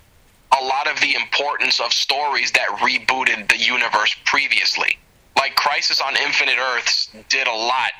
a 0.58 0.64
lot 0.64 0.86
of 0.86 1.00
the 1.00 1.14
importance 1.14 1.80
of 1.80 1.92
stories 1.92 2.52
that 2.52 2.68
rebooted 2.80 3.48
the 3.48 3.58
universe 3.58 4.14
previously. 4.24 4.98
Like 5.36 5.54
Crisis 5.56 6.00
on 6.00 6.14
Infinite 6.16 6.58
Earths 6.58 7.10
did 7.28 7.46
a 7.46 7.54
lot 7.54 7.92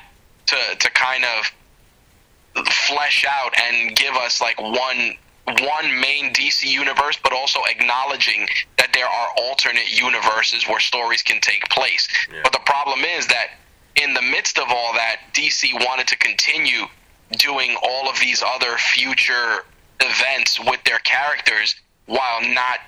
to 0.47 0.57
to 0.79 0.89
kind 0.91 1.25
of 1.25 2.67
flesh 2.67 3.25
out 3.27 3.53
and 3.59 3.95
give 3.95 4.15
us 4.15 4.39
like 4.39 4.59
one 4.61 5.15
one 5.45 5.99
main 5.99 6.33
DC 6.33 6.65
universe, 6.65 7.17
but 7.21 7.33
also 7.33 7.59
acknowledging 7.69 8.47
that 8.77 8.93
there 8.93 9.07
are 9.07 9.27
alternate 9.37 9.91
universes 9.91 10.67
where 10.67 10.79
stories 10.79 11.21
can 11.21 11.41
take 11.41 11.67
place. 11.69 12.07
Yeah. 12.31 12.41
But 12.43 12.53
the 12.53 12.61
problem 12.65 12.99
is 13.01 13.27
that 13.27 13.47
in 13.95 14.13
the 14.13 14.21
midst 14.21 14.57
of 14.57 14.65
all 14.69 14.93
that, 14.93 15.17
DC 15.33 15.73
wanted 15.85 16.07
to 16.07 16.17
continue 16.17 16.85
doing 17.37 17.75
all 17.81 18.09
of 18.09 18.19
these 18.19 18.43
other 18.43 18.77
future 18.77 19.65
events 20.01 20.59
with 20.59 20.83
their 20.83 20.99
characters 20.99 21.75
while 22.05 22.41
not 22.53 22.79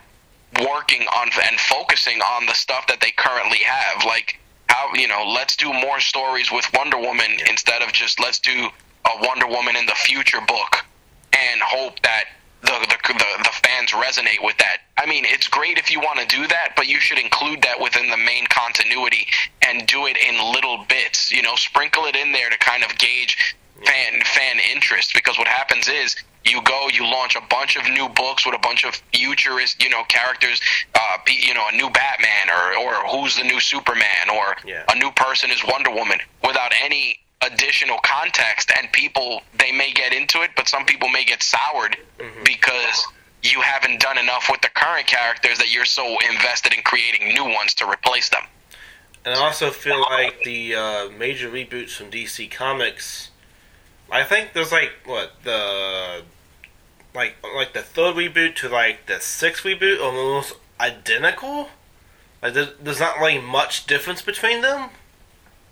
working 0.61 1.01
on 1.01 1.29
and 1.43 1.59
focusing 1.59 2.19
on 2.21 2.45
the 2.45 2.53
stuff 2.53 2.87
that 2.87 3.01
they 3.01 3.11
currently 3.11 3.59
have. 3.59 4.03
Like 4.05 4.39
how 4.67 4.93
you 4.93 5.07
know, 5.07 5.23
let's 5.25 5.55
do 5.55 5.71
more 5.73 5.99
stories 5.99 6.51
with 6.51 6.65
Wonder 6.73 6.97
Woman 6.97 7.31
instead 7.49 7.81
of 7.81 7.91
just 7.91 8.19
let's 8.19 8.39
do 8.39 8.69
a 9.05 9.25
Wonder 9.25 9.47
Woman 9.47 9.75
in 9.75 9.85
the 9.85 9.95
future 9.95 10.41
book 10.47 10.85
and 11.33 11.61
hope 11.61 12.01
that 12.01 12.25
the, 12.65 12.85
the, 12.87 13.13
the, 13.13 13.43
the 13.43 13.55
fans 13.63 13.91
resonate 13.91 14.43
with 14.43 14.57
that. 14.57 14.77
I 14.97 15.05
mean, 15.05 15.25
it's 15.27 15.47
great 15.47 15.77
if 15.77 15.91
you 15.91 15.99
want 15.99 16.19
to 16.19 16.27
do 16.27 16.47
that, 16.47 16.73
but 16.75 16.87
you 16.87 16.99
should 16.99 17.19
include 17.19 17.61
that 17.61 17.79
within 17.79 18.09
the 18.09 18.17
main 18.17 18.45
continuity 18.47 19.27
and 19.61 19.85
do 19.87 20.07
it 20.07 20.17
in 20.17 20.53
little 20.53 20.85
bits. 20.89 21.31
You 21.31 21.41
know, 21.41 21.55
sprinkle 21.55 22.05
it 22.05 22.15
in 22.15 22.31
there 22.31 22.49
to 22.49 22.57
kind 22.57 22.83
of 22.83 22.97
gauge 22.97 23.55
fan 23.83 24.21
fan 24.23 24.57
interest 24.73 25.13
because 25.13 25.37
what 25.37 25.47
happens 25.47 25.87
is 25.87 26.15
you 26.45 26.61
go, 26.61 26.87
you 26.93 27.03
launch 27.03 27.35
a 27.35 27.41
bunch 27.49 27.75
of 27.75 27.83
new 27.89 28.07
books 28.09 28.45
with 28.45 28.55
a 28.55 28.59
bunch 28.59 28.85
of 28.85 28.95
futurist, 29.13 29.81
you 29.81 29.89
know, 29.89 30.03
characters, 30.03 30.61
uh, 30.93 31.17
you 31.27 31.53
know, 31.53 31.63
a 31.71 31.75
new 31.75 31.89
Batman 31.89 32.49
or, 32.49 32.77
or 32.77 32.93
who's 33.09 33.35
the 33.35 33.43
new 33.43 33.59
Superman 33.59 34.29
or 34.31 34.55
yeah. 34.65 34.83
a 34.89 34.97
new 34.97 35.11
person 35.11 35.49
is 35.49 35.61
Wonder 35.67 35.91
Woman 35.91 36.19
without 36.43 36.71
any 36.83 37.19
additional 37.45 37.97
context. 38.03 38.71
And 38.77 38.91
people, 38.91 39.41
they 39.57 39.71
may 39.71 39.91
get 39.91 40.13
into 40.13 40.41
it, 40.41 40.51
but 40.55 40.67
some 40.67 40.85
people 40.85 41.09
may 41.09 41.23
get 41.23 41.43
soured 41.43 41.97
mm-hmm. 42.19 42.43
because 42.43 43.05
you 43.43 43.61
haven't 43.61 43.99
done 43.99 44.17
enough 44.17 44.49
with 44.51 44.61
the 44.61 44.69
current 44.69 45.07
characters 45.07 45.57
that 45.59 45.71
you're 45.73 45.85
so 45.85 46.17
invested 46.29 46.73
in 46.73 46.81
creating 46.83 47.33
new 47.33 47.43
ones 47.45 47.73
to 47.75 47.89
replace 47.89 48.29
them. 48.29 48.43
And 49.23 49.33
I 49.33 49.39
also 49.39 49.71
feel 49.71 50.01
like 50.01 50.43
the 50.43 50.75
uh, 50.75 51.09
major 51.17 51.49
reboots 51.49 51.91
from 51.91 52.11
DC 52.11 52.49
Comics. 52.51 53.31
I 54.11 54.23
think 54.23 54.53
there's 54.53 54.71
like 54.71 54.91
what 55.05 55.31
the 55.43 56.23
like 57.15 57.35
like 57.55 57.73
the 57.73 57.81
third 57.81 58.15
reboot 58.15 58.55
to 58.57 58.69
like 58.69 59.07
the 59.07 59.19
sixth 59.19 59.63
reboot 59.63 59.99
almost 59.99 60.53
identical. 60.79 61.69
Like 62.43 62.53
there's 62.53 62.99
not 62.99 63.19
like 63.19 63.41
much 63.41 63.87
difference 63.87 64.21
between 64.21 64.61
them. 64.61 64.89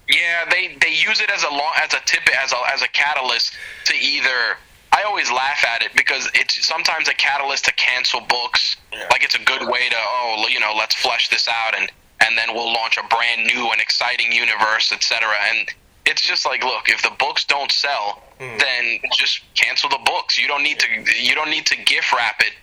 Yeah, 0.07 0.45
they 0.49 0.75
they 0.81 0.91
use 0.91 1.21
it 1.21 1.29
as 1.29 1.43
a 1.43 1.49
long 1.49 1.73
as 1.81 1.93
a 1.93 1.99
tip 2.05 2.21
as 2.43 2.51
a 2.51 2.57
as 2.73 2.81
a 2.81 2.87
catalyst 2.87 3.53
to 3.85 3.95
either. 3.95 4.57
I 4.91 5.01
always 5.07 5.31
laugh 5.31 5.65
at 5.65 5.81
it 5.81 5.91
because 5.95 6.29
it's 6.35 6.67
sometimes 6.67 7.07
a 7.07 7.15
catalyst 7.15 7.65
to 7.65 7.73
cancel 7.73 8.21
books. 8.21 8.75
Yeah. 8.91 9.07
Like 9.09 9.23
it's 9.23 9.33
a 9.33 9.43
good 9.43 9.67
way 9.67 9.89
to 9.89 9.95
oh 9.97 10.45
you 10.49 10.59
know 10.59 10.73
let's 10.77 10.95
flesh 10.95 11.29
this 11.29 11.47
out 11.47 11.75
and 11.77 11.91
and 12.19 12.37
then 12.37 12.53
we'll 12.53 12.71
launch 12.71 12.97
a 12.97 13.07
brand 13.07 13.47
new 13.47 13.71
and 13.71 13.81
exciting 13.81 14.31
universe, 14.31 14.91
etc. 14.91 15.33
And 15.49 15.69
it's 16.05 16.21
just 16.21 16.45
like 16.45 16.63
look 16.63 16.89
if 16.89 17.01
the 17.01 17.11
books 17.17 17.45
don't 17.45 17.71
sell 17.71 18.21
mm. 18.39 18.59
then 18.59 18.99
just 19.13 19.41
cancel 19.55 19.89
the 19.89 19.99
books 20.05 20.39
you 20.39 20.47
don't 20.47 20.63
need 20.63 20.79
to 20.79 20.87
you 21.21 21.35
don't 21.35 21.49
need 21.49 21.65
to 21.65 21.75
gift 21.83 22.11
wrap 22.13 22.41
it 22.41 22.53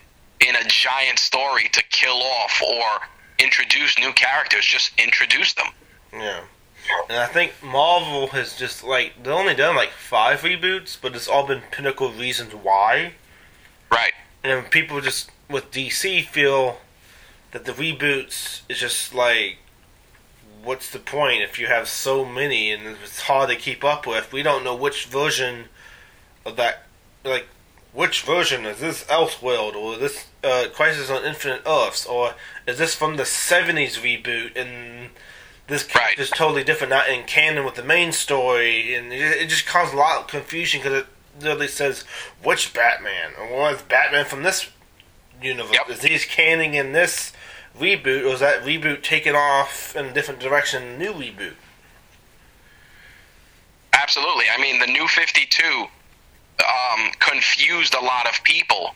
in 0.47 0.55
a 0.55 0.63
giant 0.67 1.19
story 1.19 1.67
to 1.71 1.83
kill 1.89 2.21
off 2.21 2.61
or 2.61 3.07
introduce 3.39 3.97
new 3.97 4.11
characters 4.13 4.65
just 4.65 4.91
introduce 4.99 5.53
them 5.53 5.67
yeah 6.13 6.41
and 7.09 7.17
I 7.17 7.27
think 7.27 7.53
Marvel 7.63 8.27
has 8.27 8.55
just 8.55 8.83
like 8.83 9.23
they 9.23 9.31
only 9.31 9.55
done 9.55 9.75
like 9.75 9.91
five 9.91 10.41
reboots, 10.41 10.97
but 10.99 11.15
it's 11.15 11.27
all 11.27 11.45
been 11.47 11.61
pinnacle 11.71 12.11
reasons 12.11 12.53
why. 12.53 13.13
Right. 13.91 14.13
And 14.43 14.69
people 14.71 15.01
just 15.01 15.29
with 15.49 15.71
DC 15.71 16.25
feel 16.27 16.79
that 17.51 17.65
the 17.65 17.73
reboots 17.73 18.61
is 18.69 18.79
just 18.79 19.13
like 19.13 19.57
what's 20.63 20.89
the 20.91 20.99
point 20.99 21.41
if 21.41 21.57
you 21.57 21.67
have 21.67 21.87
so 21.87 22.23
many 22.25 22.71
and 22.71 22.95
it's 23.03 23.21
hard 23.21 23.49
to 23.49 23.55
keep 23.55 23.83
up 23.83 24.05
with? 24.05 24.31
We 24.31 24.43
don't 24.43 24.63
know 24.63 24.75
which 24.75 25.05
version 25.05 25.65
of 26.45 26.55
that, 26.57 26.83
like, 27.23 27.47
which 27.93 28.21
version 28.21 28.65
is 28.65 28.79
this 28.79 29.03
Elseworld 29.05 29.75
or 29.75 29.97
this 29.97 30.27
uh, 30.43 30.67
Crisis 30.73 31.09
on 31.09 31.25
Infinite 31.25 31.61
Earths 31.65 32.05
or 32.05 32.35
is 32.65 32.77
this 32.77 32.95
from 32.95 33.17
the 33.17 33.23
'70s 33.23 33.99
reboot 33.99 34.55
and 34.55 35.09
this 35.71 35.87
right. 35.95 36.17
is 36.19 36.29
totally 36.29 36.63
different, 36.63 36.91
not 36.91 37.09
in 37.09 37.23
canon 37.23 37.63
with 37.65 37.75
the 37.75 37.83
main 37.83 38.11
story, 38.11 38.93
and 38.93 39.11
it, 39.13 39.47
just 39.47 39.65
caused 39.65 39.93
a 39.93 39.97
lot 39.97 40.21
of 40.21 40.27
confusion 40.27 40.81
because 40.81 41.03
it 41.03 41.07
literally 41.39 41.67
says 41.67 42.03
which 42.43 42.73
Batman 42.73 43.31
or 43.39 43.49
was 43.57 43.81
Batman 43.83 44.25
from 44.25 44.43
this 44.43 44.69
universe? 45.41 45.73
Yep. 45.73 45.89
Is 45.89 46.01
he 46.01 46.17
canon 46.19 46.73
in 46.73 46.91
this 46.91 47.31
reboot, 47.79 48.25
or 48.25 48.33
is 48.33 48.41
that 48.41 48.63
reboot 48.63 49.01
taken 49.01 49.35
off 49.35 49.95
in 49.95 50.05
a 50.05 50.13
different 50.13 50.39
direction? 50.39 50.97
New 50.97 51.13
reboot. 51.13 51.53
Absolutely. 53.93 54.45
I 54.53 54.61
mean, 54.61 54.79
the 54.79 54.87
new 54.87 55.07
Fifty 55.07 55.45
Two 55.45 55.85
um, 56.59 57.11
confused 57.19 57.93
a 57.93 58.03
lot 58.03 58.27
of 58.27 58.43
people 58.43 58.93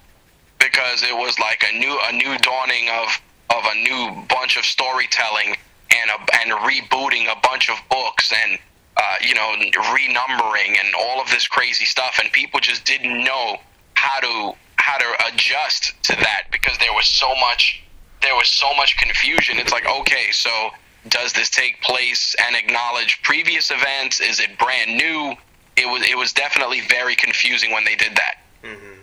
because 0.60 1.04
it 1.04 1.16
was 1.16 1.40
like 1.40 1.64
a 1.72 1.78
new 1.78 2.00
a 2.10 2.12
new 2.12 2.38
dawning 2.40 2.90
of 2.90 3.22
of 3.50 3.64
a 3.72 3.76
new 3.76 4.26
bunch 4.28 4.58
of 4.58 4.66
storytelling 4.66 5.56
and 5.92 6.10
a, 6.10 6.42
and 6.42 6.52
rebooting 6.52 7.32
a 7.32 7.40
bunch 7.42 7.70
of 7.70 7.78
books 7.90 8.32
and 8.32 8.60
uh, 8.98 9.16
you 9.22 9.36
know 9.36 9.56
renumbering 9.94 10.78
and 10.80 10.94
all 10.98 11.22
of 11.22 11.30
this 11.30 11.48
crazy 11.48 11.86
stuff. 11.86 12.20
And 12.22 12.32
people 12.32 12.60
just 12.60 12.86
didn't 12.86 13.24
know 13.24 13.58
how 13.94 14.20
to 14.20 14.58
how 14.78 14.98
to 14.98 15.34
adjust 15.34 15.94
to 16.04 16.16
that 16.16 16.44
because 16.52 16.78
there 16.78 16.94
was 16.94 17.08
so 17.08 17.34
much 17.40 17.82
there 18.22 18.36
was 18.36 18.48
so 18.48 18.74
much 18.76 18.98
confusion. 18.98 19.58
It's 19.60 19.72
like 19.72 19.86
okay 19.88 20.32
so 20.32 20.72
does 21.10 21.34
this 21.34 21.50
take 21.50 21.82
place 21.82 22.36
and 22.48 22.56
acknowledge 22.56 23.22
previous 23.22 23.70
events? 23.70 24.20
Is 24.20 24.40
it 24.40 24.58
brand 24.58 24.98
new? 24.98 25.36
It 25.78 25.86
was 25.86 26.02
it 26.10 26.18
was 26.18 26.34
definitely 26.34 26.82
very 26.82 27.16
confusing 27.16 27.72
when 27.72 27.86
they 27.86 27.96
did 27.96 28.16
that. 28.16 28.36
Mm-hmm. 28.64 28.96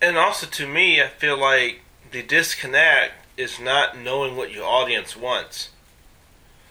and 0.00 0.16
also 0.16 0.46
to 0.46 0.66
me 0.66 1.02
i 1.02 1.08
feel 1.08 1.38
like 1.38 1.80
the 2.10 2.22
disconnect 2.22 3.12
is 3.38 3.60
not 3.60 3.96
knowing 3.96 4.36
what 4.36 4.52
your 4.52 4.64
audience 4.64 5.16
wants. 5.16 5.70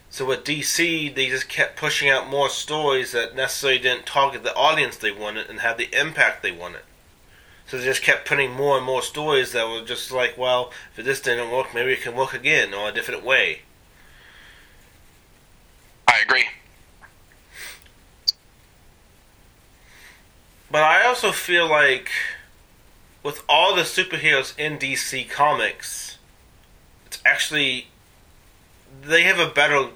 So 0.09 0.25
with 0.25 0.43
DC, 0.43 1.13
they 1.13 1.27
just 1.27 1.49
kept 1.49 1.77
pushing 1.77 2.09
out 2.09 2.29
more 2.29 2.49
stories 2.49 3.11
that 3.11 3.35
necessarily 3.35 3.79
didn't 3.79 4.05
target 4.05 4.43
the 4.43 4.55
audience 4.55 4.97
they 4.97 5.11
wanted 5.11 5.49
and 5.49 5.61
have 5.61 5.77
the 5.77 5.89
impact 5.97 6.43
they 6.43 6.51
wanted. 6.51 6.81
So 7.67 7.77
they 7.77 7.85
just 7.85 8.03
kept 8.03 8.27
putting 8.27 8.51
more 8.51 8.77
and 8.77 8.85
more 8.85 9.01
stories 9.01 9.51
that 9.51 9.67
were 9.67 9.85
just 9.85 10.11
like, 10.11 10.37
well, 10.37 10.71
if 10.95 11.03
this 11.03 11.19
didn't 11.19 11.51
work, 11.51 11.73
maybe 11.73 11.91
it 11.91 12.01
can 12.01 12.15
work 12.15 12.33
again 12.33 12.73
or 12.73 12.89
a 12.89 12.93
different 12.93 13.23
way. 13.23 13.61
I 16.07 16.19
agree. 16.25 16.45
But 20.71 20.83
I 20.83 21.05
also 21.05 21.31
feel 21.31 21.69
like 21.69 22.09
with 23.23 23.43
all 23.49 23.75
the 23.75 23.81
superheroes 23.81 24.57
in 24.57 24.77
DC 24.77 25.29
Comics, 25.29 26.16
actually 27.27 27.87
they 29.01 29.23
have 29.23 29.39
a 29.39 29.49
better. 29.49 29.89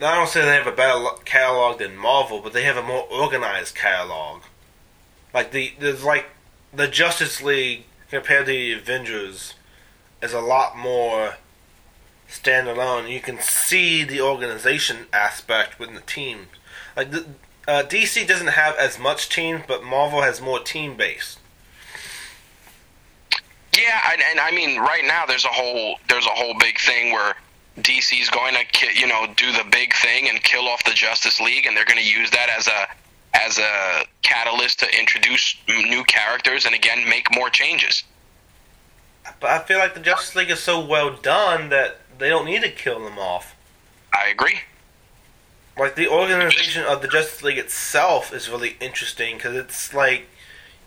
I 0.00 0.16
don't 0.16 0.28
say 0.28 0.42
they 0.42 0.54
have 0.54 0.66
a 0.66 0.72
better 0.72 1.04
catalog 1.24 1.78
than 1.78 1.96
Marvel, 1.96 2.40
but 2.40 2.52
they 2.52 2.64
have 2.64 2.76
a 2.76 2.82
more 2.82 3.06
organized 3.10 3.74
catalog. 3.74 4.42
Like 5.32 5.52
the 5.52 5.72
there's 5.78 6.04
like 6.04 6.26
the 6.72 6.88
Justice 6.88 7.42
League 7.42 7.84
compared 8.10 8.46
to 8.46 8.52
the 8.52 8.72
Avengers 8.72 9.54
is 10.22 10.32
a 10.32 10.40
lot 10.40 10.76
more 10.76 11.36
standalone. 12.28 13.10
You 13.10 13.20
can 13.20 13.38
see 13.40 14.04
the 14.04 14.20
organization 14.20 15.06
aspect 15.12 15.78
within 15.78 15.94
the 15.94 16.00
team. 16.00 16.48
Like 16.96 17.10
the, 17.10 17.26
uh, 17.66 17.82
DC 17.82 18.26
doesn't 18.26 18.48
have 18.48 18.76
as 18.76 18.98
much 18.98 19.28
team, 19.28 19.62
but 19.66 19.84
Marvel 19.84 20.22
has 20.22 20.40
more 20.40 20.60
team 20.60 20.96
based. 20.96 21.38
Yeah, 23.76 24.12
and, 24.12 24.22
and 24.30 24.40
I 24.40 24.50
mean, 24.50 24.78
right 24.78 25.04
now 25.04 25.26
there's 25.26 25.44
a 25.44 25.48
whole 25.48 25.96
there's 26.08 26.26
a 26.26 26.30
whole 26.30 26.54
big 26.58 26.78
thing 26.78 27.12
where 27.12 27.34
DC 27.78 28.20
is 28.20 28.30
going 28.30 28.54
to 28.54 28.86
you 28.94 29.06
know 29.06 29.26
do 29.36 29.52
the 29.52 29.64
big 29.70 29.94
thing 29.94 30.28
and 30.28 30.42
kill 30.42 30.68
off 30.68 30.84
the 30.84 30.92
Justice 30.92 31.40
League, 31.40 31.66
and 31.66 31.76
they're 31.76 31.84
going 31.84 31.98
to 31.98 32.08
use 32.08 32.30
that 32.30 32.48
as 32.48 32.68
a 32.68 32.86
as 33.34 33.58
a 33.58 34.04
catalyst 34.22 34.78
to 34.80 34.98
introduce 34.98 35.56
new 35.68 36.04
characters 36.04 36.66
and 36.66 36.74
again 36.74 37.08
make 37.08 37.34
more 37.34 37.50
changes. 37.50 38.04
But 39.40 39.50
I 39.50 39.58
feel 39.60 39.78
like 39.78 39.94
the 39.94 40.00
Justice 40.00 40.36
League 40.36 40.50
is 40.50 40.60
so 40.60 40.84
well 40.84 41.16
done 41.16 41.70
that 41.70 42.00
they 42.18 42.28
don't 42.28 42.44
need 42.44 42.62
to 42.62 42.70
kill 42.70 43.02
them 43.02 43.18
off. 43.18 43.56
I 44.12 44.28
agree. 44.28 44.60
Like 45.76 45.96
the 45.96 46.08
organization 46.08 46.84
of 46.84 47.02
the 47.02 47.08
Justice 47.08 47.42
League 47.42 47.58
itself 47.58 48.32
is 48.32 48.48
really 48.48 48.76
interesting 48.80 49.36
because 49.36 49.56
it's 49.56 49.92
like 49.92 50.28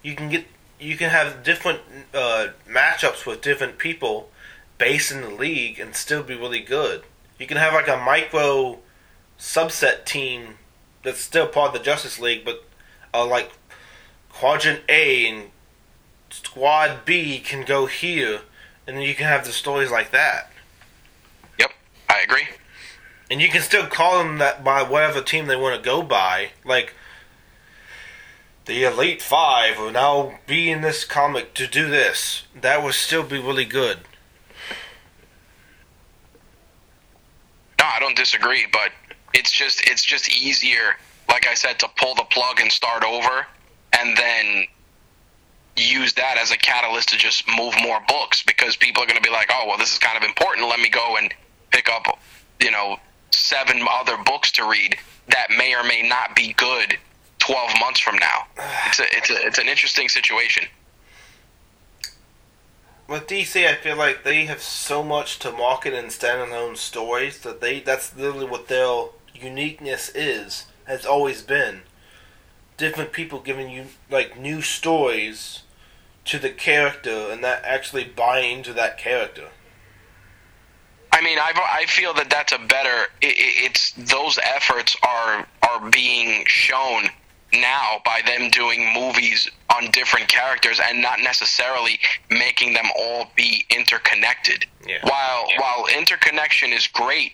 you 0.02 0.16
can 0.16 0.30
get 0.30 0.46
you 0.80 0.96
can 0.98 1.10
have 1.10 1.44
different 1.44 1.80
uh, 2.14 2.48
matchups 2.70 3.26
with 3.26 3.42
different 3.42 3.78
people 3.78 4.30
based 4.78 5.12
in 5.12 5.22
the 5.22 5.30
league 5.30 5.80
and 5.80 5.96
still 5.96 6.24
be 6.24 6.36
really 6.36 6.60
good. 6.60 7.04
You 7.40 7.48
can 7.48 7.58
have 7.58 7.74
like 7.74 7.88
a 7.88 7.98
micro 7.98 8.80
subset 9.40 10.06
team 10.06 10.58
that's 11.04 11.20
still 11.20 11.48
part 11.48 11.74
of 11.74 11.80
the 11.80 11.86
Justice 11.86 12.20
League, 12.20 12.44
but 12.44 12.64
uh, 13.14 13.26
like 13.26 13.52
Quadrant 14.32 14.82
A 14.90 15.26
and 15.28 15.50
Squad 16.30 17.06
B 17.06 17.40
can 17.40 17.64
go 17.66 17.86
here, 17.86 18.42
and 18.86 18.98
then 18.98 19.04
you 19.04 19.16
can 19.16 19.26
have 19.26 19.46
the 19.46 19.52
stories 19.52 19.92
like 19.92 20.12
that. 20.12 20.52
Yep, 21.58 21.72
I 22.10 22.20
agree. 22.20 22.48
And 23.30 23.42
you 23.42 23.50
can 23.50 23.62
still 23.62 23.88
call 23.88 24.20
them 24.20 24.38
that 24.38 24.64
by 24.64 24.84
whatever 24.84 25.22
team 25.22 25.48
they 25.48 25.56
want 25.56 25.76
to 25.76 25.82
go 25.84 26.02
by. 26.02 26.50
Like 26.64 26.94
the 28.68 28.84
Elite 28.84 29.22
Five 29.22 29.80
will 29.80 29.92
now 29.92 30.40
be 30.46 30.70
in 30.70 30.82
this 30.82 31.06
comic 31.06 31.54
to 31.56 31.68
do 31.68 31.90
this. 31.90 32.44
That 32.60 32.84
would 32.84 32.94
still 32.94 33.24
be 33.24 33.40
really 33.40 33.66
good. 33.66 34.00
No, 37.80 37.86
I 37.86 38.00
don't 38.00 38.16
disagree, 38.16 38.68
but 38.72 38.92
it's 39.34 39.52
just 39.52 39.82
it's 39.90 40.04
just 40.04 40.30
easier, 40.30 40.98
like 41.30 41.48
I 41.48 41.54
said, 41.54 41.80
to 41.80 41.88
pull 41.96 42.14
the 42.16 42.26
plug 42.26 42.60
and 42.60 42.70
start 42.70 43.06
over, 43.06 43.48
and 43.94 44.18
then 44.18 44.66
use 45.78 46.14
that 46.14 46.38
as 46.38 46.52
a 46.52 46.58
catalyst 46.58 47.10
to 47.10 47.18
just 47.18 47.48
move 47.48 47.74
more 47.82 48.02
books 48.08 48.44
because 48.44 48.76
people 48.76 49.02
are 49.02 49.06
going 49.06 49.22
to 49.22 49.28
be 49.28 49.34
like, 49.34 49.50
oh 49.54 49.64
well, 49.68 49.78
this 49.78 49.94
is 49.94 50.00
kind 50.00 50.18
of 50.18 50.24
important. 50.24 50.68
Let 50.68 50.82
me 50.82 50.90
go 50.90 51.16
and 51.18 51.34
pick 51.72 51.88
up, 51.88 52.20
you 52.62 52.72
know, 52.72 52.98
seven 53.32 53.82
other 53.90 54.18
books 54.26 54.52
to 54.54 54.68
read 54.68 54.98
that 55.30 55.48
may 55.58 55.74
or 55.74 55.84
may 55.84 56.02
not 56.02 56.36
be 56.36 56.54
good 56.54 56.98
12 57.48 57.80
months 57.80 58.02
from 58.02 58.18
now. 58.18 58.46
It's 58.88 59.00
a, 59.00 59.06
it's 59.16 59.30
a, 59.30 59.46
it's 59.46 59.58
an 59.58 59.70
interesting 59.70 60.10
situation. 60.10 60.66
With 63.08 63.28
DC, 63.28 63.66
I 63.66 63.76
feel 63.76 63.96
like 63.96 64.26
they 64.26 64.46
have 64.46 64.62
so 64.62 65.02
much 65.02 65.40
to 65.40 65.54
market 65.54 65.94
and 65.94 66.10
standalone 66.10 66.76
stories 66.76 67.40
that 67.40 67.62
they 67.62 67.80
that's 67.80 68.14
literally 68.18 68.46
what 68.48 68.68
their 68.68 69.06
uniqueness 69.34 70.10
is 70.14 70.66
has 70.88 71.06
always 71.06 71.42
been. 71.42 71.84
Different 72.76 73.14
people 73.14 73.40
giving 73.40 73.70
you 73.70 73.86
like 74.12 74.38
new 74.38 74.62
stories 74.62 75.64
to 76.26 76.40
the 76.40 76.50
character 76.50 77.32
and 77.32 77.42
that 77.46 77.64
actually 77.64 78.04
buying 78.04 78.62
to 78.64 78.74
that 78.74 78.98
character. 78.98 79.48
I 81.14 81.22
mean, 81.22 81.40
I 81.40 81.54
I 81.72 81.86
feel 81.86 82.14
that 82.16 82.30
that's 82.30 82.52
a 82.52 82.60
better. 82.60 83.08
It, 83.22 83.36
it's 83.38 83.94
those 83.94 84.38
efforts 84.44 84.98
are 85.02 85.48
are 85.64 85.90
being 85.90 86.44
shown 86.46 87.10
now 87.54 88.02
by 88.04 88.22
them 88.26 88.50
doing 88.50 88.94
movies 88.94 89.50
on 89.76 89.90
different 89.92 90.28
characters 90.28 90.80
and 90.84 91.02
not 91.02 91.20
necessarily 91.22 92.00
making 92.30 92.74
them 92.74 92.88
all 92.98 93.28
be 93.36 93.66
interconnected. 93.70 94.66
Yeah. 94.86 95.00
While 95.04 95.46
yeah. 95.50 95.62
while 95.62 95.86
interconnection 95.98 96.74
is 96.74 96.88
great, 96.88 97.34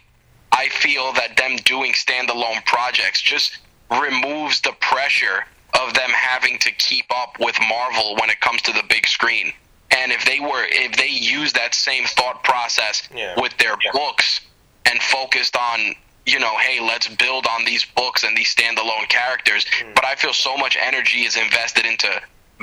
I 0.51 0.69
feel 0.69 1.13
that 1.13 1.37
them 1.37 1.57
doing 1.65 1.93
standalone 1.93 2.65
projects 2.65 3.21
just 3.21 3.57
removes 3.89 4.61
the 4.61 4.73
pressure 4.79 5.45
of 5.79 5.93
them 5.93 6.09
having 6.09 6.59
to 6.59 6.71
keep 6.71 7.05
up 7.09 7.37
with 7.39 7.57
Marvel 7.67 8.15
when 8.19 8.29
it 8.29 8.39
comes 8.39 8.61
to 8.63 8.73
the 8.73 8.83
big 8.89 9.07
screen. 9.07 9.51
And 9.95 10.11
if 10.11 10.25
they 10.25 10.39
were 10.39 10.65
if 10.69 10.95
they 10.95 11.07
use 11.07 11.53
that 11.53 11.73
same 11.73 12.05
thought 12.05 12.43
process 12.43 13.07
yeah. 13.15 13.39
with 13.39 13.55
their 13.57 13.75
books 13.93 14.41
and 14.85 15.01
focused 15.01 15.55
on 15.55 15.95
you 16.25 16.39
know, 16.39 16.57
hey, 16.59 16.79
let's 16.79 17.07
build 17.07 17.45
on 17.47 17.65
these 17.65 17.85
books 17.85 18.23
and 18.23 18.35
these 18.37 18.53
standalone 18.53 19.07
characters. 19.09 19.65
Mm. 19.65 19.95
But 19.95 20.05
I 20.05 20.15
feel 20.15 20.33
so 20.33 20.55
much 20.57 20.77
energy 20.79 21.23
is 21.23 21.35
invested 21.35 21.85
into 21.85 22.09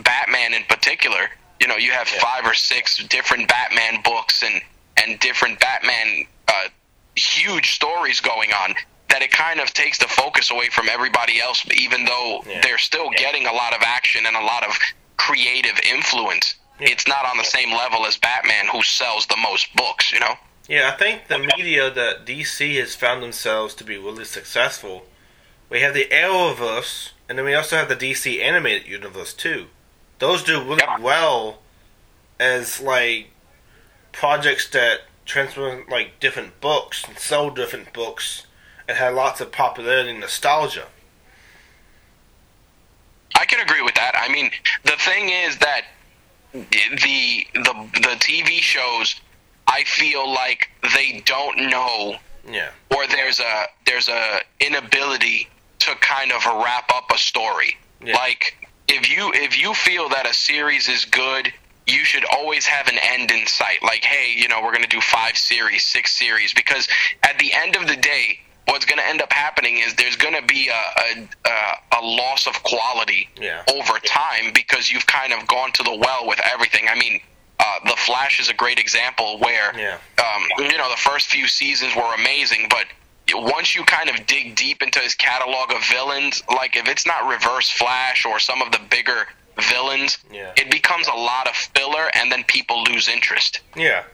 Batman 0.03 0.55
in 0.55 0.65
particular. 0.65 1.29
You 1.61 1.69
know, 1.69 1.77
you 1.77 1.93
have 1.93 2.11
yeah. 2.13 2.21
five 2.21 2.47
or 2.47 2.55
six 2.55 3.05
different 3.09 3.49
Batman 3.49 4.03
books 4.03 4.43
and 4.43 4.63
and 4.97 5.19
different 5.21 5.61
Batman 5.61 6.27
uh, 6.49 6.69
huge 7.17 7.75
stories 7.75 8.21
going 8.21 8.51
on 8.53 8.75
that 9.09 9.23
it 9.23 9.33
kind 9.33 9.61
of 9.61 9.73
takes 9.73 9.99
the 9.99 10.07
focus 10.07 10.51
away 10.51 10.69
from 10.69 10.89
everybody 10.89 11.41
else. 11.41 11.65
Even 11.75 12.05
though 12.05 12.43
yeah. 12.47 12.61
they're 12.63 12.79
still 12.79 13.13
yeah. 13.13 13.19
getting 13.19 13.47
a 13.47 13.53
lot 13.53 13.75
of 13.75 13.83
action 13.83 14.25
and 14.27 14.37
a 14.37 14.45
lot 14.45 14.65
of 14.65 14.79
creative 15.19 15.79
influence, 15.91 16.55
it's 16.81 17.07
not 17.07 17.27
on 17.27 17.37
the 17.37 17.45
same 17.45 17.73
level 17.73 18.07
as 18.07 18.17
Batman, 18.17 18.67
who 18.73 18.83
sells 18.83 19.27
the 19.27 19.37
most 19.37 19.75
books. 19.77 20.13
You 20.13 20.21
know. 20.21 20.35
Yeah, 20.71 20.89
I 20.89 20.97
think 20.97 21.27
the 21.27 21.41
media 21.57 21.91
that 21.91 22.25
DC 22.25 22.79
has 22.79 22.95
found 22.95 23.25
themselves 23.25 23.75
to 23.75 23.83
be 23.83 23.99
really 23.99 24.25
successful. 24.25 25.05
We 25.69 25.81
have 25.81 25.95
the 25.95 26.07
Arrowverse, 26.13 27.11
and 27.29 27.37
then 27.37 27.45
we 27.45 27.55
also 27.55 27.75
have 27.75 27.89
the 27.89 27.97
DC 27.97 28.41
animated 28.41 28.87
universe 28.87 29.35
too. 29.35 29.67
Those 30.21 30.45
do 30.45 30.63
really 30.63 30.77
yeah. 30.79 31.01
well 31.01 31.59
as 32.39 32.81
like 32.81 33.31
projects 34.13 34.71
that 34.71 35.01
transfer 35.25 35.85
like 35.91 36.21
different 36.21 36.61
books 36.61 37.05
and 37.05 37.19
sell 37.19 37.51
different 37.51 37.93
books 37.93 38.47
and 38.87 38.97
had 38.97 39.15
lots 39.15 39.41
of 39.41 39.51
popularity 39.51 40.11
and 40.11 40.21
nostalgia. 40.21 40.87
I 43.35 43.45
can 43.45 43.59
agree 43.59 43.83
with 43.83 43.97
that. 43.97 44.15
I 44.17 44.33
mean, 44.33 44.53
the 44.85 44.97
thing 44.99 45.31
is 45.31 45.59
that 45.59 45.83
the 46.53 47.47
the 47.55 47.89
the 47.95 48.17
TV 48.21 48.61
shows, 48.61 49.21
I 49.67 49.85
feel 49.85 50.29
like 50.33 50.69
they 50.95 51.23
don't 51.25 51.71
know, 51.71 52.17
Yeah. 52.49 52.71
or 52.95 53.07
there's 53.07 53.41
a 53.41 53.67
there's 53.87 54.09
a 54.09 54.41
inability 54.61 55.49
to 55.81 55.95
kind 55.97 56.33
of 56.33 56.45
wrap 56.47 56.91
up 56.95 57.11
a 57.13 57.19
story. 57.19 57.77
Yeah. 58.05 58.17
Like 58.17 58.69
if 58.89 59.09
you 59.11 59.31
if 59.35 59.59
you 59.61 59.75
feel 59.75 60.09
that 60.11 60.27
a 60.27 60.35
series 60.35 60.89
is 60.89 61.05
good, 61.05 61.53
you 61.87 62.05
should 62.05 62.25
always 62.33 62.67
have 62.67 62.89
an 62.89 62.99
end 63.03 63.31
in 63.31 63.47
sight. 63.47 63.83
Like, 63.83 64.05
hey, 64.05 64.33
you 64.37 64.49
know, 64.49 64.61
we're 64.63 64.73
going 64.73 64.83
to 64.83 64.89
do 64.89 65.01
five 65.01 65.37
series, 65.37 65.85
six 65.85 66.17
series, 66.17 66.53
because 66.53 66.89
at 67.23 67.39
the 67.39 67.53
end 67.53 67.75
of 67.77 67.87
the 67.89 67.97
day, 67.97 68.39
what's 68.67 68.85
going 68.85 68.99
to 68.99 69.07
end 69.07 69.21
up 69.23 69.33
happening 69.33 69.79
is 69.79 69.95
there's 69.95 70.15
going 70.17 70.35
to 70.35 70.43
be 70.47 70.69
a, 70.69 70.73
a, 70.73 71.29
a, 71.49 71.99
a 71.99 72.01
loss 72.05 72.47
of 72.47 72.63
quality 72.63 73.29
Yeah. 73.41 73.63
over 73.75 73.99
time 74.05 74.53
because 74.55 74.91
you've 74.93 75.07
kind 75.07 75.33
of 75.33 75.47
gone 75.49 75.73
to 75.73 75.83
the 75.83 75.95
well 75.97 76.27
with 76.29 76.41
everything. 76.45 76.87
I 76.89 76.95
mean, 76.97 77.21
uh, 77.61 77.79
The 77.85 77.97
Flash 77.97 78.41
is 78.41 78.49
a 78.49 78.55
great 78.55 78.79
example 78.79 79.39
where, 79.39 79.73
Yeah. 79.79 79.99
um, 80.19 80.43
you 80.59 80.77
know, 80.79 80.91
the 80.91 80.97
first 80.97 81.27
few 81.29 81.47
seasons 81.47 81.95
were 81.95 82.15
amazing, 82.15 82.67
but 82.71 82.87
once 83.35 83.75
you 83.77 83.85
kind 83.85 84.09
of 84.11 84.27
dig 84.27 84.57
deep 84.57 84.83
into 84.83 84.99
his 84.99 85.15
catalog 85.15 85.71
of 85.73 85.85
villains, 85.85 86.43
like 86.55 86.75
if 86.77 86.89
it's 86.89 87.07
not 87.07 87.29
Reverse 87.29 87.71
Flash 87.71 88.25
or 88.25 88.41
some 88.41 88.61
of 88.63 88.73
the 88.73 88.81
bigger 88.91 89.29
villains, 89.69 90.19
Yeah. 90.31 90.53
it 90.57 90.71
becomes 90.71 91.07
a 91.07 91.13
lot 91.15 91.47
of 91.47 91.55
filler, 91.55 92.11
and 92.15 92.33
then 92.33 92.43
people 92.45 92.83
lose 92.85 93.09
interest. 93.09 93.61
Yeah. 93.77 94.05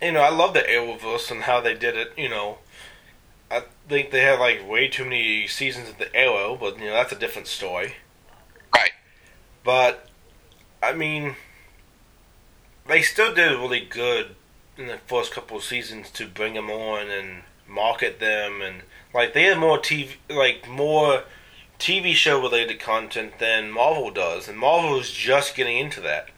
You 0.00 0.12
know, 0.12 0.20
I 0.22 0.30
love 0.30 0.54
the 0.54 0.60
Arrowverse 0.62 1.30
and 1.30 1.42
how 1.42 1.60
they 1.60 1.74
did 1.74 1.96
it. 1.96 2.12
You 2.16 2.28
know, 2.30 2.58
I 3.50 3.64
think 3.88 4.10
they 4.12 4.20
had 4.22 4.38
like 4.38 4.66
way 4.66 4.88
too 4.88 5.04
many 5.04 5.46
seasons 5.46 5.88
of 5.90 5.98
the 5.98 6.14
Arrow, 6.14 6.56
but 6.56 6.78
you 6.78 6.86
know 6.86 6.92
that's 6.94 7.12
a 7.12 7.16
different 7.18 7.48
story. 7.48 7.96
Right. 8.74 8.92
But 9.64 10.08
I 10.82 10.92
mean, 10.92 11.36
they 12.88 13.02
still 13.02 13.34
did 13.34 13.52
really 13.52 13.80
good 13.80 14.34
in 14.76 14.86
the 14.86 14.98
first 15.06 15.32
couple 15.32 15.58
of 15.58 15.62
seasons 15.62 16.10
to 16.12 16.26
bring 16.26 16.54
them 16.54 16.70
on 16.70 17.10
and 17.10 17.42
market 17.68 18.18
them, 18.18 18.62
and 18.62 18.82
like 19.14 19.34
they 19.34 19.44
had 19.44 19.58
more 19.58 19.78
TV, 19.78 20.14
like 20.28 20.68
more 20.68 21.24
TV 21.78 22.14
show 22.14 22.40
related 22.40 22.80
content 22.80 23.38
than 23.38 23.70
Marvel 23.70 24.10
does, 24.10 24.48
and 24.48 24.58
Marvel 24.58 24.98
is 24.98 25.10
just 25.10 25.54
getting 25.54 25.76
into 25.76 26.00
that. 26.00 26.28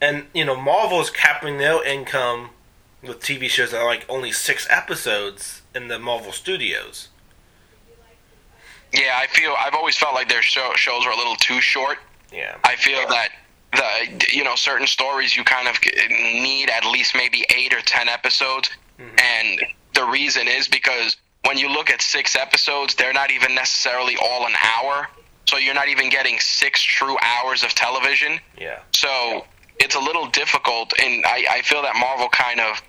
And 0.00 0.26
you 0.34 0.44
know, 0.44 0.60
Marvel 0.60 1.00
is 1.00 1.10
capping 1.10 1.58
their 1.58 1.84
income 1.84 2.50
with 3.02 3.20
TV 3.20 3.48
shows 3.48 3.70
that 3.70 3.80
are 3.80 3.86
like 3.86 4.06
only 4.08 4.32
six 4.32 4.66
episodes 4.70 5.62
in 5.74 5.88
the 5.88 5.98
Marvel 5.98 6.32
Studios. 6.32 7.08
Yeah, 8.96 9.12
I 9.14 9.26
feel 9.26 9.54
I've 9.58 9.74
always 9.74 9.96
felt 9.96 10.14
like 10.14 10.28
their 10.28 10.42
show, 10.42 10.72
shows 10.74 11.04
were 11.04 11.12
a 11.12 11.16
little 11.16 11.36
too 11.36 11.60
short. 11.60 11.98
Yeah. 12.32 12.56
I 12.64 12.76
feel 12.76 13.06
that 13.08 13.28
the 13.72 14.26
you 14.32 14.42
know 14.42 14.54
certain 14.54 14.86
stories 14.86 15.36
you 15.36 15.44
kind 15.44 15.68
of 15.68 15.78
need 16.10 16.70
at 16.70 16.84
least 16.84 17.14
maybe 17.14 17.44
eight 17.54 17.74
or 17.74 17.80
ten 17.82 18.08
episodes, 18.08 18.70
mm-hmm. 18.98 19.16
and 19.18 19.60
the 19.94 20.04
reason 20.04 20.48
is 20.48 20.66
because 20.68 21.16
when 21.44 21.58
you 21.58 21.68
look 21.68 21.90
at 21.90 22.00
six 22.02 22.36
episodes, 22.36 22.94
they're 22.94 23.12
not 23.12 23.30
even 23.30 23.54
necessarily 23.54 24.16
all 24.16 24.46
an 24.46 24.54
hour, 24.62 25.08
so 25.44 25.58
you're 25.58 25.74
not 25.74 25.88
even 25.88 26.08
getting 26.08 26.38
six 26.40 26.82
true 26.82 27.16
hours 27.22 27.62
of 27.62 27.70
television. 27.74 28.40
Yeah. 28.58 28.80
So 28.92 29.44
it's 29.78 29.94
a 29.94 30.00
little 30.00 30.26
difficult, 30.26 30.92
and 30.98 31.24
I, 31.26 31.44
I 31.50 31.62
feel 31.62 31.82
that 31.82 31.96
Marvel 31.96 32.28
kind 32.28 32.60
of 32.60 32.82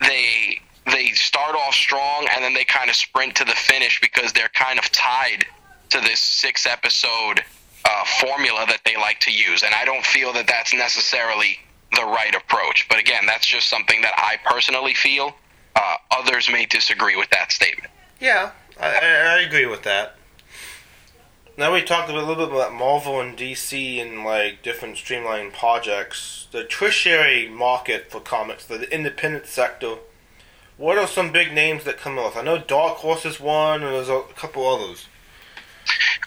they 0.00 0.60
they 0.86 1.08
start 1.12 1.54
off 1.54 1.74
strong 1.74 2.26
and 2.34 2.44
then 2.44 2.54
they 2.54 2.64
kind 2.64 2.90
of 2.90 2.96
sprint 2.96 3.36
to 3.36 3.44
the 3.44 3.52
finish 3.52 4.00
because 4.00 4.32
they're 4.32 4.50
kind 4.50 4.78
of 4.78 4.90
tied 4.92 5.46
to 5.90 6.00
this 6.00 6.20
six 6.20 6.66
episode 6.66 7.42
uh, 7.84 8.04
formula 8.20 8.64
that 8.66 8.80
they 8.84 8.96
like 8.96 9.20
to 9.20 9.30
use, 9.30 9.62
and 9.62 9.74
I 9.74 9.84
don't 9.84 10.04
feel 10.04 10.32
that 10.32 10.46
that's 10.46 10.72
necessarily 10.72 11.58
the 11.94 12.02
right 12.02 12.34
approach. 12.34 12.86
But 12.88 12.98
again, 12.98 13.26
that's 13.26 13.46
just 13.46 13.68
something 13.68 14.00
that 14.02 14.14
I 14.16 14.38
personally 14.50 14.94
feel. 14.94 15.34
Uh, 15.76 15.96
others 16.10 16.48
may 16.50 16.66
disagree 16.66 17.16
with 17.16 17.30
that 17.30 17.52
statement. 17.52 17.92
Yeah, 18.20 18.52
I, 18.80 18.86
I, 18.86 19.40
agree 19.40 19.66
with 19.66 19.82
that. 19.82 20.16
Now 21.56 21.72
we 21.72 21.82
talked 21.82 22.08
a 22.08 22.12
little 22.12 22.34
bit 22.34 22.48
about 22.48 22.72
Marvel 22.72 23.20
and 23.20 23.36
DC 23.36 24.00
and 24.00 24.24
like 24.24 24.62
different 24.62 24.96
streamlined 24.96 25.52
projects. 25.52 26.46
The 26.52 26.64
tertiary 26.64 27.48
market 27.48 28.10
for 28.10 28.20
comics, 28.20 28.66
the 28.66 28.92
independent 28.92 29.46
sector. 29.46 29.96
What 30.76 30.98
are 30.98 31.06
some 31.06 31.30
big 31.30 31.52
names 31.52 31.84
that 31.84 31.98
come 31.98 32.18
off? 32.18 32.36
I 32.36 32.42
know 32.42 32.58
Dark 32.58 32.96
Horse 32.96 33.24
is 33.24 33.38
one, 33.38 33.82
and 33.84 33.94
there's 33.94 34.08
a 34.08 34.22
couple 34.34 34.66
others. 34.66 35.06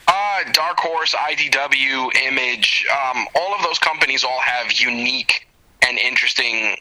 Uh, 0.08 0.44
Dark 0.54 0.80
Horse, 0.80 1.14
IDW, 1.14 2.16
Image, 2.28 2.88
um, 2.90 3.28
all 3.36 3.54
of 3.56 3.62
those 3.64 3.78
companies 3.78 4.24
all 4.24 4.40
have 4.40 4.72
unique 4.72 5.48
and 5.86 5.98
interesting. 5.98 6.78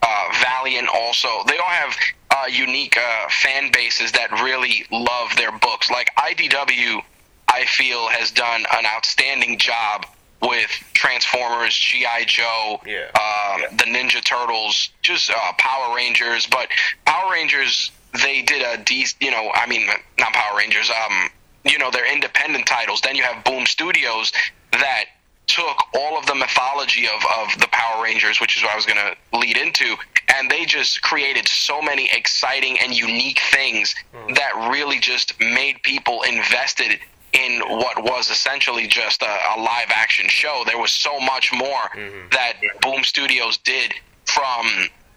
Uh, 0.00 0.24
Valiant 0.40 0.88
also, 0.94 1.28
they 1.48 1.58
all 1.58 1.68
have 1.68 1.96
uh, 2.30 2.44
unique 2.48 2.96
uh, 2.96 3.28
fan 3.30 3.70
bases 3.72 4.12
that 4.12 4.30
really 4.30 4.86
love 4.92 5.34
their 5.36 5.50
books. 5.58 5.90
Like 5.90 6.14
IDW, 6.16 7.02
I 7.48 7.64
feel 7.64 8.08
has 8.08 8.30
done 8.30 8.64
an 8.72 8.86
outstanding 8.86 9.58
job 9.58 10.06
with 10.42 10.70
Transformers, 10.94 11.74
GI 11.74 12.24
Joe, 12.26 12.80
Yeah. 12.86 13.06
um, 13.14 13.76
the 13.76 13.84
Ninja 13.84 14.22
Turtles, 14.24 14.90
just 15.02 15.30
uh, 15.30 15.52
Power 15.58 15.94
Rangers. 15.96 16.46
But 16.46 16.68
Power 17.06 17.32
Rangers, 17.32 17.90
they 18.22 18.42
did 18.42 18.62
a 18.62 18.82
de- 18.82 19.06
you 19.20 19.30
know, 19.30 19.50
I 19.54 19.66
mean, 19.66 19.88
not 20.18 20.32
Power 20.32 20.56
Rangers. 20.58 20.90
Um, 20.90 21.28
you 21.64 21.78
know, 21.78 21.90
they're 21.90 22.10
independent 22.10 22.66
titles. 22.66 23.00
Then 23.00 23.16
you 23.16 23.22
have 23.24 23.42
Boom 23.44 23.66
Studios 23.66 24.32
that 24.72 25.04
took 25.48 25.76
all 25.94 26.18
of 26.18 26.26
the 26.26 26.34
mythology 26.34 27.06
of, 27.08 27.20
of 27.40 27.58
the 27.60 27.66
Power 27.68 28.02
Rangers, 28.04 28.40
which 28.40 28.56
is 28.56 28.62
what 28.62 28.72
I 28.72 28.76
was 28.76 28.84
going 28.86 28.98
to 28.98 29.38
lead 29.38 29.56
into, 29.56 29.96
and 30.36 30.50
they 30.50 30.66
just 30.66 31.00
created 31.02 31.48
so 31.48 31.80
many 31.80 32.10
exciting 32.12 32.78
and 32.80 32.94
unique 32.94 33.40
things 33.50 33.94
that 34.34 34.68
really 34.70 34.98
just 34.98 35.40
made 35.40 35.82
people 35.82 36.20
invested 36.22 37.00
in 37.38 37.60
what 37.60 38.02
was 38.02 38.30
essentially 38.30 38.86
just 38.86 39.22
a, 39.22 39.34
a 39.54 39.56
live 39.60 39.90
action 39.90 40.28
show. 40.28 40.62
There 40.66 40.78
was 40.78 40.90
so 40.90 41.20
much 41.20 41.52
more 41.52 41.84
mm-hmm. 41.94 42.28
that 42.32 42.54
Boom 42.82 43.04
Studios 43.04 43.58
did 43.58 43.94
from, 44.24 44.66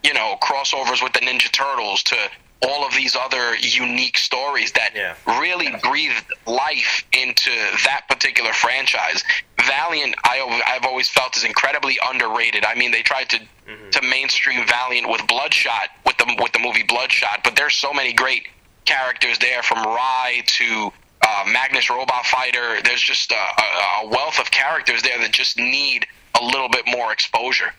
you 0.03 0.13
know, 0.13 0.37
crossovers 0.41 1.01
with 1.03 1.13
the 1.13 1.19
Ninja 1.19 1.51
Turtles 1.51 2.03
to 2.03 2.17
all 2.63 2.85
of 2.85 2.93
these 2.93 3.15
other 3.15 3.55
unique 3.55 4.17
stories 4.17 4.71
that 4.73 4.91
Yeah. 4.95 5.15
really 5.39 5.75
breathed 5.81 6.31
life 6.45 7.03
into 7.11 7.51
that 7.85 8.01
particular 8.07 8.53
franchise. 8.53 9.23
Valiant, 9.65 10.15
I, 10.23 10.63
I've 10.67 10.85
always 10.85 11.09
felt 11.09 11.35
is 11.35 11.43
incredibly 11.43 11.97
underrated. 12.07 12.63
I 12.63 12.75
mean, 12.75 12.91
they 12.91 13.01
tried 13.01 13.29
to 13.29 13.37
mm-hmm. 13.39 13.89
to 13.89 14.01
mainstream 14.03 14.65
Valiant 14.67 15.09
with 15.09 15.25
Bloodshot, 15.27 15.89
with 16.05 16.17
the 16.17 16.25
with 16.39 16.51
the 16.51 16.59
movie 16.59 16.83
Bloodshot, 16.83 17.41
but 17.43 17.55
there's 17.55 17.75
so 17.75 17.93
many 17.93 18.13
great 18.13 18.47
characters 18.85 19.37
there, 19.39 19.63
from 19.63 19.83
Rai 19.83 20.43
to 20.45 20.91
uh, 21.31 21.45
Magnus 21.49 21.89
Robot 21.89 22.25
Fighter. 22.25 22.81
There's 22.83 23.01
just 23.01 23.31
a, 23.31 23.35
a, 23.35 24.05
a 24.05 24.07
wealth 24.07 24.39
of 24.39 24.51
characters 24.51 25.01
there 25.01 25.17
that 25.19 25.31
just 25.31 25.57
need 25.57 26.05
a 26.39 26.43
little 26.43 26.69
bit 26.69 26.85
more 26.87 27.11
exposure. 27.11 27.73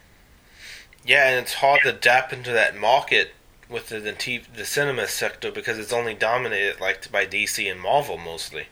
Yeah, 1.04 1.28
and 1.28 1.40
it's 1.40 1.54
hard 1.54 1.80
to 1.82 1.90
adapt 1.90 2.32
into 2.32 2.52
that 2.52 2.76
market 2.76 3.32
with 3.68 3.88
the 3.88 3.98
the, 3.98 4.12
TV, 4.12 4.44
the 4.54 4.64
cinema 4.64 5.08
sector 5.08 5.50
because 5.50 5.78
it's 5.78 5.92
only 5.92 6.14
dominated 6.14 6.80
like 6.80 7.10
by 7.10 7.26
DC 7.26 7.70
and 7.70 7.80
Marvel 7.80 8.18
mostly. 8.18 8.66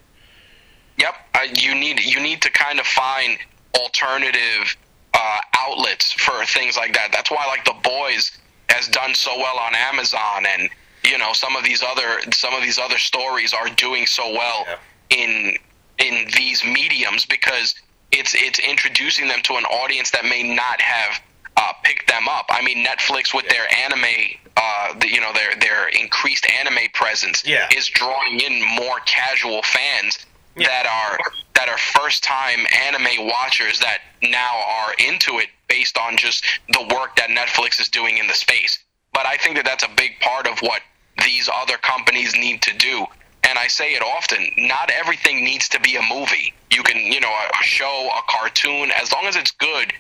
Yep, 0.99 1.15
uh, 1.35 1.39
you 1.55 1.75
need 1.75 2.01
you 2.01 2.21
need 2.21 2.43
to 2.43 2.51
kind 2.51 2.79
of 2.79 2.87
find 2.87 3.39
alternative 3.79 4.77
uh, 5.15 5.41
outlets 5.59 6.13
for 6.13 6.45
things 6.45 6.77
like 6.77 6.93
that. 6.95 7.11
That's 7.13 7.31
why 7.31 7.47
like 7.47 7.65
the 7.65 7.77
boys 7.83 8.39
has 8.69 8.87
done 8.89 9.15
so 9.15 9.37
well 9.37 9.59
on 9.59 9.75
Amazon, 9.75 10.47
and 10.47 10.69
you 11.05 11.19
know 11.19 11.33
some 11.33 11.57
of 11.57 11.65
these 11.65 11.83
other 11.83 12.21
some 12.33 12.55
of 12.55 12.63
these 12.63 12.79
other 12.79 12.99
stories 12.99 13.53
are 13.55 13.69
doing 13.71 14.07
so 14.07 14.31
well 14.33 14.65
Yeah. 14.69 14.77
in 15.11 15.57
in 15.99 16.27
these 16.37 16.65
mediums 16.65 17.27
because 17.27 17.75
it's 18.13 18.35
it's 18.35 18.59
introducing 18.59 19.29
them 19.29 19.41
to 19.43 19.55
an 19.55 19.65
audience 19.65 20.11
that 20.11 20.25
may 20.25 20.43
not 20.43 20.81
have 20.81 21.21
uh, 21.57 21.73
picked 21.85 22.09
them 22.09 22.27
up. 22.29 22.47
I 22.49 22.63
mean, 22.63 22.85
Netflix 22.87 23.35
with 23.35 23.47
their 23.49 23.67
anime, 23.85 24.39
uh, 24.57 24.95
the, 24.99 25.09
you 25.13 25.21
know, 25.21 25.33
their 25.35 25.55
their 25.57 25.89
increased 25.89 26.47
anime 26.51 26.89
presence 26.95 27.43
Yeah. 27.45 27.69
is 27.77 27.87
drawing 27.89 28.41
in 28.41 28.65
more 28.77 28.99
casual 29.05 29.63
fans 29.63 30.19
Yeah. 30.57 30.69
that 30.69 30.87
are 30.87 31.19
that 31.55 31.69
are 31.69 31.77
first 31.79 32.25
time 32.25 32.67
anime 32.87 33.27
watchers 33.27 33.79
that 33.81 33.99
now 34.23 34.63
are 34.67 34.95
into 34.95 35.39
it 35.39 35.49
based 35.69 35.99
on 35.99 36.17
just 36.17 36.45
the 36.71 36.83
work 36.95 37.15
that 37.17 37.29
Netflix 37.31 37.79
is 37.81 37.89
doing 37.89 38.17
in 38.19 38.27
the 38.27 38.35
space. 38.35 38.79
But 39.21 39.27
I 39.27 39.37
think 39.37 39.57
that 39.57 39.67
that's 39.67 39.85
a 39.85 39.91
big 39.99 40.19
part 40.21 40.47
of 40.47 40.61
what 40.61 40.81
these 41.23 41.47
other 41.55 41.77
companies 41.77 42.35
need 42.35 42.63
to 42.63 42.75
do. 42.79 43.05
And 43.45 43.59
I 43.59 43.67
say 43.67 43.91
it 43.93 44.03
often, 44.03 44.51
not 44.57 44.91
everything 44.91 45.45
needs 45.45 45.69
to 45.69 45.81
be 45.81 45.97
a 45.97 46.01
movie. 46.01 46.55
You 46.73 46.83
can, 46.83 46.97
you 46.97 47.21
know, 47.21 47.29
a, 47.29 47.63
show, 47.63 48.09
a 48.17 48.23
cartoon, 48.31 48.91
as 48.93 49.13
long 49.13 49.27
as 49.27 49.37
it's 49.37 49.51
good, 49.51 49.93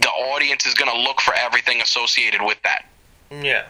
the 0.00 0.08
audience 0.10 0.64
is 0.64 0.74
going 0.74 0.92
to 0.92 0.96
look 0.96 1.20
for 1.20 1.34
everything 1.34 1.80
associated 1.80 2.40
with 2.40 2.58
that. 2.62 2.84
Yeah. 3.32 3.64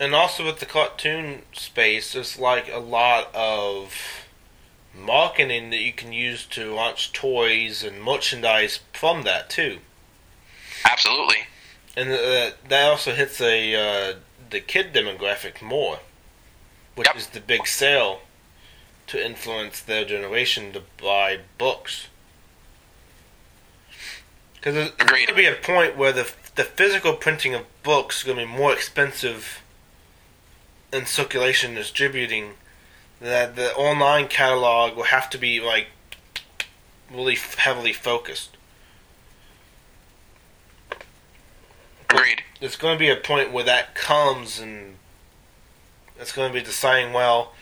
And 0.00 0.16
also 0.16 0.46
with 0.46 0.58
the 0.58 0.66
cartoon 0.66 1.42
space, 1.52 2.14
there's 2.14 2.40
like 2.40 2.68
a 2.72 2.80
lot 2.80 3.32
of 3.32 4.26
marketing 4.98 5.70
that 5.70 5.80
you 5.80 5.92
can 5.92 6.12
use 6.12 6.44
to 6.46 6.74
launch 6.74 7.12
toys 7.12 7.84
and 7.84 8.02
merchandise 8.02 8.80
from 8.92 9.22
that 9.22 9.48
too. 9.48 9.78
Absolutely. 10.84 11.46
And 11.96 12.10
uh, 12.10 12.50
that 12.68 12.88
also 12.88 13.12
hits 13.14 13.40
a 13.40 13.74
uh, 13.74 14.14
the 14.50 14.60
kid 14.60 14.92
demographic 14.94 15.60
more, 15.62 16.00
which 16.94 17.08
Yep. 17.08 17.16
is 17.16 17.26
the 17.28 17.40
big 17.40 17.66
sale 17.66 18.20
to 19.08 19.24
influence 19.24 19.80
their 19.80 20.04
generation 20.04 20.72
to 20.72 20.82
buy 21.02 21.40
books. 21.58 22.06
Because 24.54 24.74
there's 24.74 24.90
Agreed. 25.00 25.08
going 25.08 25.26
to 25.26 25.34
be 25.34 25.46
a 25.46 25.54
point 25.54 25.96
where 25.96 26.12
the 26.12 26.32
the 26.54 26.64
physical 26.64 27.14
printing 27.14 27.54
of 27.54 27.64
books 27.82 28.18
is 28.18 28.24
going 28.24 28.38
to 28.38 28.44
be 28.46 28.50
more 28.50 28.72
expensive 28.72 29.62
in 30.92 31.04
circulation 31.06 31.70
and 31.70 31.78
distributing. 31.78 32.54
That 33.20 33.54
the 33.54 33.74
online 33.74 34.28
catalog 34.28 34.96
will 34.96 35.04
have 35.04 35.30
to 35.30 35.38
be 35.38 35.60
like 35.60 35.88
really 37.10 37.36
heavily 37.36 37.92
focused. 37.92 38.56
Agreed. 42.12 42.42
there's 42.60 42.76
going 42.76 42.94
to 42.94 42.98
be 42.98 43.08
a 43.08 43.16
point 43.16 43.52
where 43.52 43.64
that 43.64 43.94
comes 43.94 44.58
and 44.60 44.96
it's 46.18 46.32
going 46.32 46.52
to 46.52 46.58
be 46.58 46.64
deciding 46.64 47.12
well 47.12 47.52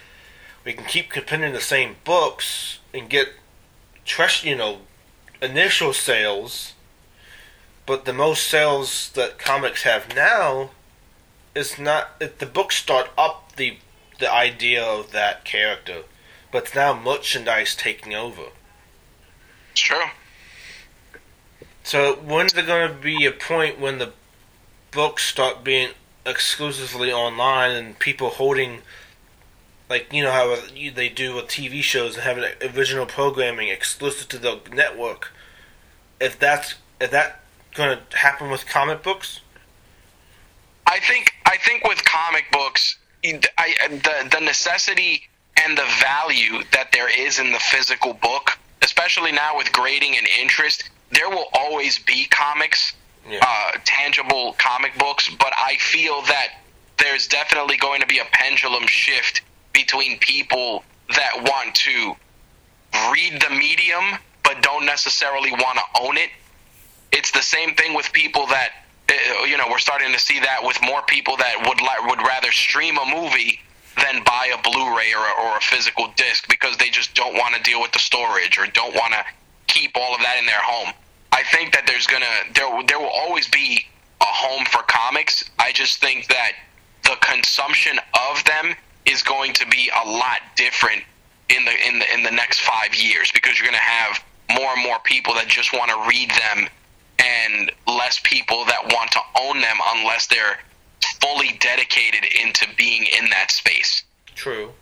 we 0.64 0.72
can 0.72 0.84
keep 0.84 1.10
printing 1.10 1.52
the 1.52 1.60
same 1.60 1.96
books 2.04 2.78
and 2.92 3.08
get 3.08 3.28
trust 4.04 4.44
you 4.44 4.56
know 4.56 4.78
initial 5.40 5.92
sales 5.92 6.74
but 7.86 8.04
the 8.04 8.12
most 8.12 8.46
sales 8.46 9.10
that 9.14 9.38
comics 9.38 9.82
have 9.84 10.14
now 10.14 10.70
is 11.54 11.78
not 11.78 12.10
if 12.20 12.38
the 12.38 12.46
books 12.46 12.76
start 12.76 13.10
up 13.16 13.54
the 13.56 13.76
the 14.18 14.30
idea 14.32 14.82
of 14.82 15.12
that 15.12 15.44
character 15.44 16.02
but 16.52 16.64
it's 16.64 16.74
now 16.74 16.98
merchandise 17.00 17.74
taking 17.74 18.14
over 18.14 18.46
It's 19.72 19.80
true. 19.80 20.04
so 21.82 22.14
when's 22.16 22.52
there 22.52 22.66
going 22.66 22.90
to 22.90 22.94
be 22.98 23.24
a 23.24 23.32
point 23.32 23.80
when 23.80 23.98
the 23.98 24.12
books 24.90 25.24
start 25.24 25.64
being 25.64 25.90
exclusively 26.26 27.12
online 27.12 27.72
and 27.72 27.98
people 27.98 28.30
holding, 28.30 28.82
like 29.88 30.12
you 30.12 30.22
know 30.22 30.32
how 30.32 30.56
they 30.94 31.08
do 31.08 31.34
with 31.34 31.46
TV 31.46 31.82
shows 31.82 32.14
and 32.14 32.24
having 32.24 32.44
original 32.74 33.06
programming 33.06 33.68
exclusive 33.68 34.28
to 34.28 34.38
the 34.38 34.60
network? 34.72 35.32
If 36.20 36.38
that's 36.38 36.74
if 37.00 37.10
that 37.10 37.40
going 37.74 37.98
to 37.98 38.16
happen 38.16 38.50
with 38.50 38.66
comic 38.66 39.02
books? 39.02 39.40
I 40.86 40.98
think 41.00 41.32
I 41.46 41.56
think 41.58 41.86
with 41.86 42.04
comic 42.04 42.44
books, 42.52 42.96
I, 43.24 43.74
the 43.88 44.28
the 44.30 44.40
necessity 44.44 45.28
and 45.64 45.76
the 45.76 45.86
value 46.00 46.62
that 46.72 46.90
there 46.92 47.08
is 47.08 47.38
in 47.38 47.52
the 47.52 47.58
physical 47.58 48.14
book, 48.14 48.58
especially 48.82 49.32
now 49.32 49.56
with 49.56 49.72
grading 49.72 50.16
and 50.16 50.26
interest, 50.40 50.88
there 51.10 51.28
will 51.28 51.46
always 51.52 51.98
be 51.98 52.26
comics, 52.26 52.94
Yeah. 53.28 53.40
uh, 53.42 53.72
tangible 53.84 54.54
comic 54.58 54.96
books. 54.98 55.28
But 55.28 55.52
I 55.56 55.76
feel 55.76 56.22
that 56.22 56.60
there's 56.98 57.26
definitely 57.26 57.76
going 57.76 58.00
to 58.00 58.06
be 58.06 58.18
a 58.18 58.24
pendulum 58.32 58.86
shift 58.86 59.42
between 59.72 60.18
people 60.18 60.84
that 61.14 61.42
want 61.42 61.74
to 61.74 62.14
read 63.12 63.40
the 63.40 63.54
medium 63.54 64.18
but 64.42 64.62
don't 64.62 64.84
necessarily 64.84 65.52
want 65.52 65.78
to 65.78 66.02
own 66.02 66.16
it 66.16 66.30
it's 67.12 67.30
the 67.30 67.42
same 67.42 67.74
thing 67.74 67.94
with 67.94 68.12
people 68.12 68.46
that 68.46 68.70
uh, 69.08 69.44
you 69.44 69.56
know 69.56 69.66
we're 69.70 69.78
starting 69.78 70.12
to 70.12 70.18
see 70.18 70.40
that 70.40 70.58
with 70.62 70.78
more 70.82 71.02
people 71.02 71.36
that 71.36 71.54
would 71.66 71.80
li- 71.80 72.06
would 72.06 72.18
rather 72.26 72.50
stream 72.52 72.98
a 72.98 73.06
movie 73.06 73.60
than 73.96 74.22
buy 74.24 74.50
a 74.56 74.62
Blu-ray 74.62 75.12
or 75.12 75.24
a, 75.24 75.50
or 75.50 75.56
a 75.58 75.60
physical 75.60 76.12
disc 76.16 76.48
because 76.48 76.76
they 76.76 76.88
just 76.90 77.14
don't 77.14 77.34
want 77.34 77.54
to 77.54 77.62
deal 77.62 77.80
with 77.80 77.92
the 77.92 77.98
storage 77.98 78.58
or 78.58 78.66
don't 78.68 78.94
want 78.94 79.12
to 79.12 79.24
keep 79.66 79.92
all 79.96 80.14
of 80.14 80.20
that 80.20 80.36
in 80.38 80.46
their 80.46 80.62
home. 80.62 80.92
I 81.40 81.42
think 81.44 81.72
that 81.72 81.86
there's 81.86 82.06
gonna 82.06 82.26
there 82.54 82.68
there 82.86 82.98
will 82.98 83.14
always 83.14 83.48
be 83.48 83.86
a 84.20 84.24
home 84.24 84.66
for 84.66 84.82
comics. 84.82 85.50
I 85.58 85.72
just 85.72 85.98
think 85.98 86.28
that 86.28 86.52
the 87.04 87.16
consumption 87.22 87.98
of 88.30 88.44
them 88.44 88.76
is 89.06 89.22
going 89.22 89.54
to 89.54 89.66
be 89.66 89.90
a 90.04 90.06
lot 90.06 90.40
different 90.54 91.02
in 91.48 91.64
the 91.64 91.88
in 91.88 91.98
the 91.98 92.14
in 92.14 92.22
the 92.22 92.30
next 92.30 92.60
five 92.60 92.94
years 92.94 93.32
because 93.32 93.58
you're 93.58 93.66
going 93.66 93.78
to 93.78 93.80
have 93.80 94.22
more 94.54 94.70
and 94.74 94.82
more 94.82 94.98
people 95.04 95.32
that 95.34 95.48
just 95.48 95.72
want 95.72 95.90
to 95.90 96.08
read 96.08 96.30
them 96.30 96.68
and 97.18 97.72
less 97.86 98.20
people 98.22 98.66
that 98.66 98.92
want 98.92 99.10
to 99.12 99.20
own 99.40 99.62
them 99.62 99.78
unless 99.96 100.26
they're 100.26 100.58
fully 101.22 101.56
dedicated 101.58 102.24
into 102.42 102.66
being 102.76 103.06
in 103.18 103.30
that 103.30 103.50
space. 103.50 104.04
True. 104.34 104.72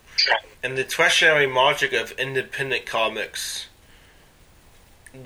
And 0.62 0.76
the 0.76 0.82
tertiary 0.82 1.46
market 1.46 1.92
of 1.92 2.10
independent 2.12 2.86
comics, 2.86 3.68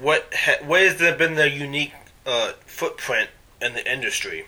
what 0.00 0.32
ha- 0.34 0.64
where 0.64 0.88
has 0.88 0.98
there 0.98 1.16
been 1.16 1.34
their 1.34 1.46
unique 1.46 1.92
uh, 2.26 2.52
footprint 2.66 3.30
in 3.60 3.74
the 3.74 3.92
industry? 3.92 4.46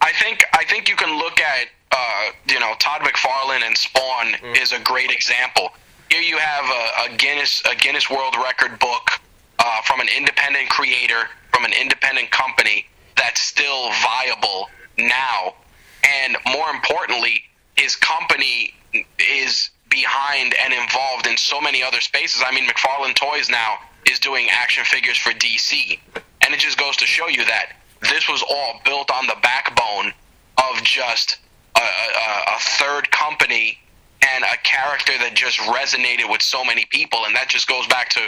I 0.00 0.12
think 0.12 0.44
I 0.52 0.64
think 0.64 0.88
you 0.88 0.96
can 0.96 1.18
look 1.18 1.40
at 1.40 1.68
uh, 1.92 2.30
you 2.48 2.60
know 2.60 2.74
Todd 2.78 3.02
McFarlane 3.02 3.62
and 3.62 3.76
Spawn 3.76 4.34
is 4.56 4.72
a 4.72 4.80
great 4.80 5.10
example. 5.10 5.70
Here 6.10 6.20
you 6.20 6.38
have 6.38 6.64
a, 6.64 7.12
a 7.12 7.16
Guinness 7.16 7.62
a 7.70 7.74
Guinness 7.74 8.10
World 8.10 8.36
Record 8.42 8.78
book 8.78 9.10
uh, 9.58 9.82
from 9.82 10.00
an 10.00 10.08
independent 10.16 10.68
creator 10.68 11.28
from 11.52 11.64
an 11.64 11.72
independent 11.72 12.30
company 12.30 12.86
that's 13.16 13.40
still 13.40 13.90
viable 14.02 14.68
now, 14.98 15.54
and 16.04 16.36
more 16.52 16.68
importantly, 16.68 17.42
his 17.76 17.96
company 17.96 18.74
is 19.18 19.70
behind 19.88 20.54
and 20.62 20.72
involved 20.72 21.26
in 21.26 21.36
so 21.36 21.60
many 21.60 21.82
other 21.82 22.00
spaces. 22.00 22.42
I 22.44 22.52
mean, 22.52 22.68
McFarlane 22.68 23.14
Toys 23.14 23.48
now 23.48 23.78
is 24.08 24.18
doing 24.18 24.48
action 24.50 24.84
figures 24.84 25.16
for 25.16 25.30
DC, 25.30 25.98
and 26.42 26.54
it 26.54 26.60
just 26.60 26.78
goes 26.78 26.96
to 26.98 27.06
show 27.06 27.28
you 27.28 27.44
that 27.44 27.72
this 28.02 28.28
was 28.28 28.42
all 28.48 28.80
built 28.84 29.10
on 29.10 29.26
the 29.26 29.36
backbone 29.42 30.12
of 30.58 30.82
just 30.82 31.38
a, 31.76 31.80
a, 31.80 32.56
a 32.56 32.58
third 32.58 33.10
company 33.10 33.78
and 34.34 34.44
a 34.44 34.56
character 34.62 35.12
that 35.18 35.34
just 35.34 35.58
resonated 35.58 36.30
with 36.30 36.42
so 36.42 36.64
many 36.64 36.84
people, 36.86 37.24
and 37.26 37.34
that 37.34 37.48
just 37.48 37.68
goes 37.68 37.86
back 37.86 38.08
to 38.10 38.20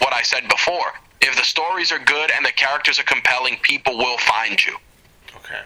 what 0.00 0.12
I 0.12 0.22
said 0.22 0.48
before. 0.48 0.92
If 1.20 1.36
the 1.36 1.44
stories 1.44 1.92
are 1.92 1.98
good 1.98 2.30
and 2.30 2.44
the 2.44 2.52
characters 2.52 2.98
are 2.98 3.04
compelling, 3.04 3.56
people 3.62 3.96
will 3.96 4.18
find 4.18 4.62
you. 4.64 4.76
Okay. 5.36 5.60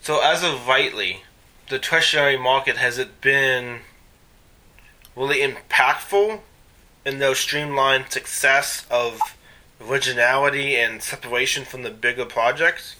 So 0.00 0.20
as 0.20 0.44
of 0.44 0.66
rightly, 0.68 1.22
the 1.68 1.78
tertiary 1.78 2.36
market 2.36 2.76
has 2.76 2.98
it 2.98 3.20
been 3.20 3.80
really 5.16 5.40
impactful 5.40 6.40
in 7.04 7.18
those 7.18 7.38
streamlined 7.38 8.10
success 8.10 8.86
of 8.90 9.20
originality 9.80 10.76
and 10.76 11.02
separation 11.02 11.64
from 11.64 11.82
the 11.82 11.90
bigger 11.90 12.24
projects? 12.24 12.96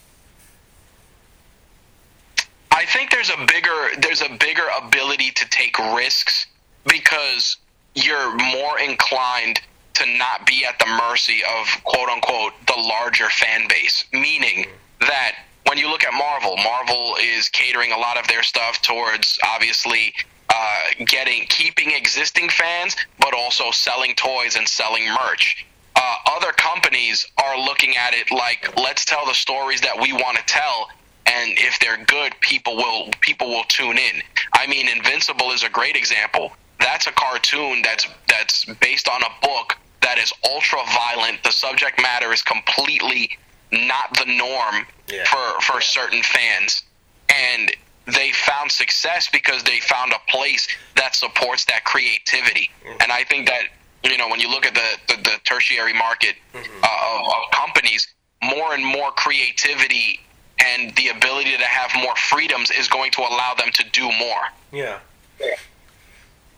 I 2.71 2.85
think 2.85 3.11
there's 3.11 3.29
a 3.29 3.45
bigger 3.47 3.89
there's 3.99 4.21
a 4.21 4.29
bigger 4.39 4.67
ability 4.81 5.31
to 5.31 5.49
take 5.49 5.77
risks 5.95 6.47
because 6.85 7.57
you're 7.95 8.35
more 8.35 8.79
inclined 8.79 9.61
to 9.93 10.05
not 10.17 10.45
be 10.47 10.65
at 10.65 10.79
the 10.79 10.87
mercy 10.87 11.41
of 11.59 11.67
quote 11.83 12.09
unquote 12.09 12.53
the 12.67 12.75
larger 12.75 13.29
fan 13.29 13.67
base. 13.69 14.05
Meaning 14.11 14.65
that 15.01 15.35
when 15.73 15.79
you 15.79 15.89
look 15.89 16.03
at 16.03 16.13
Marvel, 16.13 16.55
Marvel 16.57 17.15
is 17.19 17.49
catering 17.49 17.91
a 17.93 17.97
lot 17.97 18.15
of 18.15 18.27
their 18.27 18.43
stuff 18.43 18.79
towards 18.83 19.39
obviously 19.43 20.13
uh, 20.53 20.83
getting 21.07 21.47
keeping 21.47 21.89
existing 21.89 22.47
fans, 22.47 22.95
but 23.19 23.33
also 23.33 23.71
selling 23.71 24.13
toys 24.13 24.55
and 24.55 24.67
selling 24.67 25.07
merch. 25.07 25.65
Uh, 25.95 26.15
other 26.29 26.51
companies 26.51 27.25
are 27.43 27.59
looking 27.59 27.97
at 27.97 28.13
it 28.13 28.29
like 28.29 28.79
let's 28.79 29.03
tell 29.03 29.25
the 29.25 29.33
stories 29.33 29.81
that 29.81 29.99
we 29.99 30.13
want 30.13 30.37
to 30.37 30.43
tell 30.45 30.89
and 31.25 31.53
if 31.57 31.79
they're 31.79 32.05
good 32.05 32.35
people 32.41 32.75
will 32.75 33.09
people 33.21 33.47
will 33.47 33.63
tune 33.63 33.97
in. 33.97 34.21
I 34.53 34.67
mean 34.67 34.87
invincible 34.87 35.49
is 35.49 35.63
a 35.63 35.69
great 35.69 35.95
example. 35.95 36.51
That's 36.81 37.07
a 37.07 37.11
cartoon 37.13 37.81
that's 37.81 38.05
that's 38.27 38.65
based 38.65 39.09
on 39.09 39.23
a 39.23 39.47
book 39.47 39.75
that 40.03 40.19
is 40.19 40.31
ultra 40.47 40.81
violent 40.93 41.41
the 41.41 41.51
subject 41.51 41.99
matter 41.99 42.31
is 42.31 42.43
completely 42.43 43.39
not 43.73 44.13
the 44.17 44.25
norm 44.25 44.85
Yeah. 45.07 45.25
for 45.25 45.61
for 45.61 45.81
certain 45.81 46.23
fans. 46.23 46.83
And 47.29 47.71
they 48.05 48.31
found 48.33 48.71
success 48.71 49.29
because 49.31 49.63
they 49.63 49.79
found 49.79 50.13
a 50.13 50.19
place 50.31 50.67
that 50.95 51.15
supports 51.15 51.65
that 51.65 51.83
creativity. 51.85 52.69
And 53.01 53.11
i 53.11 53.23
think 53.23 53.47
that 53.47 53.63
you 54.03 54.17
know 54.17 54.27
when 54.29 54.39
you 54.39 54.49
look 54.49 54.65
at 54.65 54.73
the 54.75 54.89
the, 55.07 55.15
the 55.23 55.35
tertiary 55.45 55.93
market 55.93 56.35
uh, 56.53 56.59
of, 56.59 57.21
of 57.27 57.51
companies 57.51 58.07
more 58.43 58.73
and 58.73 58.85
more 58.85 59.11
creativity 59.11 60.19
and 60.59 60.93
the 60.97 61.07
ability 61.09 61.55
to 61.57 61.63
have 61.65 61.91
more 62.01 62.15
freedoms 62.15 62.69
is 62.71 62.87
going 62.89 63.11
to 63.11 63.21
allow 63.21 63.53
them 63.57 63.69
to 63.73 63.83
do 63.91 64.03
more. 64.11 64.43
Yeah. 64.71 64.99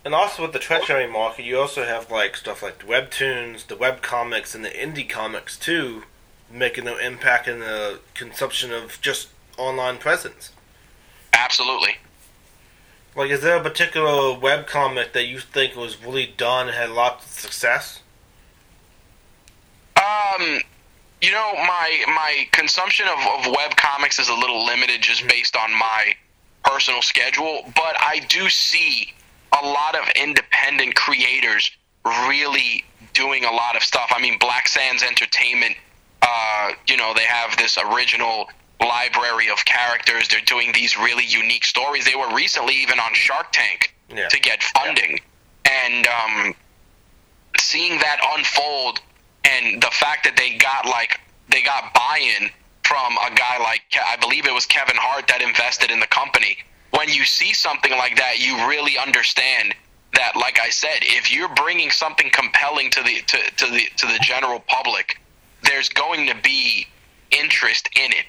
And 0.04 0.14
also 0.14 0.44
with 0.44 0.54
the 0.54 0.60
tertiary 0.60 1.08
market, 1.08 1.46
you 1.46 1.60
also 1.60 1.84
have 1.86 2.12
like 2.12 2.36
stuff 2.36 2.62
like 2.62 2.80
the 2.80 2.86
webtoons, 2.86 3.66
the 3.68 3.76
web 3.76 4.02
comics, 4.02 4.54
and 4.54 4.64
the 4.64 4.70
indie 4.70 5.08
comics 5.10 5.58
too, 5.58 6.04
making 6.56 6.88
an 6.88 7.00
impact 7.00 7.48
in 7.48 7.60
the 7.60 8.00
consumption 8.14 8.72
of 8.72 9.00
just 9.02 9.30
online 9.58 9.98
presence. 9.98 10.52
Absolutely. 11.34 11.98
Like, 13.16 13.30
is 13.30 13.42
there 13.42 13.58
a 13.58 13.64
particular 13.64 14.38
web 14.38 14.68
comic 14.68 15.14
that 15.14 15.28
you 15.28 15.40
think 15.40 15.76
was 15.76 16.04
really 16.04 16.34
done 16.38 16.68
and 16.68 16.76
had 16.76 16.90
lots 16.90 17.26
of 17.26 17.32
success? 17.32 18.02
Um, 19.96 20.60
you 21.22 21.32
know, 21.32 21.54
my 21.56 22.04
my 22.08 22.48
consumption 22.52 23.08
of, 23.08 23.18
of 23.18 23.54
web 23.56 23.76
comics 23.78 24.20
is 24.20 24.28
a 24.28 24.34
little 24.34 24.66
limited 24.66 25.02
just 25.02 25.28
based 25.28 25.56
on 25.56 25.72
my 25.74 26.14
personal 26.64 27.02
schedule, 27.02 27.64
but 27.76 27.96
I 28.00 28.26
do 28.28 28.50
see 28.50 29.14
a 29.62 29.66
lot 29.66 29.96
of 29.96 30.10
independent 30.16 30.96
creators 30.96 31.72
really 32.06 32.84
doing 33.14 33.46
a 33.46 33.52
lot 33.52 33.76
of 33.76 33.84
stuff. 33.84 34.12
I 34.14 34.22
mean, 34.22 34.38
Black 34.40 34.68
Sands 34.68 35.04
Entertainment, 35.04 35.76
uh, 36.26 36.72
you 36.88 36.98
know, 36.98 37.14
they 37.16 37.26
have 37.26 37.56
this 37.58 37.78
original 37.78 38.50
library 38.82 39.50
of 39.50 39.64
characters. 39.66 40.28
They're 40.28 40.42
doing 40.46 40.72
these 40.74 40.98
really 40.98 41.26
unique 41.26 41.64
stories. 41.66 42.06
They 42.06 42.16
were 42.16 42.34
recently 42.34 42.76
even 42.82 43.00
on 43.00 43.14
Shark 43.14 43.48
Tank 43.52 43.94
Yeah. 44.14 44.28
to 44.28 44.40
get 44.40 44.64
funding, 44.64 45.20
and 45.66 46.08
um, 46.08 46.56
seeing 47.58 48.00
that 48.00 48.20
unfold, 48.38 49.02
and 49.44 49.82
the 49.82 49.92
fact 49.92 50.24
that 50.26 50.36
they 50.36 50.56
got 50.58 50.86
like 50.86 51.20
they 51.50 51.62
got 51.62 51.94
buy-in 51.94 52.50
from 52.84 53.18
a 53.26 53.34
guy 53.36 53.58
like 53.60 53.82
I 54.06 54.16
believe 54.18 54.46
it 54.46 54.54
was 54.54 54.66
Kevin 54.66 54.96
Hart 54.98 55.28
that 55.28 55.42
invested 55.42 55.92
in 55.92 56.00
the 56.00 56.08
company. 56.08 56.58
When 56.92 57.10
you 57.10 57.24
see 57.26 57.54
something 57.54 57.92
like 57.92 58.16
that, 58.18 58.40
you 58.40 58.56
really 58.68 58.98
understand 58.98 59.76
that, 60.14 60.36
like 60.38 60.60
I 60.60 60.70
said, 60.70 61.00
if 61.02 61.32
you're 61.32 61.54
bringing 61.56 61.92
something 61.92 62.30
compelling 62.32 62.90
to 62.92 63.02
the 63.04 63.22
to, 63.28 63.38
to 63.58 63.72
the 63.72 63.82
to 63.98 64.06
the 64.08 64.20
general 64.22 64.60
public, 64.68 65.18
there's 65.66 65.90
going 65.90 66.28
to 66.28 66.36
be 66.42 66.88
interest 67.32 67.90
in 67.96 68.12
it. 68.12 68.26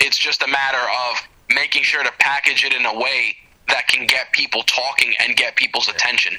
It's 0.00 0.18
just 0.18 0.42
a 0.42 0.48
matter 0.48 0.78
of 0.78 1.28
making 1.54 1.82
sure 1.82 2.02
to 2.02 2.10
package 2.18 2.64
it 2.64 2.72
in 2.72 2.84
a 2.84 2.98
way 2.98 3.36
that 3.68 3.88
can 3.88 4.06
get 4.06 4.32
people 4.32 4.62
talking 4.64 5.14
and 5.20 5.36
get 5.36 5.56
people's 5.56 5.88
attention. 5.88 6.36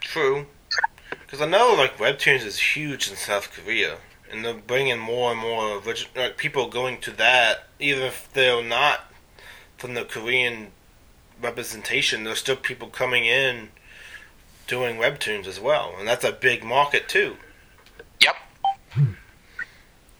True. 0.00 0.46
Because 1.10 1.40
I 1.40 1.46
know 1.46 1.74
like 1.76 1.96
webtoons 1.96 2.44
is 2.44 2.58
huge 2.58 3.08
in 3.08 3.16
South 3.16 3.52
Korea, 3.52 3.96
and 4.30 4.44
they're 4.44 4.54
bringing 4.54 4.98
more 4.98 5.32
and 5.32 5.40
more 5.40 5.80
origi- 5.80 6.14
like 6.14 6.36
people 6.36 6.68
going 6.68 7.00
to 7.00 7.10
that, 7.12 7.68
even 7.78 8.02
if 8.02 8.30
they're 8.32 8.62
not 8.62 9.12
from 9.78 9.94
the 9.94 10.04
Korean 10.04 10.72
representation. 11.40 12.24
There's 12.24 12.38
still 12.38 12.56
people 12.56 12.88
coming 12.88 13.24
in 13.24 13.70
doing 14.66 14.96
webtoons 14.96 15.46
as 15.46 15.58
well, 15.58 15.94
and 15.98 16.06
that's 16.06 16.24
a 16.24 16.32
big 16.32 16.62
market 16.62 17.08
too. 17.08 17.36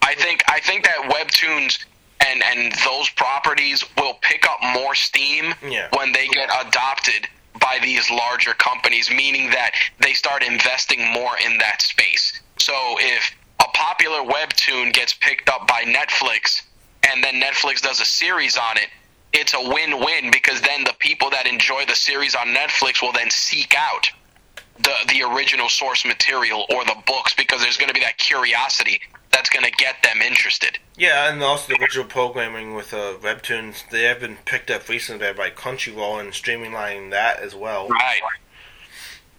I 0.03 0.15
think 0.15 0.43
I 0.49 0.61
think 0.61 0.85
that 0.85 1.11
webtoons 1.11 1.85
and 2.27 2.43
and 2.43 2.73
those 2.85 3.09
properties 3.11 3.85
will 3.97 4.15
pick 4.23 4.47
up 4.49 4.59
more 4.75 4.95
steam 4.95 5.55
Yeah. 5.69 5.89
when 5.97 6.13
they 6.13 6.27
get 6.29 6.49
adopted 6.67 7.29
by 7.61 7.79
these 7.83 8.11
larger 8.11 8.55
companies, 8.55 9.11
meaning 9.11 9.51
that 9.51 9.73
they 10.01 10.13
start 10.15 10.43
investing 10.43 11.07
more 11.13 11.37
in 11.45 11.59
that 11.59 11.83
space. 11.83 12.41
So 12.59 12.75
if 13.01 13.35
a 13.61 13.69
popular 13.75 14.21
webtoon 14.21 14.93
gets 14.93 15.13
picked 15.15 15.49
up 15.49 15.69
by 15.69 15.85
Netflix 15.85 16.63
and 17.09 17.23
then 17.23 17.41
Netflix 17.41 17.81
does 17.83 18.01
a 18.01 18.05
series 18.05 18.57
on 18.57 18.77
it, 18.79 18.89
it's 19.33 19.55
a 19.55 19.61
win-win 19.61 20.31
because 20.31 20.61
then 20.61 20.85
the 20.85 20.95
people 20.99 21.31
that 21.31 21.47
enjoy 21.47 21.85
the 21.87 21.95
series 21.95 22.35
on 22.35 22.49
Netflix 22.49 23.01
will 23.03 23.13
then 23.13 23.31
seek 23.31 23.75
out 23.77 24.11
the 24.79 24.93
the 25.09 25.23
original 25.23 25.69
source 25.69 26.05
material 26.05 26.65
or 26.71 26.85
the 26.85 26.97
books 27.07 27.35
because 27.35 27.61
there's 27.61 27.77
going 27.77 27.89
to 27.89 27.95
be 27.95 28.01
that 28.01 28.19
curiosity 28.19 29.01
that's 29.33 29.49
going 29.49 29.65
to 29.65 29.71
get 29.73 29.97
them 30.03 30.21
interested. 30.21 30.79
Yeah, 30.97 31.33
and 31.33 31.43
also 31.43 31.75
the 31.75 31.81
original 31.81 32.07
programming 32.07 32.75
with 32.75 32.93
uh, 32.93 33.15
webtoons, 33.21 33.89
they 33.91 34.03
have 34.03 34.21
been 34.21 34.37
picked 34.45 34.71
up 34.71 34.89
recently 34.89 35.33
by 35.33 35.51
Crunchyroll 35.51 36.21
and 36.21 36.33
streamlining 36.33 37.11
that 37.11 37.41
as 37.41 37.55
well. 37.55 37.89
Right. 37.89 38.21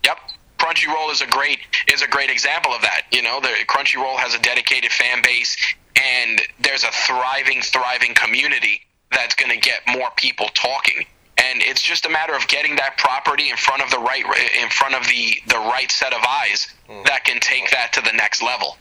Yep. 0.03 0.17
Crunchyroll 0.57 1.11
is 1.11 1.21
a 1.21 1.27
great 1.27 1.59
is 1.91 2.01
a 2.01 2.07
great 2.07 2.29
example 2.29 2.71
of 2.71 2.81
that. 2.81 3.03
You 3.11 3.21
know, 3.21 3.39
the 3.39 3.53
Crunchyroll 3.67 4.17
has 4.17 4.33
a 4.33 4.39
dedicated 4.39 4.91
fan 4.91 5.21
base 5.23 5.55
and 5.95 6.41
there's 6.59 6.83
a 6.83 6.91
thriving 6.91 7.61
thriving 7.61 8.13
community 8.15 8.81
that's 9.11 9.35
going 9.35 9.51
to 9.51 9.57
get 9.57 9.81
more 9.87 10.09
people 10.15 10.47
talking. 10.53 11.05
And 11.37 11.61
it's 11.61 11.81
just 11.81 12.05
a 12.05 12.09
matter 12.09 12.35
of 12.35 12.47
getting 12.47 12.75
that 12.75 12.97
property 12.97 13.49
in 13.49 13.57
front 13.57 13.81
of 13.81 13.89
the 13.89 13.97
right 13.97 14.23
in 14.61 14.69
front 14.69 14.95
of 14.95 15.07
the 15.07 15.35
the 15.47 15.57
right 15.57 15.91
set 15.91 16.13
of 16.13 16.23
eyes 16.23 16.67
hmm. 16.87 17.03
that 17.05 17.25
can 17.25 17.39
take 17.39 17.71
that 17.71 17.91
to 17.93 18.01
the 18.01 18.13
next 18.13 18.41
level. 18.43 18.77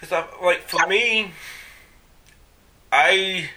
Because, 0.00 0.28
like, 0.42 0.60
for 0.68 0.86
me, 0.86 1.32
I 2.92 3.50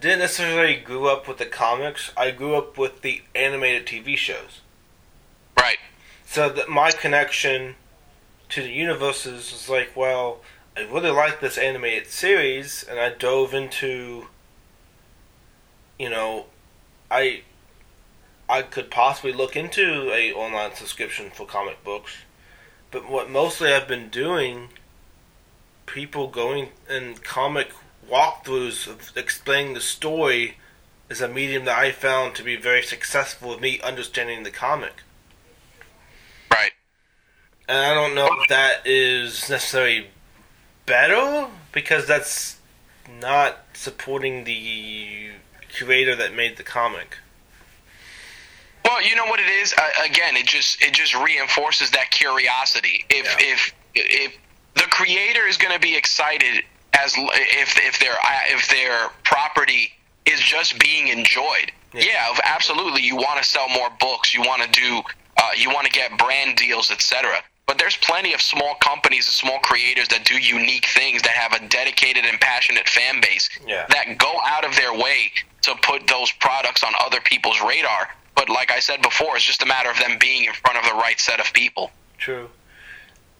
didn't 0.00 0.20
necessarily 0.20 0.76
grew 0.76 1.08
up 1.08 1.26
with 1.26 1.38
the 1.38 1.46
comics. 1.46 2.12
I 2.16 2.30
grew 2.30 2.54
up 2.54 2.78
with 2.78 3.02
the 3.02 3.22
animated 3.34 3.86
TV 3.86 4.16
shows. 4.16 4.60
Right. 5.56 5.78
So 6.24 6.48
that 6.50 6.68
my 6.68 6.92
connection 6.92 7.74
to 8.50 8.62
the 8.62 8.70
universes 8.70 9.52
was 9.52 9.68
like, 9.68 9.96
well, 9.96 10.40
I 10.78 10.82
really 10.82 11.10
like 11.10 11.40
this 11.40 11.58
animated 11.58 12.06
series, 12.06 12.84
and 12.88 13.00
I 13.00 13.08
dove 13.08 13.52
into, 13.52 14.28
you 15.98 16.08
know, 16.08 16.46
I, 17.10 17.42
I 18.48 18.62
could 18.62 18.88
possibly 18.88 19.32
look 19.32 19.56
into 19.56 20.12
a 20.12 20.32
online 20.32 20.76
subscription 20.76 21.30
for 21.30 21.46
comic 21.46 21.82
books, 21.82 22.18
but 22.92 23.10
what 23.10 23.28
mostly 23.28 23.72
I've 23.72 23.88
been 23.88 24.08
doing, 24.08 24.68
people 25.86 26.28
going 26.28 26.68
and 26.88 27.24
comic 27.24 27.72
walkthroughs 28.08 28.86
of 28.86 29.16
explaining 29.16 29.74
the 29.74 29.80
story, 29.80 30.58
is 31.10 31.20
a 31.20 31.26
medium 31.26 31.64
that 31.64 31.76
I 31.76 31.90
found 31.90 32.36
to 32.36 32.44
be 32.44 32.54
very 32.54 32.84
successful 32.84 33.48
with 33.48 33.60
me 33.60 33.80
understanding 33.80 34.44
the 34.44 34.52
comic. 34.52 35.02
Right. 36.52 36.72
And 37.68 37.78
I 37.78 37.94
don't 37.94 38.14
know 38.14 38.28
if 38.40 38.48
that 38.48 38.86
is 38.86 39.50
necessarily 39.50 40.10
better 40.88 41.46
because 41.72 42.06
that's 42.06 42.58
not 43.20 43.58
supporting 43.74 44.44
the 44.44 45.30
creator 45.76 46.16
that 46.16 46.34
made 46.34 46.56
the 46.56 46.62
comic. 46.62 47.18
Well, 48.84 49.02
you 49.02 49.14
know 49.16 49.26
what 49.26 49.38
it 49.40 49.48
is. 49.48 49.74
Uh, 49.76 49.82
again, 50.04 50.36
it 50.36 50.46
just 50.46 50.82
it 50.82 50.92
just 50.94 51.14
reinforces 51.14 51.90
that 51.90 52.10
curiosity. 52.10 53.04
If 53.10 53.26
Yeah. 53.26 53.52
if 53.52 53.72
if 53.94 54.36
the 54.74 54.82
creator 54.90 55.46
is 55.46 55.56
going 55.56 55.74
to 55.74 55.80
be 55.80 55.96
excited 55.96 56.64
as 56.98 57.14
if 57.16 57.76
if 57.78 57.98
their 57.98 58.16
if 58.46 58.68
their 58.68 59.08
property 59.24 59.92
is 60.24 60.40
just 60.40 60.78
being 60.78 61.08
enjoyed. 61.08 61.70
Yeah. 61.94 62.04
Yeah, 62.04 62.38
absolutely. 62.44 63.02
You 63.02 63.16
want 63.16 63.42
to 63.42 63.48
sell 63.48 63.68
more 63.68 63.88
books. 64.00 64.34
You 64.34 64.42
want 64.42 64.62
to 64.62 64.68
do. 64.80 65.02
Uh, 65.36 65.50
you 65.56 65.70
want 65.70 65.86
to 65.86 65.92
get 65.92 66.16
brand 66.18 66.56
deals, 66.56 66.90
etc. 66.90 67.42
But 67.68 67.76
there's 67.78 67.96
plenty 67.96 68.32
of 68.32 68.40
small 68.40 68.74
companies 68.76 69.26
and 69.26 69.34
small 69.34 69.58
creators 69.60 70.08
that 70.08 70.24
do 70.24 70.34
unique 70.38 70.86
things 70.86 71.20
that 71.22 71.32
have 71.32 71.52
a 71.52 71.68
dedicated 71.68 72.24
and 72.24 72.40
passionate 72.40 72.88
fan 72.88 73.20
base 73.20 73.48
Yeah. 73.66 73.84
that 73.90 74.16
go 74.16 74.40
out 74.46 74.64
of 74.64 74.74
their 74.74 74.92
way 74.94 75.30
to 75.62 75.74
put 75.82 76.06
those 76.06 76.32
products 76.32 76.82
on 76.82 76.94
other 76.98 77.20
people's 77.20 77.60
radar. 77.60 78.08
But 78.34 78.48
like 78.48 78.72
I 78.72 78.80
said 78.80 79.02
before, 79.02 79.36
it's 79.36 79.44
just 79.44 79.62
a 79.62 79.66
matter 79.66 79.90
of 79.90 79.98
them 79.98 80.16
being 80.18 80.44
in 80.44 80.54
front 80.54 80.78
of 80.78 80.84
the 80.84 80.94
right 80.94 81.20
set 81.20 81.40
of 81.40 81.52
people. 81.52 81.90
True. 82.16 82.48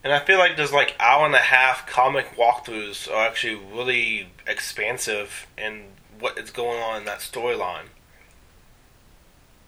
And 0.05 0.13
I 0.13 0.19
feel 0.21 0.39
like 0.39 0.57
there's 0.59 0.73
like 0.73 0.95
hour 1.01 1.25
and 1.25 1.35
a 1.35 1.39
half 1.39 1.87
comic 1.87 2.37
walkthroughs 2.37 3.11
are 3.11 3.27
actually 3.27 3.55
really 3.73 4.29
expansive 4.47 5.47
in 5.57 5.85
what 6.21 6.37
is 6.37 6.51
going 6.51 6.83
on 6.83 6.99
in 6.99 7.05
that 7.07 7.21
storyline. 7.21 7.87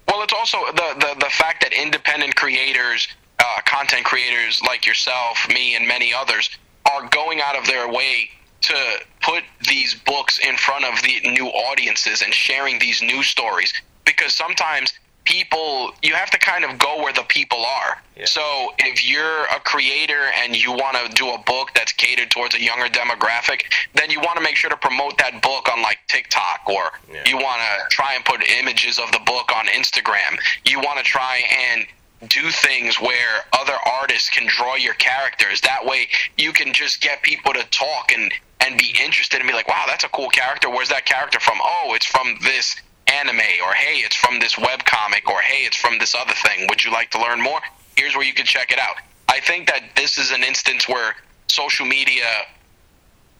Well, 0.06 0.22
it's 0.22 0.34
also 0.34 0.58
the, 0.72 0.94
the, 0.98 1.16
the 1.20 1.30
fact 1.30 1.62
that 1.62 1.72
independent 1.72 2.36
creators, 2.36 3.08
uh, 3.40 3.60
content 3.66 4.04
creators 4.04 4.60
like 4.66 4.86
yourself, 4.86 5.48
me, 5.48 5.74
and 5.74 5.86
many 5.88 6.12
others 6.12 6.50
are 6.90 7.08
going 7.08 7.40
out 7.40 7.56
of 7.56 7.66
their 7.66 7.90
way 7.90 8.28
to 8.62 8.76
put 9.22 9.42
these 9.68 9.94
books 9.94 10.38
in 10.38 10.56
front 10.56 10.84
of 10.84 11.02
the 11.02 11.20
new 11.30 11.46
audiences 11.46 12.22
and 12.22 12.32
sharing 12.34 12.78
these 12.78 13.00
news 13.02 13.26
stories. 13.26 13.72
Because 14.04 14.34
sometimes 14.34 14.92
people, 15.24 15.92
you 16.02 16.14
have 16.14 16.30
to 16.30 16.38
kind 16.38 16.64
of 16.64 16.78
go 16.78 16.98
where 17.02 17.12
the 17.12 17.22
people 17.28 17.64
are. 17.64 18.02
Yeah. 18.16 18.24
So 18.26 18.72
if 18.78 19.06
you're 19.08 19.44
a 19.44 19.60
creator 19.60 20.24
and 20.42 20.56
you 20.56 20.72
want 20.72 20.96
to 20.96 21.12
do 21.14 21.30
a 21.30 21.38
book 21.38 21.70
that's 21.74 21.92
catered 21.92 22.30
towards 22.30 22.54
a 22.54 22.60
younger 22.60 22.86
demographic, 22.86 23.62
then 23.94 24.10
you 24.10 24.20
want 24.20 24.36
to 24.36 24.42
make 24.42 24.56
sure 24.56 24.70
to 24.70 24.76
promote 24.76 25.16
that 25.18 25.40
book 25.42 25.68
on 25.72 25.80
like 25.82 25.98
TikTok 26.08 26.60
or 26.66 26.90
Yeah. 27.12 27.22
you 27.26 27.36
want 27.36 27.62
to 27.62 27.94
try 27.94 28.14
and 28.14 28.24
put 28.24 28.42
images 28.42 28.98
of 28.98 29.10
the 29.12 29.20
book 29.24 29.50
on 29.54 29.66
Instagram. 29.68 30.38
You 30.66 30.80
want 30.80 30.98
to 30.98 31.04
try 31.04 31.42
and 31.70 31.86
do 32.28 32.50
things 32.50 33.00
where 33.00 33.44
other 33.52 33.76
artists 33.86 34.28
can 34.28 34.46
draw 34.46 34.76
your 34.76 34.94
characters. 34.94 35.60
That 35.62 35.84
way 35.84 36.08
you 36.36 36.52
can 36.52 36.72
just 36.72 37.00
get 37.00 37.22
people 37.22 37.52
to 37.52 37.64
talk 37.70 38.12
and 38.12 38.32
and 38.60 38.78
be 38.78 38.94
interested 39.02 39.40
and 39.40 39.48
be 39.48 39.54
like, 39.54 39.68
wow, 39.68 39.84
that's 39.86 40.04
a 40.04 40.08
cool 40.08 40.28
character. 40.28 40.68
Where's 40.68 40.90
that 40.90 41.06
character 41.06 41.40
from? 41.40 41.58
Oh, 41.62 41.94
it's 41.94 42.04
from 42.04 42.36
this 42.42 42.76
anime, 43.06 43.40
or 43.64 43.72
hey, 43.72 43.96
it's 44.00 44.16
from 44.16 44.38
this 44.38 44.58
web 44.58 44.84
comic, 44.84 45.28
or 45.30 45.40
hey, 45.40 45.64
it's 45.64 45.76
from 45.76 45.98
this 45.98 46.14
other 46.14 46.34
thing. 46.34 46.66
Would 46.68 46.84
you 46.84 46.92
like 46.92 47.10
to 47.12 47.20
learn 47.20 47.40
more? 47.40 47.60
Here's 47.96 48.14
where 48.14 48.24
you 48.24 48.34
can 48.34 48.44
check 48.44 48.70
it 48.70 48.78
out. 48.78 48.96
I 49.28 49.40
think 49.40 49.66
that 49.68 49.82
this 49.96 50.18
is 50.18 50.30
an 50.30 50.44
instance 50.44 50.88
where 50.88 51.16
social 51.48 51.86
media 51.86 52.24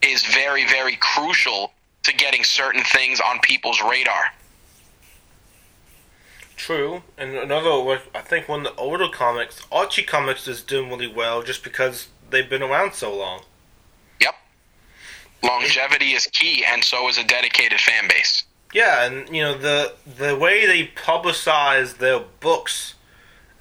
is 0.02 0.24
very, 0.24 0.66
very 0.66 0.96
crucial 0.96 1.72
to 2.04 2.14
getting 2.14 2.42
certain 2.42 2.82
things 2.82 3.20
on 3.20 3.38
people's 3.40 3.80
radar. 3.82 4.24
True, 6.60 7.02
and 7.16 7.32
another, 7.36 7.70
I 8.14 8.20
think 8.20 8.46
one 8.46 8.66
of 8.66 8.76
the 8.76 8.78
older 8.78 9.08
comics, 9.08 9.62
Archie 9.72 10.02
Comics 10.02 10.46
is 10.46 10.60
doing 10.60 10.90
really 10.90 11.06
well 11.06 11.42
just 11.42 11.64
because 11.64 12.08
they've 12.28 12.50
been 12.50 12.62
around 12.62 12.92
so 12.92 13.16
long. 13.16 13.44
Yep. 14.20 14.34
Longevity 15.42 16.12
is 16.12 16.26
key, 16.26 16.62
and 16.62 16.84
so 16.84 17.08
is 17.08 17.16
a 17.16 17.24
dedicated 17.24 17.80
fan 17.80 18.08
base. 18.08 18.44
Yeah, 18.74 19.06
and 19.06 19.34
you 19.34 19.40
know 19.40 19.56
the 19.56 19.94
the 20.18 20.36
way 20.36 20.66
they 20.66 20.88
publicize 20.88 21.96
their 21.96 22.20
books, 22.40 22.94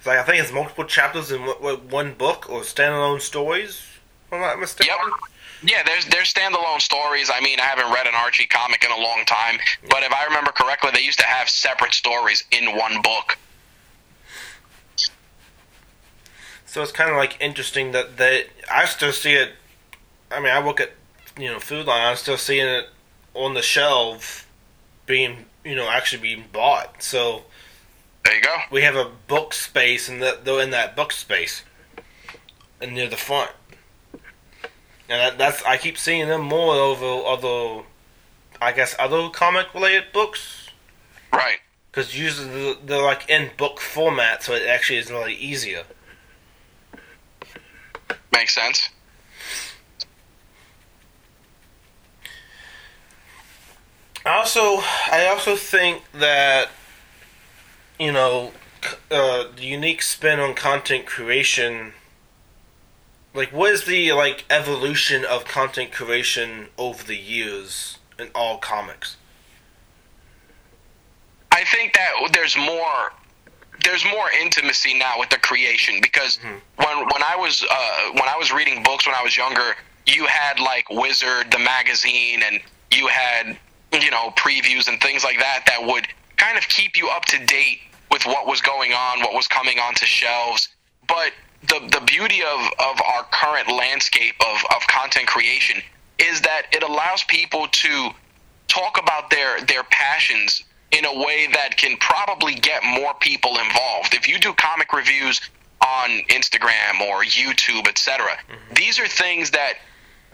like 0.04 0.18
I 0.18 0.22
think 0.22 0.42
it's 0.42 0.52
multiple 0.52 0.84
chapters 0.84 1.32
in 1.32 1.40
one 1.40 2.12
book 2.12 2.50
or 2.50 2.60
standalone 2.60 3.22
stories. 3.22 3.80
If 4.26 4.32
I'm 4.34 4.40
not 4.40 4.60
mistaken. 4.60 4.94
Yep. 4.94 5.30
Yeah, 5.62 5.82
there's 5.84 6.06
there's 6.06 6.32
standalone 6.32 6.80
stories. 6.80 7.30
I 7.32 7.40
mean, 7.40 7.60
I 7.60 7.64
haven't 7.64 7.92
read 7.92 8.06
an 8.06 8.14
Archie 8.14 8.46
comic 8.46 8.84
in 8.84 8.90
a 8.90 9.02
long 9.02 9.24
time, 9.26 9.58
but 9.90 10.02
if 10.02 10.12
I 10.12 10.24
remember 10.24 10.52
correctly, 10.52 10.90
they 10.94 11.02
used 11.02 11.18
to 11.18 11.26
have 11.26 11.48
separate 11.48 11.92
stories 11.92 12.44
in 12.50 12.76
one 12.76 13.02
book. 13.02 13.36
So 16.64 16.82
it's 16.82 16.92
kind 16.92 17.10
of 17.10 17.16
like 17.16 17.36
interesting 17.40 17.92
that 17.92 18.16
they. 18.16 18.46
I 18.72 18.86
still 18.86 19.12
see 19.12 19.32
it. 19.32 19.52
I 20.30 20.40
mean, 20.40 20.52
I 20.52 20.64
look 20.64 20.80
at 20.80 20.92
you 21.38 21.48
know 21.48 21.58
Food 21.58 21.86
Lion. 21.86 22.06
I'm 22.06 22.16
still 22.16 22.38
seeing 22.38 22.66
it 22.66 22.86
on 23.34 23.54
the 23.54 23.62
shelf, 23.62 24.48
being 25.04 25.44
you 25.64 25.74
know 25.74 25.90
actually 25.90 26.22
being 26.22 26.44
bought. 26.52 27.02
So 27.02 27.42
there 28.24 28.36
you 28.36 28.42
go. 28.42 28.56
We 28.70 28.82
have 28.82 28.96
a 28.96 29.10
book 29.26 29.52
space, 29.52 30.08
and 30.08 30.22
that 30.22 30.46
though 30.46 30.58
in 30.58 30.70
that 30.70 30.96
book 30.96 31.12
space, 31.12 31.64
and 32.80 32.94
near 32.94 33.08
the 33.08 33.16
front. 33.16 33.50
And 35.10 35.18
that, 35.18 35.38
that's 35.38 35.64
I 35.64 35.76
keep 35.76 35.98
seeing 35.98 36.28
them 36.28 36.42
more 36.42 36.74
over 36.74 37.26
other, 37.26 37.82
I 38.62 38.70
guess 38.70 38.94
other 38.96 39.28
comic 39.28 39.74
related 39.74 40.04
books. 40.12 40.68
Right. 41.32 41.58
Because 41.90 42.16
usually 42.16 42.76
they're 42.84 43.02
like 43.02 43.28
in 43.28 43.50
book 43.56 43.80
format, 43.80 44.44
so 44.44 44.54
it 44.54 44.62
actually 44.68 45.00
is 45.00 45.10
really 45.10 45.34
easier. 45.34 45.82
Makes 48.32 48.54
sense. 48.54 48.88
I 54.24 54.36
Also, 54.36 54.78
I 55.10 55.26
also 55.28 55.56
think 55.56 56.02
that 56.12 56.68
you 57.98 58.12
know 58.12 58.52
uh, 59.10 59.44
the 59.56 59.64
unique 59.64 60.02
spin 60.02 60.38
on 60.38 60.54
content 60.54 61.06
creation 61.06 61.94
like 63.34 63.52
what 63.52 63.72
is 63.72 63.84
the 63.84 64.12
like 64.12 64.44
evolution 64.50 65.24
of 65.24 65.44
content 65.44 65.92
creation 65.92 66.68
over 66.76 67.04
the 67.04 67.16
years 67.16 67.98
in 68.18 68.28
all 68.34 68.58
comics 68.58 69.16
i 71.52 71.64
think 71.64 71.94
that 71.94 72.10
there's 72.32 72.56
more 72.56 73.12
there's 73.84 74.04
more 74.04 74.30
intimacy 74.42 74.94
now 74.94 75.14
with 75.18 75.30
the 75.30 75.38
creation 75.38 75.98
because 76.02 76.38
mm-hmm. 76.38 76.56
when 76.76 76.98
when 76.98 77.22
i 77.22 77.36
was 77.36 77.64
uh, 77.70 78.10
when 78.12 78.28
i 78.28 78.36
was 78.36 78.52
reading 78.52 78.82
books 78.82 79.06
when 79.06 79.14
i 79.14 79.22
was 79.22 79.36
younger 79.36 79.74
you 80.06 80.26
had 80.26 80.58
like 80.58 80.88
wizard 80.90 81.50
the 81.50 81.58
magazine 81.58 82.42
and 82.42 82.60
you 82.92 83.06
had 83.06 83.56
you 83.92 84.10
know 84.10 84.30
previews 84.36 84.88
and 84.88 85.00
things 85.00 85.24
like 85.24 85.38
that 85.38 85.62
that 85.66 85.80
would 85.86 86.06
kind 86.36 86.58
of 86.58 86.64
keep 86.68 86.96
you 86.96 87.08
up 87.08 87.24
to 87.26 87.44
date 87.46 87.80
with 88.10 88.24
what 88.26 88.46
was 88.46 88.60
going 88.60 88.92
on 88.92 89.20
what 89.20 89.34
was 89.34 89.46
coming 89.46 89.78
onto 89.78 90.06
shelves 90.06 90.68
but 91.06 91.32
the 91.62 91.80
the 91.92 92.00
beauty 92.06 92.42
of 92.42 92.60
of 92.78 93.00
our 93.00 93.24
current 93.32 93.68
landscape 93.68 94.34
of 94.40 94.64
of 94.74 94.86
content 94.86 95.26
creation 95.26 95.82
is 96.18 96.40
that 96.42 96.66
it 96.72 96.82
allows 96.82 97.24
people 97.24 97.66
to 97.68 98.10
talk 98.68 98.98
about 98.98 99.30
their 99.30 99.60
their 99.62 99.84
passions 99.84 100.64
in 100.92 101.04
a 101.04 101.24
way 101.24 101.46
that 101.52 101.76
can 101.76 101.96
probably 101.98 102.54
get 102.54 102.82
more 102.82 103.14
people 103.20 103.58
involved. 103.58 104.14
If 104.14 104.26
you 104.26 104.38
do 104.38 104.52
comic 104.54 104.92
reviews 104.92 105.40
on 105.80 106.10
Instagram 106.28 107.00
or 107.00 107.22
YouTube, 107.22 107.86
etc., 107.86 108.26
mm-hmm. 108.26 108.74
these 108.74 108.98
are 108.98 109.06
things 109.06 109.50
that 109.52 109.74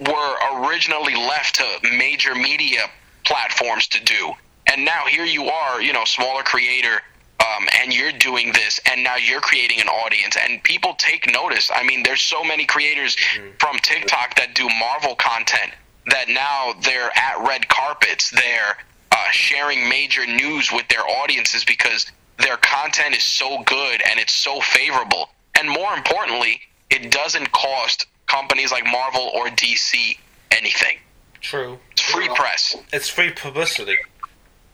were 0.01 0.67
originally 0.67 1.15
left 1.15 1.57
to 1.57 1.97
major 1.97 2.35
media 2.35 2.91
platforms 3.25 3.87
to 3.89 4.03
do. 4.03 4.33
And 4.67 4.85
now 4.85 5.05
here 5.07 5.25
you 5.25 5.47
are, 5.47 5.81
you 5.81 5.93
know, 5.93 6.05
smaller 6.05 6.43
creator 6.43 7.01
um, 7.41 7.69
and 7.81 7.93
you're 7.95 8.13
doing 8.13 8.53
this, 8.53 8.81
and 8.91 9.03
now 9.03 9.17
you're 9.17 9.41
creating 9.41 9.81
an 9.81 9.89
audience, 9.89 10.37
and 10.37 10.63
people 10.63 10.95
take 10.95 11.31
notice. 11.33 11.71
I 11.75 11.83
mean, 11.83 12.03
there's 12.03 12.23
so 12.23 12.43
many 12.43 12.65
creators 12.65 13.17
mm-hmm. 13.17 13.51
from 13.59 13.79
TikTok 13.79 14.37
that 14.37 14.55
do 14.55 14.69
Marvel 14.79 15.15
content 15.17 15.73
that 16.07 16.29
now 16.29 16.73
they're 16.83 17.11
at 17.17 17.47
red 17.47 17.69
carpets, 17.69 18.31
they're 18.31 18.79
uh, 19.13 19.31
sharing 19.33 19.89
major 19.89 20.27
news 20.27 20.71
with 20.73 20.87
their 20.89 21.05
audiences 21.05 21.65
because 21.65 22.07
their 22.39 22.57
content 22.59 23.17
is 23.17 23.23
so 23.23 23.63
good 23.65 24.01
and 24.09 24.19
it's 24.21 24.33
so 24.33 24.61
favorable. 24.61 25.31
And 25.59 25.69
more 25.69 25.95
importantly, 25.95 26.61
it 26.91 27.11
doesn't 27.11 27.51
cost 27.53 28.07
companies 28.27 28.71
like 28.71 28.85
Marvel 28.85 29.31
or 29.35 29.49
DC 29.49 30.17
anything. 30.53 30.99
True. 31.41 31.79
It's 31.93 32.03
free 32.03 32.29
press. 32.35 32.77
It's 32.93 33.09
free 33.09 33.33
publicity. 33.33 33.97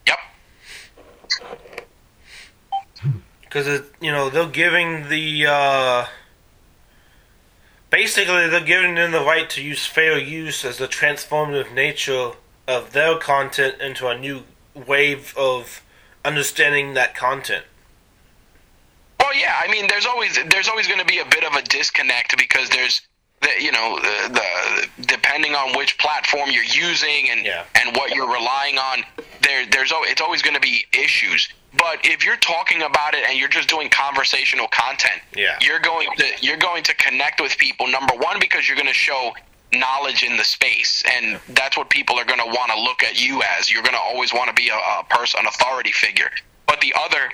Yep 0.07 0.19
because 3.53 3.83
you 4.01 4.11
know 4.11 4.31
they're 4.31 4.47
giving 4.47 5.09
the 5.09 5.47
uh, 5.47 6.07
basically 7.91 8.49
they're 8.49 8.65
giving 8.65 8.95
them 8.95 9.13
the 9.13 9.21
right 9.21 9.51
to 9.51 9.63
use 9.63 9.85
fair 9.85 10.19
use 10.19 10.65
as 10.65 10.79
the 10.79 10.89
transformative 10.89 11.73
nature 11.75 12.33
of 12.67 12.93
their 12.93 13.19
content 13.19 13.79
into 13.81 14.09
a 14.09 14.19
new 14.19 14.45
wave 14.75 15.35
of 15.37 15.83
understanding 16.25 16.95
that 16.95 17.15
content. 17.15 17.65
Well, 19.21 19.35
yeah, 19.35 19.61
I 19.63 19.71
mean, 19.71 19.87
there's 19.87 20.07
always 20.07 20.39
there's 20.49 20.69
always 20.69 20.87
going 20.87 21.01
to 21.01 21.07
be 21.07 21.19
a 21.19 21.27
bit 21.27 21.45
of 21.45 21.53
a 21.53 21.63
disconnect 21.63 22.37
because 22.39 22.71
there's 22.71 23.03
the, 23.43 23.63
you 23.63 23.73
know 23.73 23.99
the, 24.01 24.41
the 24.99 25.07
depending 25.07 25.55
on 25.55 25.77
which 25.77 25.99
platform 25.99 26.51
you're 26.51 26.65
using 26.65 27.31
and 27.31 27.45
yeah. 27.45 27.65
and 27.81 27.97
what 27.97 28.15
you're 28.15 28.31
relying 28.33 28.79
on, 28.79 29.05
there 29.43 29.67
there's 29.67 29.93
it's 29.95 30.21
always 30.21 30.43
going 30.43 30.55
to 30.55 30.61
be 30.61 30.87
issues. 30.93 31.49
But 31.79 32.01
if 32.05 32.25
you're 32.25 32.37
talking 32.37 32.83
about 32.83 33.15
it 33.15 33.25
and 33.29 33.39
you're 33.39 33.49
just 33.49 33.69
doing 33.69 33.89
conversational 33.89 34.69
content, 34.69 35.23
yeah. 35.35 35.59
you're 35.61 35.81
going 35.81 36.09
to 36.19 36.25
you're 36.41 36.59
going 36.59 36.83
to 36.85 36.95
connect 36.95 37.41
with 37.41 37.57
people. 37.59 37.87
Number 37.89 38.15
one, 38.15 38.39
because 38.41 38.69
you're 38.69 38.77
going 38.77 38.89
to 38.89 38.95
show 38.95 39.33
knowledge 39.73 40.23
in 40.23 40.37
the 40.37 40.45
space, 40.45 41.03
and 41.11 41.41
that's 41.51 41.77
what 41.77 41.89
people 41.89 42.17
are 42.17 42.25
going 42.25 42.41
to 42.41 42.47
want 42.47 42.71
to 42.73 42.81
look 42.81 43.03
at 43.03 43.21
you 43.21 43.43
as. 43.59 43.71
You're 43.71 43.83
going 43.83 43.95
to 43.95 44.01
always 44.01 44.33
want 44.33 44.49
to 44.49 44.55
be 44.55 44.69
a, 44.69 44.77
a 44.77 45.05
person, 45.09 45.41
an 45.41 45.47
authority 45.47 45.93
figure. 45.93 46.31
But 46.67 46.81
the 46.81 46.95
other 46.97 47.33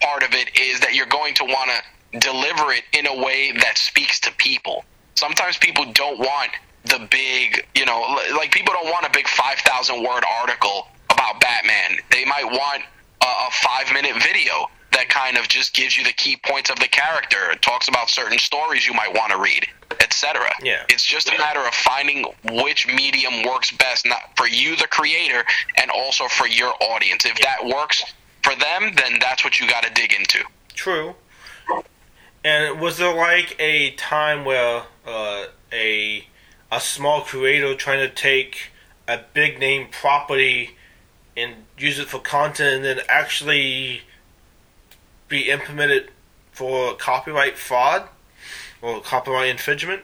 part 0.00 0.22
of 0.22 0.32
it 0.32 0.58
is 0.58 0.80
that 0.80 0.94
you're 0.94 1.06
going 1.06 1.34
to 1.34 1.44
want 1.44 1.70
to 1.70 2.18
deliver 2.18 2.72
it 2.72 2.84
in 2.92 3.06
a 3.06 3.22
way 3.22 3.52
that 3.52 3.78
speaks 3.78 4.20
to 4.20 4.32
people. 4.32 4.84
Sometimes 5.14 5.56
people 5.56 5.84
don't 5.92 6.18
want 6.18 6.50
the 6.84 7.06
big, 7.10 7.66
you 7.74 7.86
know, 7.86 8.18
like 8.36 8.52
people 8.52 8.72
don't 8.72 8.90
want 8.90 9.06
a 9.06 9.10
big 9.10 9.28
5,000 9.28 10.02
word 10.02 10.24
article 10.40 10.88
about 11.10 11.40
Batman. 11.40 11.98
They 12.10 12.24
might 12.24 12.44
want 12.44 12.82
a, 13.22 13.26
a 13.26 13.50
five 13.50 13.92
minute 13.92 14.20
video 14.22 14.68
that 14.92 15.08
kind 15.08 15.36
of 15.36 15.48
just 15.48 15.74
gives 15.74 15.96
you 15.96 16.04
the 16.04 16.12
key 16.12 16.36
points 16.44 16.70
of 16.70 16.78
the 16.78 16.88
character. 16.88 17.50
It 17.50 17.62
talks 17.62 17.88
about 17.88 18.10
certain 18.10 18.38
stories 18.38 18.86
you 18.86 18.92
might 18.92 19.12
want 19.14 19.32
to 19.32 19.38
read, 19.38 19.66
etc. 20.00 20.50
Yeah. 20.62 20.84
It's 20.88 21.04
just 21.04 21.28
a 21.28 21.38
matter 21.38 21.60
of 21.60 21.72
finding 21.72 22.26
which 22.50 22.86
medium 22.86 23.42
works 23.42 23.70
best, 23.70 24.06
not 24.06 24.36
for 24.36 24.46
you, 24.46 24.76
the 24.76 24.86
creator, 24.86 25.44
and 25.78 25.90
also 25.90 26.28
for 26.28 26.46
your 26.46 26.74
audience. 26.82 27.24
If 27.24 27.38
that 27.38 27.64
works 27.64 28.04
for 28.42 28.54
them, 28.54 28.92
then 28.96 29.18
that's 29.20 29.44
what 29.44 29.60
you 29.60 29.68
got 29.68 29.84
to 29.84 29.92
dig 29.94 30.12
into. 30.12 30.40
True. 30.74 31.14
And 32.44 32.80
was 32.80 32.98
there 32.98 33.14
like 33.14 33.56
a 33.58 33.92
time 33.92 34.44
where 34.44 34.82
uh, 35.06 35.46
a 35.72 36.24
a 36.70 36.80
small 36.80 37.20
creator 37.20 37.74
trying 37.74 38.00
to 38.00 38.12
take 38.12 38.70
a 39.06 39.20
big 39.34 39.58
name 39.60 39.88
property 39.90 40.70
and 41.36 41.54
use 41.78 41.98
it 41.98 42.08
for 42.08 42.18
content 42.18 42.76
and 42.76 42.84
then 42.84 43.00
actually 43.08 44.02
be 45.28 45.50
implemented 45.50 46.10
for 46.52 46.94
copyright 46.94 47.58
fraud 47.58 48.08
or 48.80 49.00
copyright 49.00 49.50
infringement? 49.50 50.02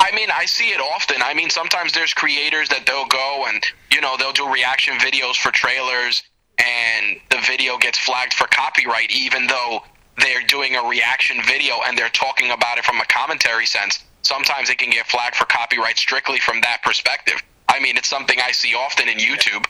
I 0.00 0.14
mean, 0.14 0.28
I 0.32 0.46
see 0.46 0.68
it 0.68 0.80
often. 0.80 1.20
I 1.22 1.34
mean, 1.34 1.50
sometimes 1.50 1.92
there's 1.92 2.14
creators 2.14 2.68
that 2.68 2.86
they'll 2.86 3.06
go 3.06 3.44
and, 3.48 3.62
you 3.92 4.00
know, 4.00 4.16
they'll 4.16 4.32
do 4.32 4.50
reaction 4.50 4.94
videos 4.98 5.34
for 5.34 5.50
trailers 5.50 6.22
and 6.58 7.20
the 7.30 7.38
video 7.46 7.76
gets 7.78 7.98
flagged 7.98 8.32
for 8.32 8.46
copyright 8.48 9.10
even 9.10 9.46
though 9.46 9.82
they're 10.20 10.42
doing 10.46 10.76
a 10.76 10.82
reaction 10.82 11.38
video 11.46 11.74
and 11.86 11.96
they're 11.96 12.08
talking 12.10 12.50
about 12.50 12.78
it 12.78 12.84
from 12.84 13.00
a 13.00 13.04
commentary 13.06 13.66
sense. 13.66 14.04
Sometimes 14.22 14.70
it 14.70 14.78
can 14.78 14.90
get 14.90 15.06
flagged 15.06 15.36
for 15.36 15.44
copyright 15.46 15.96
strictly 15.96 16.38
from 16.38 16.60
that 16.62 16.82
perspective. 16.82 17.42
I 17.68 17.80
mean, 17.80 17.96
it's 17.96 18.08
something 18.08 18.38
I 18.44 18.52
see 18.52 18.74
often 18.74 19.08
in 19.08 19.18
YouTube. 19.18 19.66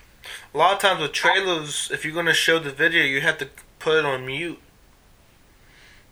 A 0.55 0.59
lot 0.59 0.75
of 0.75 0.81
times 0.81 1.01
with 1.01 1.13
trailers, 1.13 1.91
if 1.93 2.05
you're 2.05 2.15
going 2.15 2.27
to 2.27 2.35
show 2.35 2.59
the 2.59 2.71
video, 2.71 3.05
you 3.05 3.21
have 3.21 3.39
to 3.39 3.49
put 3.79 3.99
it 3.99 4.05
on 4.05 4.27
mute. 4.27 4.59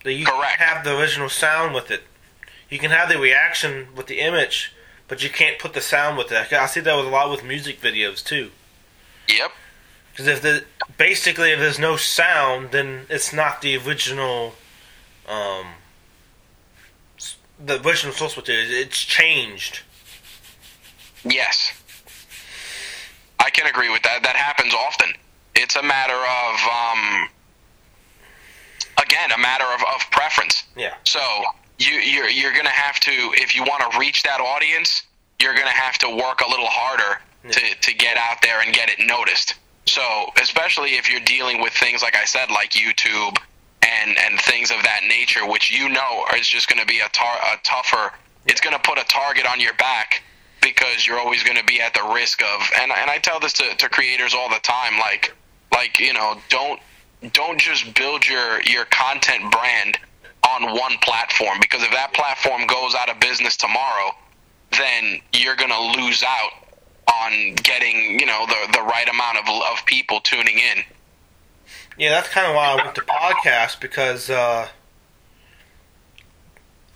That 0.05 0.13
you 0.13 0.27
Correct. 0.27 0.61
have 0.61 0.85
the 0.85 0.97
original 0.97 1.29
sound 1.29 1.75
with 1.75 1.91
it. 1.91 2.03
You 2.69 2.79
can 2.79 2.91
have 2.91 3.09
the 3.09 3.19
reaction 3.19 3.89
with 3.95 4.07
the 4.07 4.21
image, 4.21 4.73
but 5.09 5.23
you 5.23 5.31
can't 5.31 5.59
put 5.59 5.73
the 5.73 5.81
sound 5.81 6.19
with 6.19 6.31
it. 6.31 6.53
I 6.53 6.67
see 6.67 6.81
that 6.81 6.97
with 6.97 7.07
a 7.07 7.09
lot 7.09 7.31
with 7.31 7.45
music 7.45 7.81
videos 7.81 8.25
too. 8.25 8.51
Yep. 9.29 9.53
Because 10.17 10.29
if 10.29 10.41
the 10.41 10.65
basically 10.97 11.53
if 11.53 11.59
there's 11.59 11.79
no 11.79 11.97
sound, 11.97 12.71
then 12.71 13.05
it's 13.11 13.35
not 13.35 13.61
the 13.61 13.77
original, 13.77 14.55
um, 15.29 15.67
the 17.63 17.83
original 17.87 18.15
source 18.15 18.35
material. 18.35 18.67
It's 18.71 18.99
changed. 18.99 19.81
Yes. 21.23 21.71
I 23.39 23.51
can 23.51 23.67
agree 23.67 23.91
with 23.91 24.03
that. 24.05 24.23
That 24.23 24.37
happens 24.37 24.73
often. 24.73 25.13
It's 25.55 25.77
a 25.77 25.83
matter 25.83 26.15
of, 26.15 26.55
um, 26.65 27.29
again, 29.05 29.33
a 29.33 29.39
matter 29.39 29.65
of, 29.65 29.83
of 29.95 30.11
preference. 30.13 30.65
Yeah. 30.77 30.95
So 31.05 31.21
you, 31.79 31.93
you're 31.93 32.31
you're 32.31 32.55
gonna 32.55 32.71
have 32.71 33.01
to, 33.01 33.13
if 33.35 33.55
you 33.55 33.65
want 33.65 33.93
to 33.93 33.99
reach 33.99 34.23
that 34.23 34.41
audience, 34.41 35.03
you're 35.43 35.55
gonna 35.55 35.69
have 35.69 35.99
to 35.99 36.09
work 36.09 36.41
a 36.41 36.49
little 36.49 36.69
harder 36.69 37.21
to 37.53 37.75
to 37.83 37.95
get 37.95 38.17
out 38.17 38.41
there 38.41 38.63
and 38.63 38.75
get 38.75 38.89
it 38.89 38.99
noticed. 38.99 39.57
So 39.87 40.03
especially 40.41 40.95
if 40.97 41.11
you're 41.11 41.21
dealing 41.21 41.61
with 41.61 41.73
things 41.73 42.03
like 42.03 42.17
I 42.17 42.25
said, 42.25 42.51
like 42.51 42.71
YouTube 42.71 43.39
and 43.83 44.19
and 44.19 44.41
things 44.41 44.71
of 44.71 44.83
that 44.83 45.03
nature, 45.09 45.47
which 45.47 45.73
you 45.73 45.89
know 45.89 46.25
is 46.37 46.49
just 46.49 46.69
gonna 46.69 46.87
be 46.87 47.01
a 47.01 47.09
tar- 47.11 47.41
a 47.53 47.59
tougher. 47.63 48.13
It's 48.47 48.61
gonna 48.61 48.79
put 48.79 48.99
a 48.99 49.05
target 49.05 49.47
on 49.47 49.61
your 49.61 49.75
back 49.75 50.23
because 50.67 51.07
you're 51.07 51.19
always 51.19 51.45
going 51.45 51.57
to 51.57 51.65
be 51.65 51.81
at 51.81 51.95
the 51.95 52.03
risk 52.13 52.43
of 52.43 52.61
and 52.81 52.91
and 52.91 53.09
I 53.09 53.19
tell 53.19 53.39
this 53.39 53.53
to, 53.55 53.77
to 53.77 53.89
creators 53.89 54.35
all 54.35 54.49
the 54.49 54.59
time 54.63 54.99
like 54.99 55.33
like 55.73 56.01
you 56.01 56.13
know 56.13 56.39
don't 56.49 56.81
don't 57.33 57.59
just 57.59 57.95
build 57.95 58.27
your 58.27 58.61
your 58.63 58.85
content 58.87 59.53
brand 59.53 59.99
on 60.43 60.77
one 60.77 60.97
platform 61.03 61.59
because 61.61 61.83
if 61.83 61.91
that 61.93 62.13
platform 62.15 62.67
goes 62.67 62.95
out 62.97 63.09
of 63.09 63.21
business 63.21 63.57
tomorrow 63.57 64.11
then 64.73 65.21
you're 65.33 65.57
going 65.57 65.71
to 65.71 66.03
lose 66.03 66.25
out 66.25 66.51
on 67.09 67.55
getting 67.57 68.19
you 68.19 68.27
know 68.27 68.47
the 68.47 68.73
the 68.73 68.83
right 68.83 69.09
amount 69.09 69.39
of 69.39 69.49
of 69.49 69.85
people 69.87 70.21
tuning 70.21 70.59
in 70.59 70.85
Yeah, 71.99 72.11
that's 72.11 72.29
kind 72.29 72.47
of 72.47 72.55
why 72.55 72.73
I 72.73 72.77
went 72.77 72.95
to 72.97 73.03
podcast 73.03 73.81
because 73.81 74.29
uh, 74.31 74.69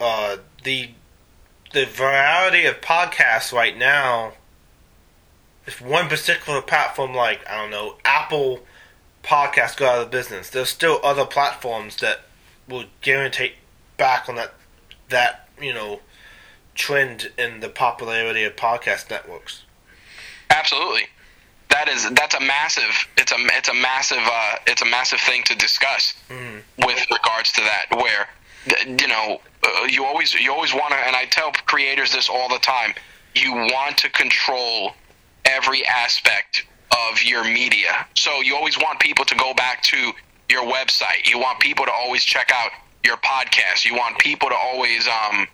uh, 0.00 0.36
the 0.64 0.90
the 1.72 1.86
variety 1.86 2.64
of 2.66 2.80
podcasts 2.80 3.52
right 3.52 3.76
now. 3.76 4.32
If 5.66 5.80
one 5.80 6.08
particular 6.08 6.62
platform, 6.62 7.14
like 7.14 7.48
I 7.48 7.60
don't 7.60 7.70
know, 7.70 7.96
Apple 8.04 8.60
Podcasts, 9.22 9.76
go 9.76 9.86
out 9.86 10.02
of 10.02 10.10
business, 10.10 10.50
there's 10.50 10.70
still 10.70 10.98
other 11.04 11.24
platforms 11.26 11.96
that 11.96 12.22
will 12.68 12.84
guarantee 13.02 13.52
back 13.96 14.28
on 14.28 14.36
that 14.36 14.54
that 15.10 15.48
you 15.60 15.74
know 15.74 16.00
trend 16.74 17.30
in 17.36 17.60
the 17.60 17.68
popularity 17.68 18.42
of 18.42 18.56
podcast 18.56 19.10
networks. 19.10 19.64
Absolutely. 20.50 21.06
That 21.70 21.88
is 21.88 22.10
that's 22.10 22.34
a 22.34 22.40
massive 22.40 23.06
it's 23.16 23.30
a 23.32 23.36
it's 23.56 23.68
a 23.68 23.74
massive 23.74 24.18
uh, 24.24 24.56
it's 24.66 24.82
a 24.82 24.86
massive 24.86 25.20
thing 25.20 25.42
to 25.44 25.54
discuss 25.54 26.14
Mhm. 26.28 26.62
with 26.84 27.06
regards 27.10 27.52
to 27.52 27.60
that 27.62 27.86
where 27.96 28.28
you 28.86 29.06
know 29.06 29.40
uh, 29.62 29.84
you 29.84 30.04
always 30.04 30.34
you 30.34 30.52
always 30.52 30.74
want 30.74 30.90
to 30.90 30.96
and 30.96 31.14
I 31.14 31.26
tell 31.26 31.52
creators 31.66 32.12
this 32.12 32.28
all 32.28 32.48
the 32.48 32.58
time 32.58 32.92
you 33.36 33.52
want 33.54 33.96
to 33.98 34.10
control 34.10 34.92
every 35.44 35.86
aspect 35.86 36.64
of 37.08 37.22
your 37.22 37.44
media 37.44 38.04
so 38.16 38.40
you 38.40 38.56
always 38.56 38.76
want 38.76 38.98
people 38.98 39.24
to 39.24 39.36
go 39.36 39.54
back 39.54 39.80
to 39.84 40.12
your 40.50 40.64
website 40.64 41.30
you 41.30 41.38
want 41.38 41.60
people 41.60 41.86
to 41.86 41.92
always 41.92 42.24
check 42.24 42.50
out 42.52 42.72
your 43.04 43.16
podcast 43.18 43.84
you 43.84 43.94
want 43.94 44.18
people 44.18 44.48
to 44.48 44.56
always 44.56 45.06
um, 45.08 45.46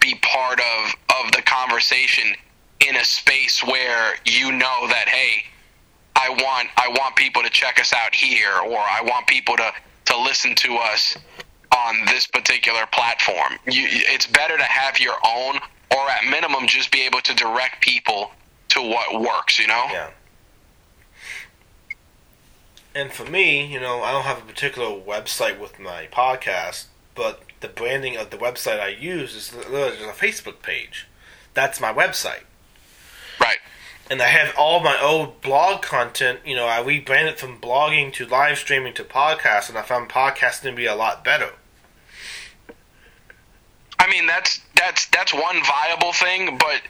be 0.00 0.14
part 0.22 0.60
of 0.60 0.94
of 1.24 1.32
the 1.32 1.42
conversation 1.42 2.32
in 2.88 2.96
a 2.96 3.04
space 3.04 3.62
where 3.64 4.14
you 4.24 4.52
know 4.52 4.86
that 4.88 5.08
hey 5.08 5.44
I 6.16 6.30
want 6.30 6.68
I 6.76 6.88
want 6.88 7.16
people 7.16 7.42
to 7.42 7.50
check 7.50 7.80
us 7.80 7.92
out 7.92 8.14
here 8.14 8.52
or 8.52 8.78
I 8.78 9.00
want 9.02 9.26
people 9.26 9.56
to 9.56 9.72
to 10.06 10.18
listen 10.18 10.54
to 10.56 10.76
us 10.76 11.16
on 11.74 12.04
this 12.06 12.26
particular 12.26 12.86
platform. 12.92 13.58
You, 13.66 13.86
it's 13.88 14.26
better 14.26 14.56
to 14.56 14.64
have 14.64 15.00
your 15.00 15.14
own 15.26 15.56
or 15.90 16.10
at 16.10 16.24
minimum 16.30 16.66
just 16.66 16.90
be 16.90 17.02
able 17.02 17.20
to 17.22 17.34
direct 17.34 17.82
people 17.82 18.32
to 18.68 18.82
what 18.82 19.20
works, 19.20 19.58
you 19.58 19.66
know? 19.66 19.84
Yeah. 19.90 20.10
And 22.94 23.12
for 23.12 23.24
me, 23.24 23.66
you 23.66 23.80
know, 23.80 24.02
I 24.02 24.12
don't 24.12 24.22
have 24.22 24.38
a 24.38 24.46
particular 24.46 24.88
website 24.88 25.58
with 25.58 25.80
my 25.80 26.06
podcast, 26.12 26.86
but 27.14 27.42
the 27.60 27.68
branding 27.68 28.16
of 28.16 28.30
the 28.30 28.36
website 28.36 28.78
I 28.78 28.88
use 28.88 29.34
is 29.34 29.48
just 29.48 29.54
a 29.54 30.12
Facebook 30.12 30.62
page. 30.62 31.08
That's 31.54 31.80
my 31.80 31.92
website. 31.92 32.42
Right. 33.44 33.58
And 34.10 34.20
I 34.20 34.28
have 34.28 34.54
all 34.58 34.80
my 34.80 35.00
old 35.00 35.40
blog 35.40 35.82
content, 35.82 36.40
you 36.44 36.54
know, 36.56 36.66
I 36.66 36.80
rebranded 36.80 37.38
from 37.38 37.60
blogging 37.60 38.12
to 38.14 38.26
live 38.26 38.58
streaming 38.58 38.94
to 38.94 39.04
podcast, 39.04 39.68
and 39.68 39.78
I 39.78 39.82
found 39.82 40.08
podcasting 40.10 40.70
to 40.70 40.72
be 40.72 40.86
a 40.86 40.94
lot 40.94 41.24
better. 41.24 41.50
I 43.98 44.10
mean 44.10 44.26
that's 44.26 44.60
that's 44.76 45.06
that's 45.06 45.32
one 45.32 45.62
viable 45.64 46.12
thing, 46.12 46.58
but 46.58 46.82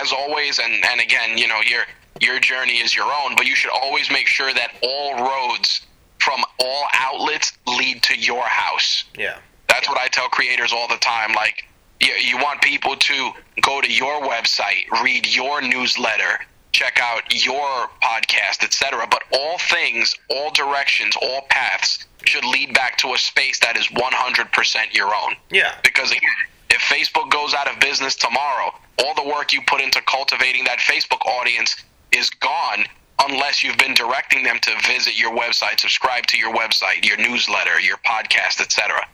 as 0.00 0.12
always, 0.12 0.58
and 0.58 0.84
and 0.84 1.00
again, 1.00 1.38
you 1.38 1.46
know, 1.46 1.60
your 1.60 1.84
your 2.20 2.40
journey 2.40 2.78
is 2.78 2.96
your 2.96 3.06
own, 3.06 3.36
but 3.36 3.46
you 3.46 3.54
should 3.54 3.70
always 3.70 4.10
make 4.10 4.26
sure 4.26 4.52
that 4.52 4.72
all 4.82 5.14
roads 5.14 5.86
from 6.18 6.40
all 6.58 6.88
outlets 6.94 7.52
lead 7.66 8.02
to 8.02 8.18
your 8.18 8.42
house. 8.42 9.04
Yeah. 9.16 9.38
That's 9.68 9.88
what 9.88 9.98
I 9.98 10.08
tell 10.08 10.28
creators 10.28 10.72
all 10.72 10.88
the 10.88 10.96
time. 10.96 11.34
Like, 11.34 11.66
you, 12.00 12.12
you 12.12 12.36
want 12.38 12.62
people 12.62 12.96
to 12.96 13.30
go 13.62 13.80
to 13.80 13.92
your 13.92 14.20
website, 14.22 14.90
read 15.02 15.26
your 15.34 15.62
newsletter, 15.62 16.40
check 16.72 16.98
out 17.00 17.22
your 17.32 17.88
podcast, 18.02 18.62
etc. 18.62 19.06
But 19.10 19.22
all 19.32 19.58
things, 19.58 20.14
all 20.28 20.50
directions, 20.50 21.16
all 21.20 21.42
paths 21.48 22.04
should 22.24 22.44
lead 22.44 22.74
back 22.74 22.98
to 22.98 23.14
a 23.14 23.18
space 23.18 23.60
that 23.60 23.76
is 23.76 23.86
100% 23.88 24.94
your 24.94 25.06
own. 25.06 25.36
Yeah. 25.50 25.74
Because 25.82 26.10
again, 26.10 26.30
if 26.70 26.78
Facebook 26.78 27.30
goes 27.30 27.54
out 27.54 27.68
of 27.68 27.80
business 27.80 28.14
tomorrow, 28.14 28.74
all 29.02 29.14
the 29.14 29.26
work 29.26 29.52
you 29.52 29.62
put 29.66 29.80
into 29.80 30.02
cultivating 30.02 30.64
that 30.64 30.78
Facebook 30.78 31.24
audience 31.26 31.76
is 32.12 32.28
gone 32.30 32.84
unless 33.22 33.64
you've 33.64 33.78
been 33.78 33.94
directing 33.94 34.42
them 34.42 34.58
to 34.60 34.70
visit 34.86 35.18
your 35.18 35.34
website, 35.34 35.80
subscribe 35.80 36.26
to 36.26 36.38
your 36.38 36.52
website, 36.54 37.04
your 37.04 37.16
newsletter, 37.16 37.80
your 37.80 37.96
podcast, 37.98 38.60
etc. 38.60 39.06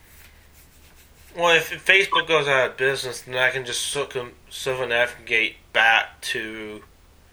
Well, 1.36 1.56
if 1.56 1.84
Facebook 1.84 2.28
goes 2.28 2.46
out 2.46 2.70
of 2.70 2.76
business, 2.76 3.22
then 3.22 3.36
I 3.36 3.50
can 3.50 3.64
just 3.64 3.80
circum, 3.82 4.32
circumnavigate 4.50 5.56
back 5.72 6.20
to 6.22 6.82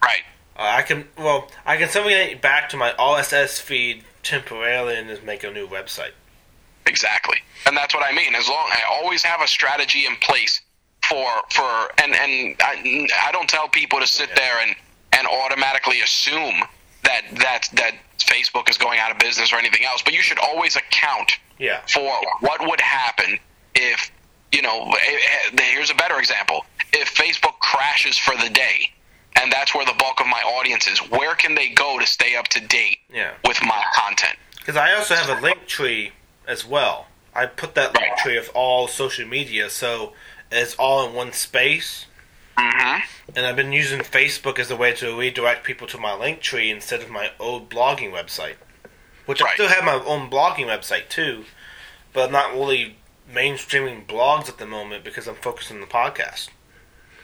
Right. 0.04 0.22
Uh, 0.58 0.62
I 0.78 0.82
can 0.82 1.08
well, 1.18 1.50
I 1.66 1.78
can 1.78 1.90
circulate 1.90 2.42
back 2.42 2.70
to 2.70 2.78
my 2.78 2.92
RSS 2.92 3.62
feed 3.62 4.04
temporarily 4.24 4.96
and 4.96 5.10
just 5.10 5.24
make 5.24 5.44
a 5.44 5.52
new 5.52 5.68
website. 5.68 6.12
Exactly. 6.86 7.38
And 7.66 7.76
that's 7.76 7.94
what 7.94 8.04
I 8.04 8.14
mean. 8.16 8.36
As 8.36 8.48
long 8.48 8.70
I 8.72 8.82
always 8.90 9.24
have 9.24 9.42
a 9.42 9.48
strategy 9.48 10.06
in 10.06 10.16
place 10.18 10.62
for 11.08 11.28
for 11.52 11.92
and 12.02 12.16
and 12.16 12.56
I, 12.62 13.08
I 13.28 13.32
don't 13.32 13.50
tell 13.50 13.68
people 13.68 14.00
to 14.00 14.08
sit 14.08 14.30
there 14.36 14.60
and 14.62 14.76
and 15.14 15.28
automatically 15.28 16.02
assume 16.02 16.64
that 17.04 17.24
that 17.36 17.70
that 17.74 17.96
Facebook 18.20 18.70
is 18.70 18.78
going 18.78 19.00
out 19.00 19.12
of 19.12 19.20
business 19.20 19.52
or 19.52 19.58
anything 19.58 19.86
else, 19.86 20.02
but 20.02 20.14
you 20.14 20.22
should 20.22 20.40
always 20.40 20.76
account 20.76 21.34
Yeah, 21.58 21.82
for 21.88 22.12
what 22.42 22.68
would 22.68 22.82
happen 22.82 23.40
if 23.76 24.12
you 24.52 24.62
know 24.62 24.92
eh, 24.92 25.18
eh, 25.54 25.64
here's 25.72 25.92
a 25.92 25.96
better 25.96 26.20
example 26.20 26.66
if 26.94 27.14
facebook 27.14 27.58
crashes 27.60 28.18
for 28.18 28.36
the 28.38 28.50
day 28.50 28.90
and 29.42 29.52
that's 29.52 29.74
where 29.74 29.86
the 29.86 29.96
bulk 30.00 30.20
of 30.20 30.28
my 30.28 30.42
audience 30.42 30.88
is 30.88 31.00
where 31.12 31.36
can 31.36 31.56
they 31.56 31.70
go 31.70 32.00
to 32.00 32.06
stay 32.06 32.36
up 32.36 32.48
to 32.48 32.60
date 32.68 32.98
yeah. 33.14 33.34
with 33.46 33.60
my 33.64 33.84
content 33.96 34.38
Because 34.58 34.76
I 34.76 34.94
also 34.94 35.16
have 35.16 35.30
a 35.30 35.42
Linktree 35.42 36.12
as 36.48 36.66
well. 36.66 37.08
I 37.34 37.46
put 37.46 37.76
that 37.76 37.94
Linktree 37.94 38.38
of 38.38 38.50
all 38.54 38.88
social 38.88 39.28
media, 39.28 39.70
so 39.70 40.14
it's 40.52 40.76
all 40.76 41.08
in 41.08 41.16
one 41.16 41.32
space. 41.34 42.06
mm-hmm. 42.58 43.00
And 43.36 43.46
I've 43.46 43.56
been 43.56 43.72
using 43.72 44.02
Facebook 44.02 44.60
as 44.60 44.70
a 44.70 44.76
way 44.76 44.94
to 44.94 45.18
redirect 45.18 45.64
people 45.64 45.88
to 45.88 45.98
my 45.98 46.12
Linktree 46.12 46.70
instead 46.70 47.02
of 47.02 47.10
my 47.10 47.32
old 47.40 47.70
blogging 47.70 48.12
website. 48.12 48.56
Which 49.26 49.42
I 49.42 49.54
still 49.54 49.70
have 49.70 49.84
my 49.86 49.94
own 49.94 50.30
blogging 50.30 50.66
website 50.66 51.08
too, 51.10 51.46
but 52.14 52.26
I'm 52.26 52.32
not 52.32 52.54
really 52.54 52.98
mainstreaming 53.34 54.06
blogs 54.08 54.50
at 54.50 54.58
the 54.58 54.66
moment 54.66 55.04
because 55.04 55.28
I'm 55.28 55.36
focused 55.36 55.72
on 55.72 55.82
the 55.82 55.88
podcast. 55.88 56.50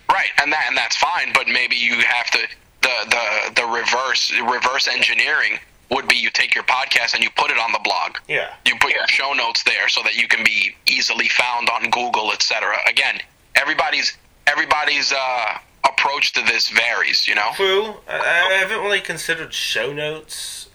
right 0.09 0.29
and 0.41 0.51
that 0.53 0.65
and 0.67 0.77
that's 0.77 0.95
fine 0.95 1.31
but 1.33 1.47
maybe 1.47 1.75
you 1.75 1.95
have 1.95 2.29
to 2.31 2.39
the 2.81 2.95
the 3.09 3.61
the 3.61 3.65
reverse 3.65 4.31
reverse 4.53 4.87
engineering 4.87 5.57
would 5.89 6.07
be 6.07 6.15
you 6.15 6.29
take 6.29 6.53
your 6.53 6.63
podcast 6.65 7.13
and 7.15 7.23
you 7.23 7.29
put 7.35 7.49
it 7.51 7.57
on 7.57 7.71
the 7.71 7.79
blog 7.83 8.17
Yeah. 8.27 8.53
you 8.67 8.75
put 8.79 8.91
your 8.93 9.07
show 9.07 9.33
notes 9.33 9.63
there 9.63 9.87
so 9.89 10.01
that 10.03 10.15
you 10.15 10.27
can 10.27 10.43
be 10.43 10.75
easily 10.87 11.27
found 11.27 11.69
on 11.69 11.89
Google, 11.91 12.31
etc. 12.31 12.75
Again, 12.87 13.19
everybody's 13.55 14.17
everybody's 14.47 15.11
uh, 15.13 15.57
approach 15.87 16.33
to 16.33 16.41
this 16.41 16.69
varies. 16.69 17.27
You 17.27 17.35
know. 17.35 17.51
True. 17.55 17.95
I, 18.07 18.47
I 18.51 18.53
haven't 18.53 18.79
really 18.81 18.99
considered 18.99 19.53
show 19.53 19.93
notes. 19.93 20.69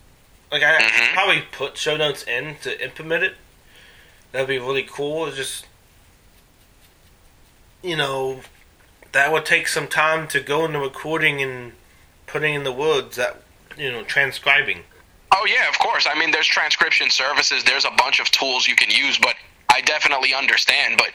Like 0.52 0.62
I 0.62 0.80
Mhm. 0.80 1.12
probably 1.14 1.42
put 1.52 1.76
show 1.76 1.96
notes 1.96 2.22
in 2.24 2.56
to 2.62 2.80
implement 2.82 3.24
it. 3.24 3.34
That'd 4.32 4.48
be 4.48 4.58
really 4.58 4.84
cool. 4.84 5.26
It's 5.26 5.36
just 5.36 5.66
you 7.82 7.96
know 7.96 8.40
that 9.12 9.32
would 9.32 9.44
take 9.44 9.66
some 9.66 9.88
time 9.88 10.28
to 10.28 10.40
go 10.40 10.64
into 10.64 10.78
recording 10.78 11.40
and 11.42 11.72
putting 12.26 12.54
in 12.54 12.64
the 12.64 12.72
words 12.72 13.16
that 13.16 13.42
you 13.76 13.90
know 13.90 14.02
transcribing. 14.04 14.82
Oh 15.32 15.46
yeah, 15.46 15.68
of 15.68 15.78
course. 15.78 16.06
I 16.10 16.18
mean, 16.18 16.30
there's 16.30 16.46
transcription 16.46 17.10
services. 17.10 17.64
There's 17.64 17.84
a 17.84 17.90
bunch 17.96 18.20
of 18.20 18.30
tools 18.30 18.66
you 18.66 18.76
can 18.76 18.90
use, 18.90 19.18
but 19.18 19.34
I 19.68 19.80
definitely 19.80 20.34
understand. 20.34 20.96
But 20.98 21.10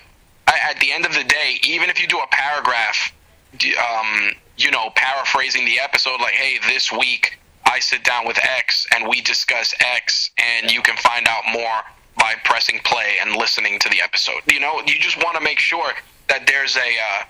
at 0.48 0.80
the 0.80 0.92
end 0.92 1.06
of 1.06 1.14
the 1.14 1.24
day, 1.24 1.60
even 1.64 1.90
if 1.90 2.02
you 2.02 2.08
do 2.08 2.20
a 2.20 2.28
paragraph, 2.32 3.14
um, 3.54 4.32
you 4.58 4.72
know, 4.72 4.90
paraphrasing 4.96 5.66
the 5.66 5.80
episode, 5.80 6.20
like, 6.22 6.34
"Hey, 6.34 6.60
this 6.68 6.92
week 6.92 7.40
I 7.66 7.80
sit 7.80 8.04
down 8.04 8.26
with 8.26 8.38
X 8.44 8.88
and 8.96 9.08
we 9.08 9.22
discuss 9.22 9.74
X, 9.80 10.32
and 10.38 10.72
you 10.72 10.82
can 10.82 10.98
find 10.98 11.28
out 11.28 11.44
more 11.52 11.84
by 12.18 12.34
pressing 12.44 12.80
play 12.84 13.16
and 13.22 13.36
listening 13.36 13.80
to 13.80 13.90
the 13.90 14.02
episode." 14.02 14.42
You 14.48 14.60
know, 14.60 14.82
you 14.86 15.00
just 15.00 15.18
want 15.18 15.38
to 15.38 15.44
make 15.44 15.60
sure 15.60 15.94
that 16.28 16.48
there's 16.48 16.76
a 16.76 16.80
uh, 16.80 17.24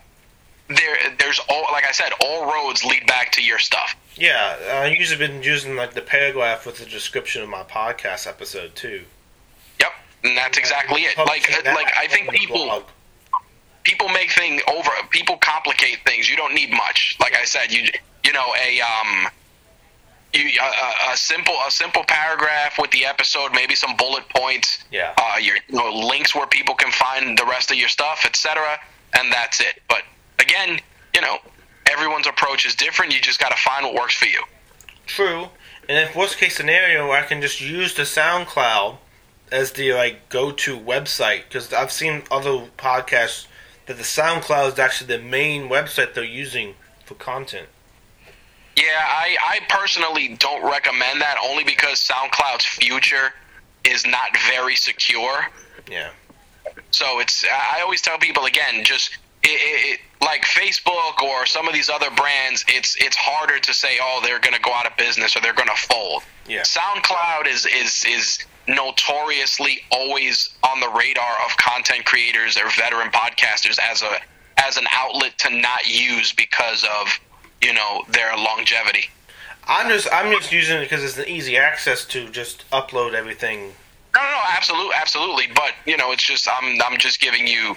there 0.69 0.97
there's 1.19 1.39
all 1.49 1.63
like 1.71 1.85
I 1.85 1.91
said, 1.91 2.11
all 2.19 2.51
roads 2.51 2.83
lead 2.83 3.05
back 3.07 3.31
to 3.33 3.43
your 3.43 3.59
stuff. 3.59 3.95
Yeah, 4.15 4.57
I 4.71 4.87
usually 4.87 5.27
been 5.27 5.43
using 5.43 5.75
like 5.75 5.93
the 5.93 6.01
paragraph 6.01 6.65
with 6.65 6.77
the 6.77 6.85
description 6.85 7.41
of 7.41 7.49
my 7.49 7.63
podcast 7.63 8.27
episode 8.27 8.75
too. 8.75 9.03
Yep, 9.79 9.91
and 10.23 10.37
that's 10.37 10.57
exactly 10.57 11.01
it. 11.01 11.17
Like, 11.17 11.49
like 11.65 11.93
I 11.97 12.07
think 12.07 12.31
people 12.31 12.83
people 13.83 14.09
make 14.09 14.31
thing 14.31 14.61
over. 14.67 14.89
People 15.11 15.37
complicate 15.37 15.99
things. 16.05 16.29
You 16.29 16.35
don't 16.35 16.53
need 16.53 16.71
much. 16.71 17.17
Like 17.19 17.35
I 17.35 17.45
said, 17.45 17.71
you 17.71 17.87
you 18.23 18.33
know 18.33 18.53
a 18.65 18.81
um. 18.81 19.27
You, 20.35 20.59
a, 20.61 21.13
a- 21.13 21.17
simple 21.17 21.55
a 21.65 21.71
simple 21.71 22.03
paragraph 22.07 22.77
with 22.79 22.91
the 22.91 23.05
episode, 23.05 23.51
maybe 23.53 23.73
some 23.75 23.95
bullet 23.95 24.27
points, 24.29 24.83
Yeah. 24.91 25.13
uh, 25.17 25.37
your 25.37 25.55
you 25.67 25.77
know, 25.77 25.91
links 25.93 26.35
where 26.35 26.45
people 26.47 26.75
can 26.75 26.91
find 26.91 27.37
the 27.37 27.45
rest 27.45 27.71
of 27.71 27.77
your 27.77 27.87
stuff, 27.89 28.23
etc. 28.25 28.77
And 29.17 29.31
that's 29.31 29.61
it. 29.61 29.81
But 29.87 30.01
again, 30.39 30.79
you 31.13 31.21
know, 31.21 31.37
everyone's 31.89 32.27
approach 32.27 32.65
is 32.65 32.75
different. 32.75 33.13
You 33.13 33.21
just 33.21 33.39
got 33.39 33.49
to 33.51 33.57
find 33.57 33.85
what 33.85 33.95
works 33.95 34.15
for 34.15 34.25
you. 34.25 34.43
True. 35.07 35.47
And 35.87 35.97
if 35.99 36.15
worst 36.15 36.37
case 36.37 36.55
scenario, 36.57 37.11
I 37.11 37.21
can 37.21 37.41
just 37.41 37.61
use 37.61 37.93
the 37.95 38.03
SoundCloud 38.03 38.97
as 39.51 39.71
the 39.73 39.93
like 39.93 40.27
go-to 40.29 40.77
website 40.77 41.43
because 41.47 41.71
I've 41.71 41.91
seen 41.91 42.23
other 42.29 42.67
podcasts 42.77 43.45
that 43.85 43.97
the 43.97 44.03
SoundCloud 44.03 44.73
is 44.73 44.79
actually 44.79 45.15
the 45.15 45.23
main 45.23 45.69
website 45.69 46.13
they're 46.15 46.23
using 46.23 46.73
for 47.05 47.13
content. 47.13 47.69
Yeah, 48.77 48.83
I, 48.97 49.37
I 49.41 49.59
personally 49.69 50.35
don't 50.39 50.63
recommend 50.69 51.21
that 51.21 51.37
only 51.43 51.63
because 51.63 52.05
SoundCloud's 52.05 52.65
future 52.65 53.33
is 53.85 54.05
not 54.05 54.35
very 54.49 54.75
secure. 54.75 55.47
Yeah. 55.89 56.09
So 56.91 57.19
it's 57.19 57.45
I 57.45 57.81
always 57.81 58.01
tell 58.01 58.17
people 58.17 58.45
again, 58.45 58.83
just 58.83 59.17
it, 59.43 59.49
it, 59.49 59.93
it, 59.93 59.99
like 60.21 60.43
Facebook 60.43 61.21
or 61.21 61.45
some 61.45 61.67
of 61.67 61.73
these 61.73 61.89
other 61.89 62.09
brands, 62.11 62.65
it's 62.67 62.95
it's 62.97 63.15
harder 63.15 63.59
to 63.59 63.73
say 63.73 63.97
oh 64.01 64.19
they're 64.23 64.39
going 64.39 64.55
to 64.55 64.61
go 64.61 64.73
out 64.73 64.87
of 64.87 64.97
business 64.97 65.37
or 65.37 65.41
they're 65.41 65.53
going 65.53 65.69
to 65.69 65.87
fold. 65.87 66.23
Yeah. 66.47 66.61
SoundCloud 66.61 67.47
is 67.47 67.65
is 67.65 68.05
is 68.05 68.45
notoriously 68.67 69.81
always 69.91 70.49
on 70.63 70.79
the 70.79 70.89
radar 70.89 71.35
of 71.45 71.55
content 71.57 72.05
creators 72.05 72.57
or 72.57 72.69
veteran 72.71 73.11
podcasters 73.11 73.77
as 73.79 74.01
a 74.01 74.17
as 74.57 74.77
an 74.77 74.85
outlet 74.91 75.37
to 75.37 75.49
not 75.49 75.87
use 75.87 76.31
because 76.33 76.83
of 76.99 77.19
you 77.61 77.73
know 77.73 78.03
their 78.09 78.35
longevity. 78.35 79.09
I'm 79.67 79.89
just 79.89 80.07
I'm 80.11 80.31
just 80.31 80.51
using 80.51 80.77
it 80.77 80.81
because 80.81 81.03
it's 81.03 81.17
an 81.17 81.27
easy 81.27 81.57
access 81.57 82.05
to 82.05 82.29
just 82.29 82.69
upload 82.71 83.13
everything. 83.13 83.73
No, 84.13 84.21
no, 84.21 84.29
no, 84.29 84.41
absolutely, 84.55 84.93
absolutely. 84.95 85.45
But 85.53 85.73
you 85.85 85.97
know, 85.97 86.11
it's 86.11 86.23
just 86.23 86.47
I'm 86.47 86.79
I'm 86.81 86.97
just 86.99 87.19
giving 87.19 87.47
you 87.47 87.75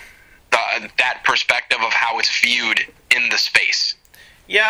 the, 0.51 0.91
that 0.99 1.23
perspective 1.25 1.79
of 1.83 1.93
how 1.93 2.19
it's 2.19 2.41
viewed 2.41 2.81
in 3.15 3.29
the 3.31 3.39
space. 3.39 3.95
Yeah, 4.47 4.65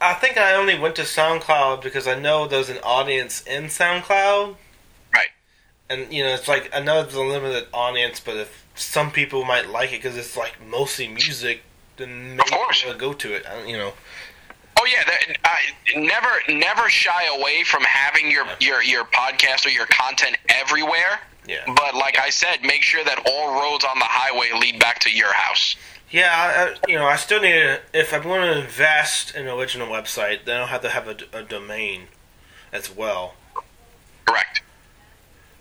I 0.00 0.10
I 0.12 0.14
think 0.14 0.38
I 0.38 0.54
only 0.54 0.78
went 0.78 0.96
to 0.96 1.02
SoundCloud 1.02 1.82
because 1.82 2.06
I 2.06 2.18
know 2.18 2.46
there's 2.46 2.70
an 2.70 2.78
audience 2.78 3.42
in 3.42 3.64
SoundCloud. 3.64 4.56
Right. 5.12 5.28
And 5.90 6.12
you 6.12 6.24
know, 6.24 6.34
it's 6.34 6.48
like 6.48 6.70
I 6.74 6.80
know 6.80 7.00
it's 7.02 7.14
a 7.14 7.20
limited 7.20 7.66
audience, 7.72 8.18
but 8.18 8.36
if 8.36 8.64
some 8.74 9.10
people 9.10 9.44
might 9.44 9.68
like 9.68 9.92
it 9.92 10.02
because 10.02 10.16
it's 10.16 10.36
like 10.36 10.54
mostly 10.66 11.08
music, 11.08 11.62
then 11.98 12.36
maybe 12.36 12.50
they'll 12.82 12.96
go 12.96 13.12
to 13.12 13.34
it. 13.34 13.44
I 13.46 13.64
you 13.64 13.76
know. 13.76 13.92
Oh 14.86 14.88
yeah, 14.88 15.04
that, 15.04 15.38
uh, 15.44 16.00
never 16.00 16.28
never 16.48 16.88
shy 16.88 17.24
away 17.38 17.64
from 17.64 17.82
having 17.82 18.30
your 18.30 18.46
your 18.60 18.82
your 18.82 19.04
podcast 19.06 19.66
or 19.66 19.70
your 19.70 19.86
content 19.86 20.36
everywhere. 20.48 21.20
Yeah. 21.48 21.64
But 21.66 21.94
like 21.94 22.18
I 22.18 22.30
said, 22.30 22.62
make 22.62 22.82
sure 22.82 23.02
that 23.04 23.22
all 23.26 23.60
roads 23.60 23.84
on 23.84 23.98
the 23.98 24.04
highway 24.04 24.50
lead 24.58 24.78
back 24.78 25.00
to 25.00 25.10
your 25.10 25.32
house. 25.32 25.76
Yeah, 26.10 26.30
I, 26.32 26.62
I, 26.62 26.74
you 26.88 26.96
know, 26.96 27.06
I 27.06 27.16
still 27.16 27.40
need 27.40 27.52
to, 27.52 27.80
if 27.92 28.14
I'm 28.14 28.22
going 28.22 28.42
to 28.42 28.60
invest 28.60 29.34
in 29.34 29.48
an 29.48 29.58
original 29.58 29.88
website, 29.88 30.44
then 30.44 30.60
I'll 30.60 30.66
have 30.68 30.82
to 30.82 30.88
have 30.88 31.08
a, 31.08 31.16
a 31.32 31.42
domain 31.42 32.02
as 32.72 32.94
well. 32.94 33.34
Correct. 34.24 34.62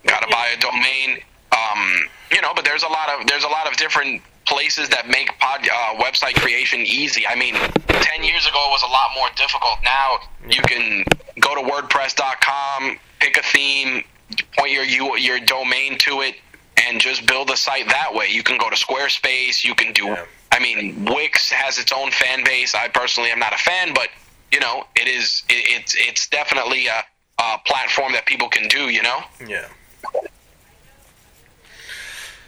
Got 0.05 0.21
to 0.21 0.27
buy 0.27 0.49
a 0.55 0.59
domain. 0.59 1.23
Um, 1.51 2.09
you 2.31 2.41
know, 2.41 2.53
but 2.55 2.63
there's 2.63 2.83
a 2.83 2.87
lot 2.87 3.09
of 3.09 3.27
there's 3.27 3.43
a 3.43 3.49
lot 3.49 3.67
of 3.67 3.77
different 3.77 4.21
places 4.45 4.89
that 4.89 5.07
make 5.07 5.37
pod 5.39 5.67
uh, 5.67 5.95
website 6.01 6.35
creation 6.35 6.81
easy. 6.81 7.25
I 7.27 7.35
mean, 7.35 7.55
ten 7.87 8.23
years 8.23 8.45
ago 8.45 8.63
it 8.67 8.71
was 8.71 8.83
a 8.83 8.87
lot 8.87 9.09
more 9.15 9.27
difficult. 9.35 9.77
Now 9.83 10.19
you 10.47 10.61
can 10.61 11.03
go 11.39 11.55
to 11.55 11.61
WordPress.com, 11.61 12.97
pick 13.19 13.37
a 13.37 13.43
theme, 13.43 14.03
point 14.57 14.71
your 14.71 14.83
your 15.17 15.39
domain 15.39 15.97
to 15.99 16.21
it, 16.21 16.35
and 16.85 16.99
just 16.99 17.25
build 17.25 17.49
a 17.49 17.57
site 17.57 17.87
that 17.89 18.13
way. 18.13 18.27
You 18.29 18.43
can 18.43 18.57
go 18.57 18.69
to 18.69 18.75
Squarespace. 18.75 19.63
You 19.63 19.75
can 19.75 19.93
do. 19.93 20.05
Yeah. 20.05 20.25
I 20.51 20.59
mean, 20.59 21.05
Wix 21.05 21.51
has 21.51 21.77
its 21.77 21.91
own 21.91 22.11
fan 22.11 22.43
base. 22.45 22.75
I 22.75 22.87
personally 22.87 23.29
am 23.29 23.39
not 23.39 23.53
a 23.53 23.57
fan, 23.57 23.93
but 23.93 24.09
you 24.51 24.59
know, 24.59 24.85
it 24.95 25.07
is. 25.07 25.43
It, 25.49 25.81
it's 25.81 25.95
it's 25.97 26.27
definitely 26.27 26.87
a, 26.87 27.03
a 27.39 27.57
platform 27.65 28.13
that 28.13 28.25
people 28.25 28.47
can 28.47 28.67
do. 28.67 28.89
You 28.89 29.03
know. 29.03 29.19
Yeah. 29.45 29.67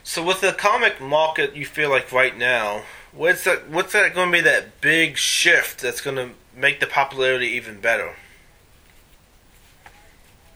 So 0.07 0.23
with 0.23 0.39
the 0.39 0.53
comic 0.53 1.01
market, 1.01 1.53
you 1.53 1.65
feel 1.65 1.89
like 1.89 2.13
right 2.13 2.35
now, 2.35 2.83
what's 3.11 3.43
that? 3.43 3.69
What's 3.69 3.91
that 3.91 4.15
going 4.15 4.31
to 4.31 4.37
be? 4.37 4.39
That 4.39 4.79
big 4.79 5.17
shift 5.17 5.81
that's 5.81 5.99
going 5.99 6.15
to 6.15 6.29
make 6.55 6.79
the 6.79 6.87
popularity 6.87 7.47
even 7.47 7.81
better? 7.81 8.07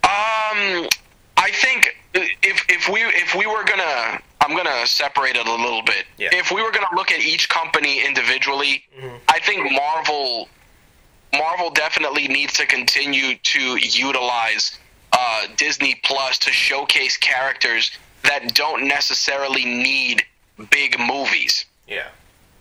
Um, 0.05 0.87
I 1.35 1.51
think 1.51 1.97
if 2.13 2.65
if 2.69 2.87
we 2.87 3.01
if 3.01 3.35
we 3.35 3.45
were 3.45 3.65
gonna, 3.65 4.21
I'm 4.39 4.55
gonna 4.55 4.87
separate 4.87 5.35
it 5.35 5.45
a 5.45 5.51
little 5.51 5.83
bit. 5.83 6.05
Yeah. 6.17 6.29
If 6.31 6.53
we 6.53 6.63
were 6.63 6.71
gonna 6.71 6.95
look 6.95 7.11
at 7.11 7.19
each 7.19 7.49
company 7.49 8.05
individually, 8.05 8.85
I 9.27 9.39
think 9.39 9.69
Marvel 9.69 10.47
Marvel 11.33 11.71
definitely 11.71 12.29
needs 12.29 12.53
to 12.53 12.65
continue 12.65 13.35
to 13.35 13.59
utilize 13.77 14.79
uh, 15.11 15.47
Disney 15.57 15.99
Plus 16.05 16.37
to 16.39 16.53
showcase 16.53 17.17
characters 17.17 17.91
that 18.31 18.53
don't 18.55 18.87
necessarily 18.87 19.65
need 19.65 20.23
big 20.69 20.97
movies 20.99 21.65
Yeah. 21.87 22.07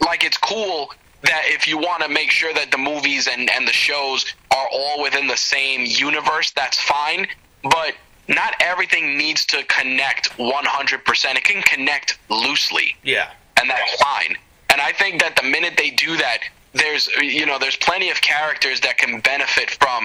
like 0.00 0.24
it's 0.24 0.36
cool 0.38 0.92
that 1.22 1.42
if 1.46 1.68
you 1.68 1.76
want 1.78 2.02
to 2.02 2.08
make 2.08 2.30
sure 2.30 2.52
that 2.54 2.70
the 2.70 2.78
movies 2.78 3.28
and, 3.28 3.48
and 3.50 3.68
the 3.68 3.72
shows 3.72 4.24
are 4.50 4.66
all 4.72 5.02
within 5.02 5.26
the 5.26 5.36
same 5.36 5.84
universe, 5.84 6.50
that's 6.52 6.78
fine. 6.80 7.26
But 7.62 7.92
not 8.26 8.54
everything 8.58 9.18
needs 9.18 9.44
to 9.52 9.62
connect 9.64 10.30
100%. 10.38 11.36
It 11.36 11.44
can 11.44 11.62
connect 11.62 12.18
loosely, 12.30 12.96
Yeah. 13.02 13.28
and 13.60 13.68
that's 13.68 14.02
fine. 14.02 14.34
And 14.70 14.80
I 14.80 14.92
think 14.92 15.20
that 15.20 15.36
the 15.36 15.42
minute 15.42 15.74
they 15.76 15.90
do 15.90 16.16
that, 16.16 16.38
there's 16.72 17.06
you 17.20 17.44
know 17.44 17.58
there's 17.58 17.76
plenty 17.76 18.08
of 18.10 18.18
characters 18.22 18.80
that 18.80 18.96
can 18.96 19.20
benefit 19.20 19.68
from, 19.72 20.02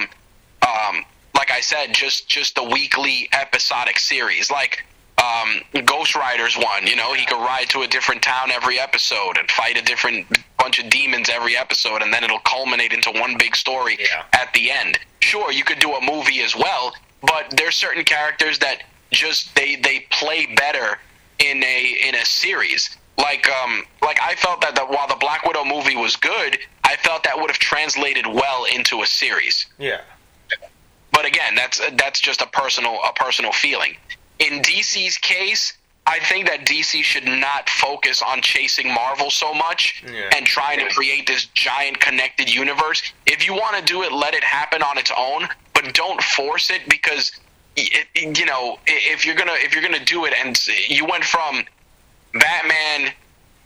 um, 0.70 1.04
like 1.34 1.50
I 1.50 1.60
said, 1.60 1.94
just 1.94 2.28
just 2.28 2.56
the 2.56 2.62
weekly 2.64 3.28
episodic 3.32 3.98
series. 3.98 4.50
Like 4.50 4.84
um, 5.26 5.84
Ghost 5.84 6.14
Rider's 6.14 6.56
one. 6.56 6.86
You 6.86 6.96
know, 6.96 7.12
he 7.14 7.24
could 7.26 7.40
ride 7.40 7.68
to 7.70 7.82
a 7.82 7.86
different 7.88 8.22
town 8.22 8.50
every 8.50 8.78
episode 8.78 9.36
and 9.38 9.50
fight 9.50 9.76
a 9.76 9.82
different 9.82 10.26
bunch 10.58 10.78
of 10.78 10.90
demons 10.90 11.28
every 11.28 11.56
episode, 11.56 12.02
and 12.02 12.12
then 12.12 12.22
it'll 12.24 12.38
culminate 12.40 12.92
into 12.92 13.10
one 13.10 13.36
big 13.38 13.56
story 13.56 13.96
Yeah. 14.00 14.24
at 14.34 14.52
the 14.54 14.70
end. 14.70 14.98
Sure, 15.20 15.50
you 15.52 15.64
could 15.64 15.78
do 15.80 15.94
a 15.94 16.00
movie 16.04 16.40
as 16.42 16.54
well, 16.54 16.94
but 17.22 17.46
there's 17.56 17.76
certain 17.76 18.04
characters 18.04 18.58
that 18.60 18.82
just 19.12 19.54
they 19.54 19.76
they 19.76 20.00
play 20.10 20.46
better 20.56 20.98
in 21.38 21.62
a 21.64 21.96
in 22.08 22.14
a 22.14 22.24
series. 22.24 22.96
Like 23.18 23.48
um 23.50 23.82
like 24.02 24.18
I 24.22 24.34
felt 24.34 24.60
that 24.60 24.74
the, 24.74 24.82
while 24.82 25.08
the 25.08 25.16
Black 25.16 25.44
Widow 25.46 25.64
movie 25.64 25.96
was 25.96 26.16
good, 26.16 26.58
I 26.84 26.96
felt 26.96 27.22
that 27.24 27.36
would 27.40 27.50
have 27.50 27.58
translated 27.58 28.26
well 28.26 28.64
into 28.64 29.02
a 29.02 29.06
series 29.06 29.66
Yeah. 29.78 30.00
but 31.12 31.24
again, 31.24 31.54
that's 31.54 31.80
that's 31.96 32.20
just 32.20 32.42
a 32.42 32.46
personal 32.46 32.98
a 33.08 33.12
personal 33.14 33.52
feeling. 33.52 33.96
In 34.38 34.60
DC's 34.62 35.16
case, 35.18 35.72
I 36.06 36.20
think 36.20 36.46
that 36.46 36.64
DC 36.66 37.02
should 37.02 37.24
not 37.26 37.68
focus 37.68 38.22
on 38.22 38.40
chasing 38.40 38.92
Marvel 38.92 39.30
so 39.30 39.52
much 39.52 40.04
Yeah. 40.06 40.30
and 40.36 40.46
trying 40.46 40.78
to 40.78 40.88
create 40.94 41.26
this 41.26 41.46
giant 41.46 41.98
connected 42.00 42.52
universe. 42.52 43.02
If 43.26 43.44
you 43.46 43.54
want 43.54 43.76
to 43.78 43.82
do 43.82 44.02
it, 44.04 44.12
let 44.12 44.34
it 44.34 44.44
happen 44.44 44.82
on 44.82 44.98
its 44.98 45.10
own, 45.16 45.48
but 45.72 45.92
don't 45.94 46.22
force 46.22 46.70
it 46.70 46.88
because 46.88 47.32
it, 47.76 48.06
you 48.38 48.46
know 48.46 48.78
if 48.86 49.26
you're 49.26 49.34
gonna 49.34 49.52
if 49.56 49.74
you're 49.74 49.82
gonna 49.82 50.02
do 50.04 50.24
it 50.26 50.32
and 50.42 50.58
you 50.88 51.04
went 51.04 51.24
from 51.24 51.64
Batman. 52.32 53.12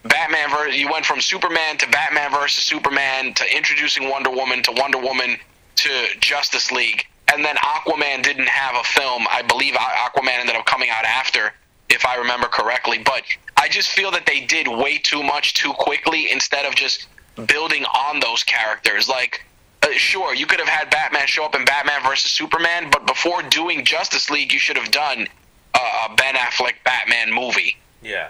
Batman 0.02 0.48
versus 0.48 0.76
you 0.76 0.90
went 0.90 1.04
from 1.04 1.20
Superman 1.20 1.76
to 1.76 1.86
Batman 1.88 2.30
versus 2.32 2.64
Superman 2.64 3.34
to 3.34 3.56
introducing 3.56 4.08
Wonder 4.08 4.30
Woman 4.30 4.62
to 4.62 4.72
Wonder 4.72 4.96
Woman 4.98 5.36
to 5.76 6.06
Justice 6.20 6.72
League, 6.72 7.06
and 7.32 7.44
then 7.44 7.56
Aquaman 7.56 8.22
didn't 8.22 8.48
have 8.48 8.74
a 8.76 8.84
film. 8.84 9.26
I 9.30 9.42
believe 9.42 9.74
Aquaman 9.74 10.38
ended 10.40 10.56
up 10.56 10.66
coming 10.66 10.90
out 10.90 11.04
after, 11.04 11.52
if 11.88 12.04
I 12.06 12.16
remember 12.16 12.46
correctly. 12.48 12.98
But 12.98 13.22
I 13.56 13.68
just 13.68 13.88
feel 13.90 14.10
that 14.12 14.26
they 14.26 14.40
did 14.40 14.66
way 14.68 14.98
too 14.98 15.22
much 15.22 15.54
too 15.54 15.72
quickly 15.74 16.30
instead 16.32 16.64
of 16.66 16.74
just 16.74 17.06
building 17.46 17.84
on 17.84 18.20
those 18.20 18.42
characters. 18.42 19.08
Like, 19.08 19.44
uh, 19.82 19.88
sure, 19.92 20.34
you 20.34 20.46
could 20.46 20.60
have 20.60 20.68
had 20.68 20.90
Batman 20.90 21.26
show 21.26 21.44
up 21.44 21.54
in 21.54 21.64
Batman 21.64 22.02
versus 22.02 22.30
Superman, 22.30 22.90
but 22.90 23.06
before 23.06 23.42
doing 23.42 23.84
Justice 23.84 24.28
League, 24.30 24.52
you 24.52 24.58
should 24.58 24.76
have 24.76 24.90
done 24.90 25.26
uh, 25.74 26.08
a 26.10 26.14
Ben 26.16 26.34
Affleck 26.34 26.74
Batman 26.84 27.32
movie 27.32 27.76
Yeah. 28.02 28.28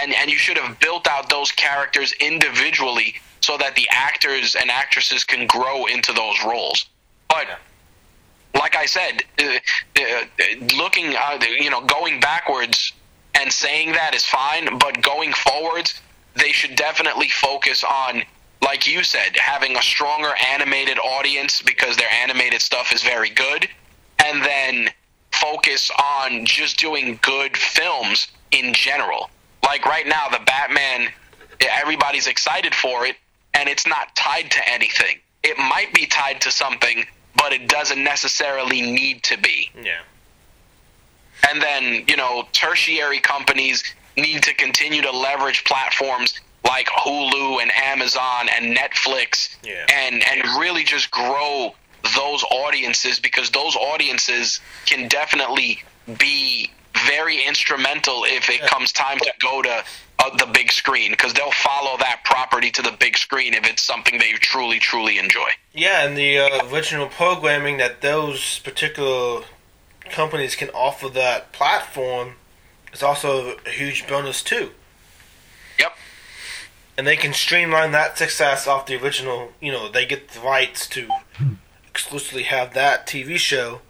and 0.00 0.12
and 0.14 0.30
you 0.30 0.38
should 0.38 0.56
have 0.58 0.78
built 0.80 1.06
out 1.06 1.28
those 1.28 1.52
characters 1.52 2.12
individually 2.14 3.14
so 3.42 3.56
that 3.58 3.74
the 3.74 3.86
actors 3.92 4.56
and 4.56 4.70
actresses 4.70 5.22
can 5.22 5.46
grow 5.46 5.84
into 5.86 6.12
those 6.14 6.36
roles. 6.44 6.86
But 7.28 7.46
like 8.54 8.76
I 8.76 8.86
said, 8.86 9.22
uh, 9.38 9.58
uh, 9.98 10.76
looking, 10.76 11.14
uh, 11.16 11.38
you 11.58 11.70
know, 11.70 11.82
going 11.82 12.20
backwards 12.20 12.92
and 13.34 13.52
saying 13.52 13.92
that 13.92 14.14
is 14.14 14.24
fine, 14.24 14.78
but 14.78 15.02
going 15.02 15.32
forwards, 15.32 16.00
they 16.34 16.52
should 16.52 16.76
definitely 16.76 17.28
focus 17.28 17.84
on, 17.84 18.22
like 18.62 18.86
you 18.86 19.02
said, 19.02 19.36
having 19.36 19.76
a 19.76 19.82
stronger 19.82 20.32
animated 20.52 20.98
audience 20.98 21.62
because 21.62 21.96
their 21.96 22.10
animated 22.10 22.60
stuff 22.60 22.92
is 22.92 23.02
very 23.02 23.30
good, 23.30 23.68
and 24.24 24.42
then 24.44 24.88
focus 25.32 25.90
on 26.22 26.46
just 26.46 26.78
doing 26.78 27.18
good 27.22 27.56
films 27.56 28.28
in 28.52 28.72
general. 28.72 29.30
Like 29.64 29.84
right 29.84 30.06
now, 30.06 30.28
the 30.30 30.40
Batman, 30.46 31.08
everybody's 31.60 32.26
excited 32.26 32.74
for 32.74 33.04
it, 33.04 33.16
and 33.54 33.68
it's 33.68 33.86
not 33.86 34.14
tied 34.14 34.50
to 34.52 34.68
anything. 34.68 35.18
It 35.42 35.58
might 35.58 35.92
be 35.92 36.06
tied 36.06 36.40
to 36.42 36.50
something, 36.50 37.04
but 37.36 37.52
it 37.52 37.68
doesn't 37.68 38.02
necessarily 38.02 38.80
need 38.82 39.22
to 39.24 39.38
be. 39.38 39.70
Yeah. 39.82 40.00
And 41.50 41.60
then, 41.60 42.04
you 42.08 42.16
know, 42.16 42.46
tertiary 42.52 43.20
companies 43.20 43.82
need 44.16 44.42
to 44.44 44.54
continue 44.54 45.02
to 45.02 45.10
leverage 45.10 45.64
platforms 45.64 46.34
like 46.64 46.86
Hulu 46.86 47.60
and 47.60 47.70
Amazon 47.72 48.48
and 48.48 48.74
Netflix 48.76 49.56
Yeah. 49.62 49.84
and 49.92 50.22
and 50.26 50.42
really 50.58 50.84
just 50.84 51.10
grow 51.10 51.74
those 52.16 52.42
audiences 52.44 53.18
because 53.18 53.50
those 53.50 53.76
audiences 53.76 54.60
can 54.86 55.08
definitely 55.08 55.82
be 56.18 56.70
very 57.06 57.42
instrumental 57.42 58.24
if 58.24 58.48
it 58.48 58.60
comes 58.62 58.92
time 58.92 59.18
to 59.18 59.32
go 59.40 59.62
to 59.62 59.84
uh, 60.18 60.36
the 60.36 60.46
big 60.46 60.70
screen 60.70 61.10
because 61.12 61.32
they'll 61.32 61.50
follow 61.50 61.96
that 61.98 62.22
property 62.24 62.70
to 62.70 62.82
the 62.82 62.94
big 62.98 63.16
screen 63.16 63.54
if 63.54 63.66
it's 63.66 63.82
something 63.82 64.18
they 64.18 64.32
truly 64.32 64.78
truly 64.78 65.18
enjoy. 65.18 65.48
Yeah, 65.72 66.06
and 66.06 66.16
the 66.16 66.38
uh, 66.38 66.68
original 66.72 67.06
programming 67.06 67.78
that 67.78 68.00
those 68.00 68.58
particular 68.60 69.42
companies 70.10 70.54
can 70.54 70.68
offer 70.70 71.08
that 71.08 71.52
platform 71.52 72.34
is 72.92 73.02
also 73.02 73.56
a 73.66 73.70
huge 73.70 74.06
bonus 74.06 74.42
too. 74.42 74.70
Yep. 75.78 75.92
And 76.96 77.06
they 77.06 77.16
can 77.16 77.32
streamline 77.32 77.92
that 77.92 78.16
success 78.16 78.66
off 78.66 78.86
the 78.86 79.02
original. 79.02 79.52
You 79.60 79.72
know, 79.72 79.90
they 79.90 80.06
get 80.06 80.28
the 80.28 80.40
rights 80.40 80.86
to 80.88 81.08
exclusively 81.88 82.44
have 82.44 82.74
that 82.74 83.06
TV 83.06 83.36
show. 83.36 83.80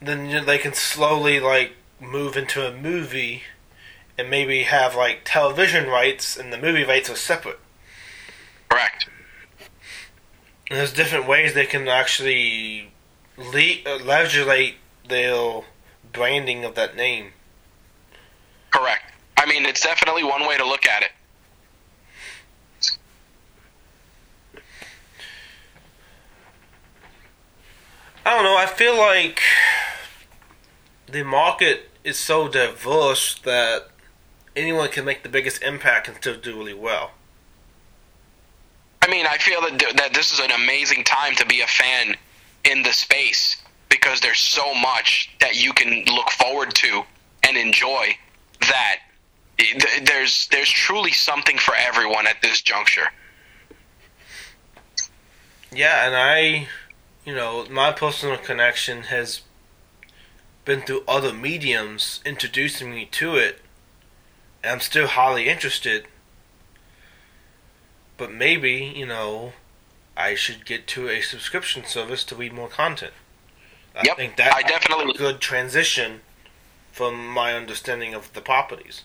Then 0.00 0.26
you 0.26 0.36
know, 0.36 0.44
they 0.44 0.58
can 0.58 0.72
slowly 0.72 1.40
like 1.40 1.72
move 2.00 2.36
into 2.36 2.66
a 2.66 2.74
movie, 2.74 3.42
and 4.20 4.28
maybe 4.28 4.64
have 4.64 4.94
like 4.94 5.22
television 5.24 5.88
rights, 5.88 6.36
and 6.36 6.52
the 6.52 6.58
movie 6.58 6.84
rights 6.84 7.08
are 7.08 7.16
separate. 7.16 7.58
Correct. 8.68 9.08
And 10.68 10.78
there's 10.78 10.92
different 10.92 11.26
ways 11.26 11.54
they 11.54 11.66
can 11.66 11.88
actually 11.88 12.92
le- 13.38 13.82
uh, 13.86 13.98
legislate 14.04 14.76
their 15.08 15.62
branding 16.12 16.64
of 16.64 16.74
that 16.74 16.94
name. 16.94 17.32
Correct. 18.70 19.12
I 19.38 19.46
mean, 19.46 19.64
it's 19.64 19.80
definitely 19.80 20.22
one 20.22 20.46
way 20.46 20.58
to 20.58 20.66
look 20.66 20.86
at 20.86 21.02
it. 21.02 21.10
I 28.26 28.34
don't 28.34 28.44
know. 28.44 28.56
I 28.56 28.66
feel 28.66 28.96
like 28.98 29.40
the 31.06 31.24
market 31.24 31.88
is 32.04 32.18
so 32.18 32.48
diverse 32.48 33.38
that 33.40 33.89
anyone 34.60 34.88
can 34.88 35.04
make 35.04 35.22
the 35.22 35.28
biggest 35.28 35.62
impact 35.62 36.08
and 36.08 36.16
still 36.16 36.36
do 36.36 36.56
really 36.56 36.74
well. 36.74 37.12
I 39.02 39.08
mean, 39.08 39.26
I 39.26 39.38
feel 39.38 39.60
that 39.62 39.78
that 39.96 40.14
this 40.14 40.32
is 40.32 40.40
an 40.40 40.50
amazing 40.50 41.04
time 41.04 41.34
to 41.36 41.46
be 41.46 41.62
a 41.62 41.66
fan 41.66 42.16
in 42.64 42.82
the 42.82 42.92
space 42.92 43.56
because 43.88 44.20
there's 44.20 44.40
so 44.40 44.74
much 44.74 45.30
that 45.40 45.56
you 45.56 45.72
can 45.72 46.04
look 46.14 46.30
forward 46.30 46.74
to 46.74 47.02
and 47.42 47.56
enjoy 47.56 48.14
that 48.60 48.98
there's 50.04 50.48
there's 50.48 50.70
truly 50.70 51.12
something 51.12 51.58
for 51.58 51.74
everyone 51.74 52.26
at 52.26 52.40
this 52.42 52.60
juncture. 52.60 53.08
Yeah, 55.72 56.06
and 56.06 56.16
I, 56.16 56.68
you 57.24 57.34
know, 57.34 57.66
my 57.70 57.92
personal 57.92 58.36
connection 58.36 59.04
has 59.04 59.42
been 60.64 60.82
through 60.82 61.04
other 61.06 61.32
mediums 61.32 62.20
introducing 62.24 62.92
me 62.92 63.06
to 63.12 63.36
it, 63.36 63.60
I'm 64.62 64.80
still 64.80 65.06
highly 65.06 65.48
interested. 65.48 66.06
But 68.16 68.32
maybe, 68.32 68.92
you 68.94 69.06
know, 69.06 69.54
I 70.16 70.34
should 70.34 70.66
get 70.66 70.86
to 70.88 71.08
a 71.08 71.22
subscription 71.22 71.84
service 71.84 72.24
to 72.24 72.36
read 72.36 72.52
more 72.52 72.68
content. 72.68 73.14
I 73.96 74.02
Yep, 74.04 74.16
think 74.16 74.36
that 74.36 74.54
I 74.54 74.62
definitely- 74.62 75.14
a 75.14 75.18
good 75.18 75.40
transition 75.40 76.22
from 76.92 77.26
my 77.28 77.54
understanding 77.54 78.14
of 78.14 78.32
the 78.34 78.40
properties. 78.40 79.02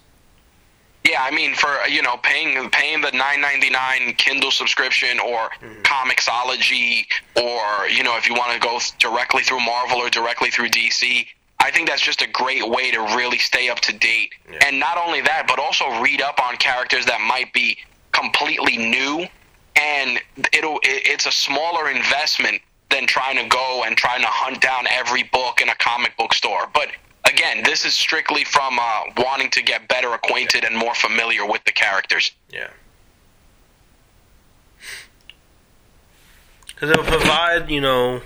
Yeah, 1.06 1.22
I 1.22 1.30
mean, 1.30 1.53
for 1.53 1.86
you 1.88 2.01
know, 2.01 2.18
paying 2.18 2.70
paying 2.72 3.01
the 3.01 3.12
nine 3.12 3.39
ninety 3.39 3.70
nine 3.70 4.16
Kindle 4.16 4.51
subscription 4.51 5.20
or 5.20 5.49
mm-hmm. 5.62 5.82
Comixology, 5.84 7.06
or 7.36 7.88
you 7.88 8.03
know, 8.03 8.18
if 8.18 8.28
you 8.28 8.34
want 8.34 8.53
to 8.53 8.60
go 8.60 8.80
directly 8.97 9.43
through 9.43 9.60
Marvel 9.60 9.97
or 9.99 10.10
directly 10.10 10.49
through 10.49 10.70
DC, 10.70 11.28
I 11.66 11.72
think 11.72 11.89
that's 11.89 12.01
just 12.01 12.22
a 12.22 12.28
great 12.28 12.70
way 12.70 12.91
to 12.91 12.99
really 13.18 13.39
stay 13.39 13.70
up 13.70 13.80
to 13.82 13.93
date. 13.93 14.34
Yeah. 14.51 14.59
And 14.68 14.80
not 14.80 14.99
only 14.99 15.22
that, 15.22 15.45
but 15.47 15.57
also 15.57 15.99
read 15.99 16.22
up 16.22 16.39
on 16.39 16.57
characters 16.57 17.07
that 17.07 17.20
might 17.22 17.51
be 17.53 17.80
completely 18.11 18.78
new, 18.78 19.26
and 19.76 20.20
it'll 20.53 20.78
it, 20.84 21.01
it's 21.05 21.26
a 21.26 21.32
smaller 21.32 21.89
investment 21.89 22.61
than 22.91 23.07
trying 23.07 23.38
to 23.38 23.49
go 23.49 23.84
and 23.84 23.97
trying 23.97 24.22
to 24.22 24.28
hunt 24.30 24.61
down 24.61 24.86
every 24.91 25.24
book 25.24 25.59
in 25.59 25.70
a 25.70 25.76
comic 25.76 26.16
book 26.18 26.36
store. 26.36 26.70
But 26.72 26.89
again, 27.26 27.63
this 27.63 27.84
is 27.84 27.95
strictly 27.95 28.43
from 28.43 28.78
uh, 28.80 29.01
wanting 29.18 29.49
to 29.49 29.63
get 29.63 29.88
better 29.88 30.13
acquainted 30.13 30.63
and 30.66 30.78
more 30.78 30.93
familiar 30.93 31.47
with 31.47 31.63
the 31.66 31.72
characters. 31.72 32.32
Yeah. 32.53 32.70
Because 36.68 36.91
it 36.91 36.97
will 36.97 37.05
provide, 37.05 37.72
you 37.72 37.82
know, 37.82 38.22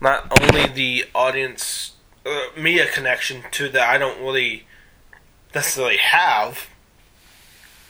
not 0.00 0.26
only 0.42 0.66
the 0.66 1.04
audience, 1.14 1.91
uh, 2.24 2.40
me 2.56 2.78
a 2.78 2.86
connection 2.86 3.42
to 3.52 3.68
that 3.70 3.88
I 3.88 3.98
don't 3.98 4.20
really 4.20 4.66
necessarily 5.54 5.98
have. 5.98 6.68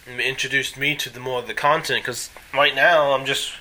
Introduced 0.07 0.77
me 0.77 0.97
to 0.97 1.11
the 1.11 1.21
more 1.21 1.39
of 1.39 1.47
the 1.47 1.55
content 1.55 2.03
because 2.03 2.29
right 2.53 2.75
now 2.75 3.13
I'm 3.13 3.25
just 3.25 3.53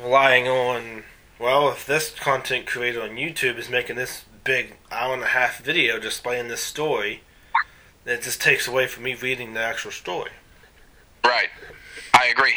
relying 0.00 0.46
on 0.46 1.02
well 1.40 1.68
if 1.70 1.84
this 1.84 2.14
content 2.14 2.66
creator 2.66 3.02
on 3.02 3.10
YouTube 3.10 3.58
is 3.58 3.68
making 3.68 3.96
this 3.96 4.24
big 4.44 4.76
hour 4.92 5.14
and 5.14 5.22
a 5.22 5.26
half 5.26 5.58
video 5.58 5.98
displaying 5.98 6.48
this 6.48 6.62
story, 6.62 7.22
then 8.04 8.18
it 8.18 8.22
just 8.22 8.40
takes 8.40 8.68
away 8.68 8.86
from 8.86 9.02
me 9.02 9.14
reading 9.14 9.54
the 9.54 9.60
actual 9.60 9.90
story. 9.90 10.30
Right. 11.24 11.48
I 12.14 12.28
agree. 12.28 12.54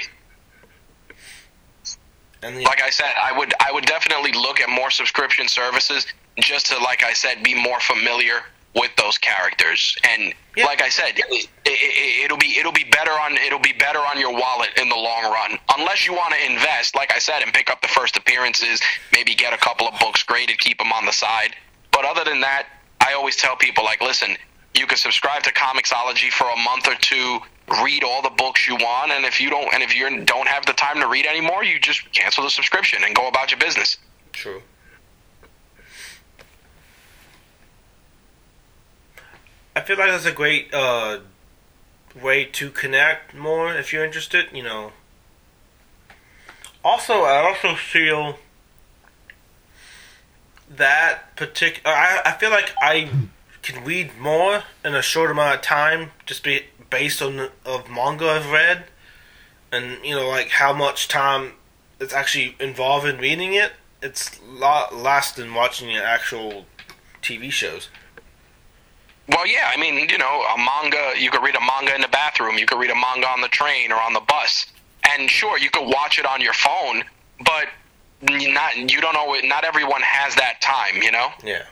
And 2.43 2.57
the, 2.57 2.63
Like 2.63 2.81
I 2.81 2.89
said, 2.89 3.13
I 3.21 3.35
would 3.35 3.53
I 3.59 3.71
would 3.71 3.85
definitely 3.85 4.31
look 4.33 4.61
at 4.61 4.69
more 4.69 4.91
subscription 4.91 5.47
services 5.47 6.05
just 6.39 6.67
to, 6.67 6.77
like 6.79 7.03
I 7.03 7.13
said, 7.13 7.43
be 7.43 7.53
more 7.53 7.79
familiar 7.79 8.41
with 8.75 8.91
those 8.95 9.17
characters. 9.17 9.95
And 10.03 10.33
Yeah. 10.55 10.65
like 10.65 10.81
I 10.81 10.89
said, 10.89 11.17
it, 11.17 11.49
it, 11.65 12.23
it'll 12.25 12.37
be 12.37 12.57
it'll 12.57 12.71
be 12.71 12.85
better 12.85 13.11
on 13.11 13.33
it'll 13.37 13.59
be 13.59 13.73
better 13.73 13.99
on 13.99 14.17
your 14.19 14.31
wallet 14.33 14.69
in 14.77 14.87
the 14.89 14.95
long 14.95 15.23
run. 15.23 15.59
Unless 15.77 16.05
you 16.07 16.13
want 16.13 16.33
to 16.33 16.45
invest, 16.45 16.95
like 16.95 17.11
I 17.13 17.19
said, 17.19 17.41
and 17.41 17.53
pick 17.53 17.69
up 17.69 17.81
the 17.81 17.87
first 17.89 18.15
appearances, 18.17 18.81
maybe 19.13 19.35
get 19.35 19.53
a 19.53 19.57
couple 19.57 19.87
of 19.87 19.99
books 19.99 20.23
graded, 20.23 20.57
keep 20.59 20.77
them 20.77 20.91
on 20.93 21.05
the 21.05 21.11
side. 21.11 21.55
But 21.91 22.05
other 22.05 22.23
than 22.23 22.39
that, 22.41 22.67
I 23.01 23.13
always 23.13 23.35
tell 23.35 23.55
people 23.57 23.83
like, 23.83 24.01
listen, 24.01 24.37
you 24.73 24.87
can 24.87 24.97
subscribe 24.97 25.43
to 25.43 25.51
Comixology 25.53 26.29
for 26.31 26.45
a 26.49 26.55
month 26.57 26.87
or 26.87 26.95
two, 26.95 27.39
read 27.83 28.03
all 28.05 28.21
the 28.21 28.29
books 28.29 28.67
you 28.67 28.75
want, 28.75 29.11
and 29.11 29.25
if 29.25 29.41
you 29.41 29.49
don't, 29.49 29.73
and 29.73 29.83
if 29.83 29.93
you 29.93 30.23
don't 30.23 30.47
have 30.47 30.65
the 30.65 30.73
time 30.73 30.99
to 31.01 31.07
read 31.07 31.25
anymore, 31.25 31.63
you 31.65 31.77
just 31.79 32.09
cancel 32.13 32.43
the 32.43 32.49
subscription 32.49 33.03
and 33.03 33.13
go 33.15 33.27
about 33.27 33.51
your 33.51 33.59
business. 33.59 33.97
True. 34.31 34.61
I 39.75 39.81
feel 39.81 39.97
like 39.97 40.09
that's 40.09 40.25
a 40.25 40.31
great 40.31 40.73
uh, 40.73 41.19
way 42.19 42.45
to 42.45 42.69
connect 42.71 43.33
more 43.33 43.73
if 43.73 43.93
you're 43.93 44.05
interested. 44.05 44.47
You 44.53 44.63
know. 44.63 44.91
Also, 46.83 47.23
I 47.23 47.37
also 47.37 47.75
feel 47.75 48.37
that 50.69 51.35
particular. 51.35 51.95
I 51.95 52.21
I 52.25 52.31
feel 52.33 52.49
like 52.49 52.73
I 52.81 53.09
can 53.61 53.83
read 53.83 54.17
more 54.17 54.63
in 54.83 54.95
a 54.95 55.01
short 55.01 55.31
amount 55.31 55.55
of 55.55 55.61
time, 55.61 56.11
just 56.25 56.43
be 56.43 56.65
based 56.89 57.21
on 57.21 57.49
of 57.65 57.89
manga 57.89 58.27
I've 58.27 58.51
read, 58.51 58.85
and 59.71 60.03
you 60.03 60.15
know 60.15 60.27
like 60.27 60.49
how 60.49 60.73
much 60.73 61.07
time 61.07 61.53
it's 61.99 62.13
actually 62.13 62.55
involved 62.59 63.07
in 63.07 63.17
reading 63.17 63.53
it. 63.53 63.73
It's 64.01 64.39
a 64.39 64.43
lot 64.43 64.95
less 64.95 65.31
than 65.31 65.53
watching 65.53 65.95
actual 65.95 66.65
TV 67.21 67.51
shows. 67.51 67.89
Well, 69.31 69.47
yeah, 69.47 69.71
I 69.73 69.79
mean, 69.79 70.09
you 70.09 70.17
know, 70.17 70.43
a 70.43 70.57
manga, 70.57 71.13
you 71.17 71.31
could 71.31 71.41
read 71.41 71.55
a 71.55 71.61
manga 71.61 71.95
in 71.95 72.01
the 72.01 72.09
bathroom, 72.09 72.57
you 72.57 72.65
could 72.65 72.79
read 72.79 72.91
a 72.91 72.95
manga 72.95 73.27
on 73.27 73.41
the 73.41 73.47
train 73.47 73.91
or 73.91 74.01
on 74.01 74.13
the 74.13 74.19
bus. 74.19 74.65
And 75.09 75.29
sure, 75.29 75.57
you 75.57 75.69
could 75.69 75.87
watch 75.87 76.19
it 76.19 76.25
on 76.25 76.41
your 76.41 76.53
phone, 76.53 77.03
but 77.45 77.67
not 78.21 78.75
you 78.77 79.01
don't 79.01 79.13
know 79.13 79.35
not 79.47 79.63
everyone 79.63 80.01
has 80.01 80.35
that 80.35 80.61
time, 80.61 81.01
you 81.01 81.11
know? 81.11 81.29
Yeah. 81.43 81.63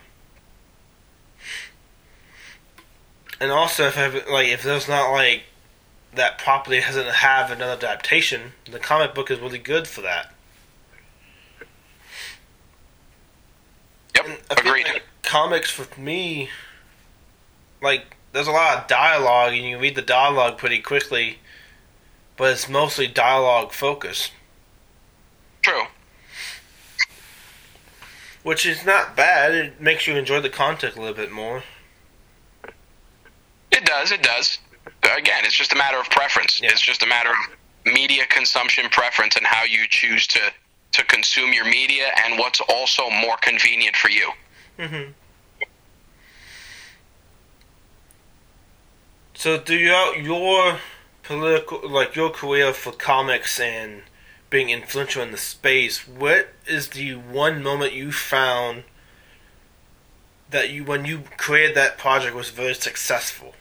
And 3.39 3.51
also 3.51 3.85
if 3.85 3.97
I, 3.97 4.07
like 4.31 4.47
if 4.47 4.63
there's 4.63 4.87
not 4.87 5.11
like 5.11 5.43
that 6.15 6.37
property 6.39 6.79
doesn't 6.79 7.07
have 7.07 7.51
another 7.51 7.87
adaptation, 7.87 8.53
the 8.69 8.79
comic 8.79 9.13
book 9.13 9.29
is 9.29 9.39
really 9.39 9.59
good 9.59 9.87
for 9.87 10.01
that. 10.01 10.33
Yep, 14.15 14.41
agreed. 14.49 14.87
Like 14.87 15.03
comics 15.21 15.69
for 15.69 15.99
me 15.99 16.49
like 17.81 18.17
there's 18.33 18.47
a 18.47 18.51
lot 18.51 18.77
of 18.77 18.87
dialogue 18.87 19.53
and 19.53 19.65
you 19.65 19.79
read 19.79 19.95
the 19.95 20.01
dialogue 20.01 20.57
pretty 20.57 20.79
quickly, 20.79 21.39
but 22.37 22.51
it's 22.51 22.69
mostly 22.69 23.07
dialogue 23.07 23.71
focused. 23.71 24.31
True. 25.61 25.83
Which 28.43 28.65
is 28.65 28.85
not 28.85 29.15
bad. 29.15 29.53
It 29.53 29.81
makes 29.81 30.07
you 30.07 30.15
enjoy 30.15 30.39
the 30.39 30.49
content 30.49 30.95
a 30.95 30.99
little 30.99 31.15
bit 31.15 31.31
more. 31.31 31.63
It 33.71 33.85
does. 33.85 34.11
It 34.11 34.23
does. 34.23 34.59
Again, 35.03 35.43
it's 35.43 35.55
just 35.55 35.73
a 35.73 35.75
matter 35.75 35.97
of 35.97 36.09
preference. 36.09 36.61
Yeah. 36.61 36.69
It's 36.71 36.81
just 36.81 37.03
a 37.03 37.07
matter 37.07 37.29
of 37.29 37.93
media 37.93 38.25
consumption 38.27 38.89
preference 38.89 39.35
and 39.35 39.45
how 39.45 39.63
you 39.63 39.87
choose 39.89 40.27
to 40.27 40.39
to 40.91 41.03
consume 41.05 41.53
your 41.53 41.65
media 41.65 42.07
and 42.25 42.39
what's 42.39 42.59
also 42.61 43.09
more 43.11 43.37
convenient 43.37 43.95
for 43.95 44.09
you. 44.09 44.31
Mm-hmm. 44.79 45.11
So, 49.39 49.57
throughout 49.57 50.21
your 50.21 50.79
political 51.23 51.89
like 51.89 52.13
your 52.13 52.29
career 52.29 52.73
for 52.73 52.91
comics 52.91 53.57
and 53.57 54.01
being 54.49 54.69
influential 54.69 55.23
in 55.23 55.31
the 55.31 55.37
space? 55.37 56.05
What 56.05 56.49
is 56.67 56.89
the 56.89 57.13
one 57.13 57.63
moment 57.63 57.93
you 57.93 58.11
found 58.11 58.83
that 60.49 60.71
you 60.71 60.83
when 60.83 61.05
you 61.05 61.23
created 61.37 61.73
that 61.77 61.97
project 61.97 62.35
was 62.35 62.49
very 62.49 62.73
successful? 62.73 63.53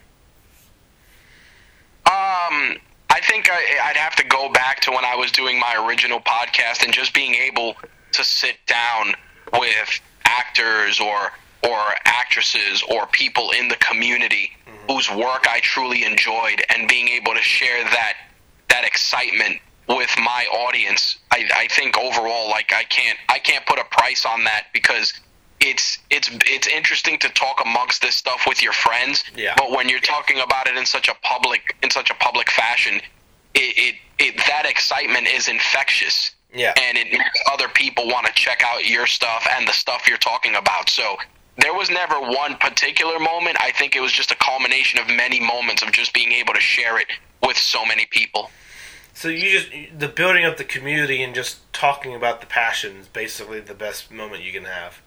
Um, 2.05 2.75
I 3.09 3.21
think 3.21 3.49
I, 3.49 3.63
I'd 3.85 3.95
have 3.95 4.17
to 4.17 4.25
go 4.25 4.51
back 4.51 4.81
to 4.81 4.91
when 4.91 5.05
I 5.05 5.15
was 5.15 5.31
doing 5.31 5.57
my 5.57 5.87
original 5.87 6.19
podcast 6.19 6.83
and 6.83 6.93
just 6.93 7.13
being 7.13 7.35
able 7.35 7.77
to 8.11 8.23
sit 8.25 8.57
down 8.67 9.13
with 9.53 10.01
actors 10.25 10.99
or 10.99 11.31
or 11.63 11.77
actresses 12.05 12.83
or 12.89 13.07
people 13.07 13.51
in 13.51 13.67
the 13.67 13.75
community 13.75 14.51
mm-hmm. 14.67 14.91
whose 14.91 15.09
work 15.09 15.45
I 15.47 15.59
truly 15.61 16.03
enjoyed 16.03 16.63
and 16.69 16.87
being 16.87 17.09
able 17.09 17.33
to 17.33 17.41
share 17.41 17.83
that 17.83 18.13
that 18.69 18.85
excitement 18.85 19.59
with 19.87 20.13
my 20.19 20.45
audience 20.53 21.17
I, 21.31 21.49
I 21.55 21.67
think 21.67 21.97
overall 21.97 22.49
like 22.49 22.71
I 22.73 22.83
can't 22.83 23.17
I 23.27 23.39
can't 23.39 23.65
put 23.65 23.79
a 23.79 23.85
price 23.85 24.25
on 24.25 24.43
that 24.43 24.67
because 24.73 25.13
it's 25.59 25.97
it's 26.09 26.29
it's 26.45 26.67
interesting 26.67 27.17
to 27.19 27.29
talk 27.29 27.61
amongst 27.65 28.01
this 28.01 28.15
stuff 28.15 28.45
with 28.47 28.63
your 28.63 28.73
friends 28.73 29.23
yeah. 29.35 29.53
but 29.57 29.71
when 29.71 29.89
you're 29.89 29.99
talking 29.99 30.39
about 30.39 30.67
it 30.67 30.77
in 30.77 30.85
such 30.85 31.09
a 31.09 31.15
public 31.23 31.75
in 31.83 31.89
such 31.89 32.09
a 32.09 32.13
public 32.15 32.49
fashion 32.49 33.01
it, 33.55 33.77
it, 33.77 33.95
it 34.19 34.37
that 34.47 34.65
excitement 34.65 35.27
is 35.27 35.47
infectious 35.47 36.31
yeah. 36.53 36.73
and 36.81 36.97
it 36.97 37.11
makes 37.11 37.41
other 37.51 37.67
people 37.67 38.07
want 38.07 38.25
to 38.25 38.33
check 38.33 38.63
out 38.63 38.87
your 38.87 39.05
stuff 39.05 39.45
and 39.57 39.67
the 39.67 39.73
stuff 39.73 40.07
you're 40.07 40.17
talking 40.17 40.55
about 40.55 40.89
so 40.89 41.17
there 41.59 41.73
was 41.73 41.89
never 41.89 42.19
one 42.19 42.55
particular 42.57 43.19
moment. 43.19 43.57
I 43.59 43.71
think 43.71 43.95
it 43.95 44.01
was 44.01 44.11
just 44.11 44.31
a 44.31 44.35
culmination 44.35 44.99
of 44.99 45.07
many 45.07 45.39
moments 45.39 45.81
of 45.81 45.91
just 45.91 46.13
being 46.13 46.31
able 46.31 46.53
to 46.53 46.59
share 46.59 46.99
it 46.99 47.07
with 47.43 47.57
so 47.57 47.85
many 47.85 48.05
people. 48.05 48.49
So 49.13 49.27
you 49.27 49.59
just 49.59 49.69
the 49.97 50.07
building 50.07 50.45
up 50.45 50.57
the 50.57 50.63
community 50.63 51.21
and 51.21 51.35
just 51.35 51.71
talking 51.73 52.15
about 52.15 52.39
the 52.39 52.47
passion 52.47 52.97
is 52.97 53.07
basically 53.07 53.59
the 53.59 53.73
best 53.73 54.11
moment 54.11 54.43
you 54.43 54.51
can 54.51 54.65
have. 54.65 55.01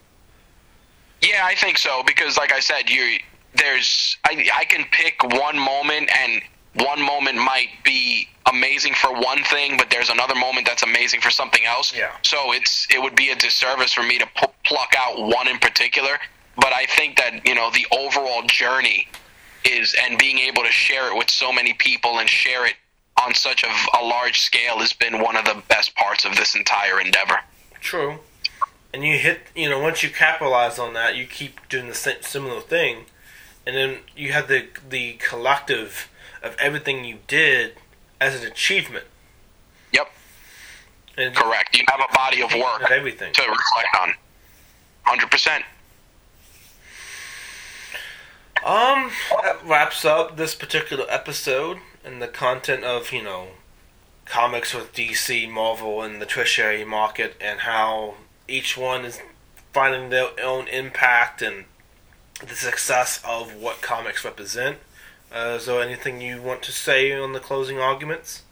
Yeah, 1.22 1.42
I 1.44 1.54
think 1.54 1.78
so 1.78 2.02
because, 2.06 2.36
like 2.36 2.52
I 2.52 2.60
said, 2.60 2.90
you 2.90 3.18
there's 3.54 4.18
I 4.24 4.48
I 4.54 4.64
can 4.64 4.84
pick 4.90 5.22
one 5.24 5.58
moment 5.58 6.10
and 6.14 6.42
one 6.74 7.00
moment 7.00 7.36
might 7.38 7.68
be 7.84 8.28
amazing 8.46 8.94
for 8.94 9.12
one 9.12 9.42
thing, 9.44 9.76
but 9.76 9.88
there's 9.88 10.10
another 10.10 10.34
moment 10.34 10.66
that's 10.66 10.82
amazing 10.82 11.20
for 11.20 11.30
something 11.30 11.64
else. 11.64 11.94
Yeah. 11.96 12.10
So 12.22 12.52
it's 12.52 12.86
it 12.90 13.00
would 13.00 13.14
be 13.14 13.30
a 13.30 13.36
disservice 13.36 13.92
for 13.92 14.02
me 14.02 14.18
to 14.18 14.26
p- 14.26 14.46
pluck 14.64 14.92
out 14.98 15.22
one 15.22 15.48
in 15.48 15.58
particular 15.58 16.18
but 16.56 16.72
I 16.72 16.86
think 16.86 17.16
that 17.16 17.46
you 17.46 17.54
know 17.54 17.70
the 17.70 17.86
overall 17.92 18.42
journey 18.46 19.08
is 19.64 19.94
and 20.04 20.18
being 20.18 20.38
able 20.38 20.62
to 20.62 20.70
share 20.70 21.08
it 21.12 21.16
with 21.16 21.30
so 21.30 21.52
many 21.52 21.72
people 21.74 22.18
and 22.18 22.28
share 22.28 22.66
it 22.66 22.74
on 23.22 23.34
such 23.34 23.62
a, 23.62 23.98
a 23.98 24.02
large 24.04 24.40
scale 24.40 24.78
has 24.78 24.92
been 24.92 25.20
one 25.20 25.36
of 25.36 25.44
the 25.44 25.62
best 25.68 25.94
parts 25.94 26.24
of 26.24 26.36
this 26.36 26.56
entire 26.56 27.00
endeavor. 27.00 27.38
True, 27.80 28.18
and 28.92 29.04
you 29.04 29.18
hit 29.18 29.40
you 29.54 29.68
know 29.68 29.78
once 29.78 30.02
you 30.02 30.10
capitalize 30.10 30.78
on 30.78 30.94
that, 30.94 31.16
you 31.16 31.26
keep 31.26 31.68
doing 31.68 31.88
the 31.88 31.94
same, 31.94 32.22
similar 32.22 32.60
thing, 32.60 33.06
and 33.66 33.76
then 33.76 33.98
you 34.16 34.32
have 34.32 34.48
the 34.48 34.66
the 34.88 35.14
collective 35.14 36.08
of 36.42 36.56
everything 36.58 37.04
you 37.04 37.18
did 37.26 37.74
as 38.20 38.40
an 38.40 38.46
achievement. 38.46 39.06
Yep. 39.92 40.10
And 41.16 41.34
Correct. 41.34 41.76
You 41.76 41.84
have 41.88 42.00
a 42.00 42.12
body 42.14 42.42
of 42.42 42.52
work 42.52 42.90
everything 42.90 43.32
to 43.32 43.42
reflect 43.42 43.96
on. 44.00 44.14
Hundred 45.02 45.30
percent. 45.30 45.64
Um, 48.64 49.10
that 49.42 49.58
wraps 49.64 50.04
up 50.04 50.36
this 50.36 50.54
particular 50.54 51.04
episode 51.08 51.78
and 52.04 52.22
the 52.22 52.28
content 52.28 52.84
of, 52.84 53.12
you 53.12 53.22
know, 53.22 53.48
comics 54.24 54.72
with 54.72 54.92
DC, 54.92 55.50
Marvel, 55.50 56.02
and 56.02 56.20
the 56.22 56.26
tertiary 56.26 56.84
market, 56.84 57.34
and 57.40 57.60
how 57.60 58.14
each 58.46 58.76
one 58.76 59.04
is 59.04 59.20
finding 59.72 60.10
their 60.10 60.28
own 60.42 60.68
impact 60.68 61.42
and 61.42 61.64
the 62.40 62.54
success 62.54 63.20
of 63.26 63.54
what 63.56 63.82
comics 63.82 64.24
represent. 64.24 64.78
Uh, 65.34 65.56
is 65.58 65.66
there 65.66 65.80
anything 65.80 66.20
you 66.20 66.40
want 66.40 66.62
to 66.62 66.72
say 66.72 67.12
on 67.12 67.32
the 67.32 67.40
closing 67.40 67.78
arguments? 67.78 68.42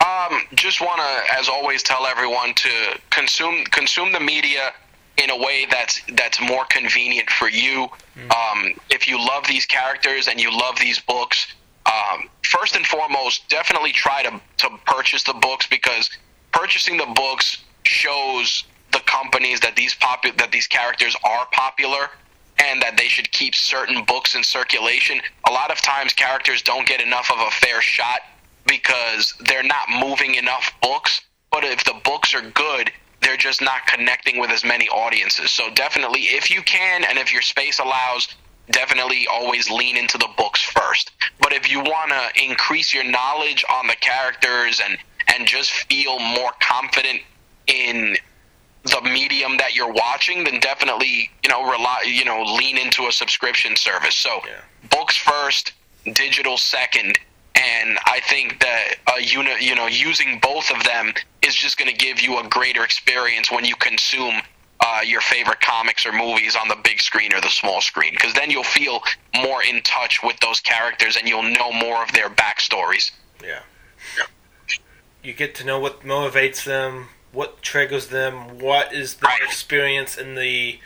Um, 0.00 0.42
just 0.54 0.80
want 0.80 1.00
to, 1.00 1.36
as 1.36 1.48
always, 1.48 1.82
tell 1.82 2.06
everyone 2.06 2.54
to 2.54 2.70
consume 3.10 3.64
consume 3.64 4.12
the 4.12 4.20
media 4.20 4.72
in 5.18 5.30
a 5.30 5.36
way 5.36 5.66
that's 5.70 6.00
that's 6.12 6.40
more 6.40 6.64
convenient 6.66 7.28
for 7.30 7.48
you. 7.48 7.88
Mm-hmm. 8.16 8.30
Um, 8.30 8.74
if 8.90 9.08
you 9.08 9.18
love 9.18 9.46
these 9.46 9.66
characters 9.66 10.28
and 10.28 10.40
you 10.40 10.50
love 10.50 10.78
these 10.78 11.00
books, 11.00 11.46
um, 11.86 12.28
first 12.44 12.76
and 12.76 12.86
foremost, 12.86 13.48
definitely 13.48 13.92
try 13.92 14.22
to 14.22 14.40
to 14.58 14.70
purchase 14.86 15.24
the 15.24 15.34
books 15.34 15.66
because 15.66 16.10
purchasing 16.52 16.96
the 16.96 17.06
books 17.14 17.58
shows 17.84 18.64
the 18.92 19.00
companies 19.00 19.60
that 19.60 19.76
these 19.76 19.94
popu- 19.94 20.36
that 20.38 20.52
these 20.52 20.66
characters 20.66 21.16
are 21.24 21.46
popular 21.52 22.10
and 22.58 22.82
that 22.82 22.96
they 22.96 23.08
should 23.08 23.30
keep 23.30 23.54
certain 23.54 24.04
books 24.04 24.34
in 24.34 24.42
circulation. 24.42 25.20
A 25.46 25.50
lot 25.50 25.70
of 25.70 25.80
times, 25.80 26.12
characters 26.12 26.62
don't 26.62 26.86
get 26.86 27.00
enough 27.00 27.30
of 27.30 27.38
a 27.38 27.50
fair 27.50 27.80
shot 27.80 28.20
because 28.66 29.34
they're 29.46 29.62
not 29.62 29.88
moving 30.00 30.34
enough 30.34 30.72
books. 30.82 31.22
But 31.50 31.64
if 31.64 31.84
the 31.84 31.94
books 32.04 32.34
are 32.34 32.42
good, 32.42 32.90
they're 33.20 33.36
just 33.36 33.60
not 33.60 33.86
connecting 33.86 34.38
with 34.38 34.50
as 34.50 34.64
many 34.64 34.88
audiences. 34.88 35.50
So 35.50 35.70
definitely, 35.70 36.22
if 36.22 36.50
you 36.50 36.62
can 36.62 37.04
and 37.04 37.18
if 37.18 37.32
your 37.32 37.42
space 37.42 37.78
allows, 37.78 38.28
definitely 38.70 39.26
always 39.30 39.70
lean 39.70 39.96
into 39.96 40.18
the 40.18 40.28
books 40.36 40.62
first. 40.62 41.10
But 41.40 41.52
if 41.52 41.70
you 41.70 41.80
want 41.80 42.10
to 42.10 42.42
increase 42.44 42.92
your 42.94 43.04
knowledge 43.04 43.64
on 43.72 43.86
the 43.86 43.96
characters 43.96 44.80
and 44.84 44.98
and 45.34 45.46
just 45.46 45.70
feel 45.70 46.18
more 46.18 46.52
confident 46.60 47.20
in 47.66 48.16
the 48.84 49.00
medium 49.02 49.58
that 49.58 49.74
you're 49.74 49.92
watching, 49.92 50.44
then 50.44 50.60
definitely 50.60 51.30
you 51.42 51.50
know 51.50 51.64
rely 51.70 52.02
you 52.06 52.24
know 52.24 52.42
lean 52.44 52.78
into 52.78 53.06
a 53.08 53.12
subscription 53.12 53.76
service. 53.76 54.14
So 54.14 54.40
Yeah. 54.46 54.60
books 54.90 55.16
first, 55.16 55.72
digital 56.12 56.56
second, 56.56 57.18
and 57.58 57.98
I 58.06 58.20
think 58.20 58.60
that 58.60 58.94
a 59.16 59.22
unit 59.22 59.60
you 59.60 59.74
know 59.74 59.86
using 59.86 60.38
both 60.40 60.70
of 60.70 60.82
them 60.84 61.12
is 61.42 61.54
just 61.54 61.76
going 61.78 61.90
to 61.90 61.96
give 61.96 62.20
you 62.20 62.38
a 62.38 62.48
greater 62.48 62.84
experience 62.84 63.50
when 63.50 63.64
you 63.64 63.74
consume. 63.76 64.40
Uh, 64.80 65.00
your 65.04 65.20
favorite 65.20 65.60
comics 65.60 66.06
or 66.06 66.12
movies 66.12 66.54
on 66.54 66.68
the 66.68 66.76
big 66.84 67.00
screen 67.00 67.34
or 67.34 67.40
the 67.40 67.48
small 67.50 67.80
screen, 67.80 68.12
because 68.12 68.32
then 68.34 68.48
you'll 68.48 68.62
feel 68.62 69.02
more 69.42 69.60
in 69.64 69.82
touch 69.82 70.20
with 70.22 70.38
those 70.38 70.60
characters 70.60 71.16
and 71.16 71.28
you'll 71.28 71.42
know 71.42 71.72
more 71.72 72.00
of 72.00 72.12
their 72.12 72.30
backstories. 72.30 73.10
Yeah. 73.42 73.58
You 75.24 75.32
get 75.32 75.56
to 75.56 75.64
know 75.66 75.80
what 75.80 76.02
motivates 76.02 76.62
them, 76.64 77.08
what 77.32 77.60
triggers 77.60 78.06
them, 78.06 78.60
what 78.60 78.92
is 78.94 79.14
their 79.14 79.30
Right. 79.30 79.42
experience 79.42 80.16
in 80.16 80.36
the 80.36 80.78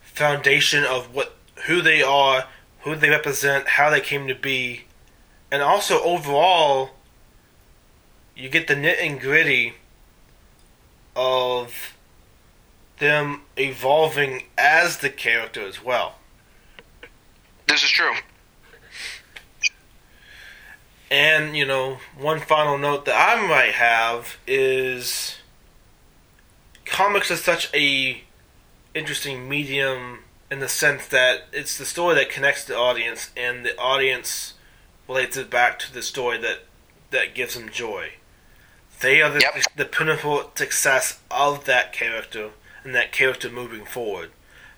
foundation 0.00 0.84
of 0.84 1.12
what 1.12 1.36
who 1.66 1.82
they 1.82 2.02
are, 2.02 2.46
who 2.82 2.94
they 2.94 3.10
represent, 3.10 3.66
how 3.70 3.90
they 3.90 4.00
came 4.00 4.28
to 4.28 4.34
be, 4.34 4.84
and 5.50 5.62
also 5.62 6.02
overall 6.02 6.90
you 8.36 8.48
get 8.48 8.66
the 8.68 8.76
nit 8.76 8.98
and 9.00 9.20
gritty 9.20 9.74
of 11.14 11.94
them 12.98 13.42
evolving 13.56 14.44
as 14.56 14.98
the 14.98 15.10
character 15.10 15.66
as 15.66 15.82
well. 15.82 16.16
This 17.66 17.82
is 17.82 17.90
true. 17.90 18.14
And, 21.10 21.56
you 21.56 21.66
know, 21.66 21.98
one 22.16 22.38
final 22.38 22.78
note 22.78 23.04
that 23.06 23.16
I 23.16 23.46
might 23.46 23.72
have 23.72 24.36
is 24.46 25.38
comics 26.84 27.30
is 27.30 27.42
such 27.42 27.72
a 27.74 28.22
interesting 28.94 29.48
medium 29.48 30.20
in 30.50 30.60
the 30.60 30.68
sense 30.68 31.06
that 31.08 31.46
it's 31.52 31.78
the 31.78 31.84
story 31.84 32.14
that 32.14 32.30
connects 32.30 32.64
the 32.64 32.76
audience 32.76 33.30
and 33.36 33.64
the 33.64 33.76
audience 33.76 34.54
relates 35.10 35.36
it 35.36 35.50
back 35.50 35.76
to 35.76 35.92
the 35.92 36.02
story 36.02 36.38
that 36.38 36.60
that 37.10 37.34
gives 37.34 37.54
them 37.54 37.68
joy. 37.68 38.10
They 39.00 39.20
are 39.20 39.30
the, 39.30 39.40
Yep. 39.40 39.64
the 39.74 39.84
pinnacle 39.84 40.52
success 40.54 41.18
of 41.28 41.64
that 41.64 41.92
character 41.92 42.50
and 42.84 42.94
that 42.94 43.10
character 43.10 43.50
moving 43.50 43.84
forward. 43.84 44.30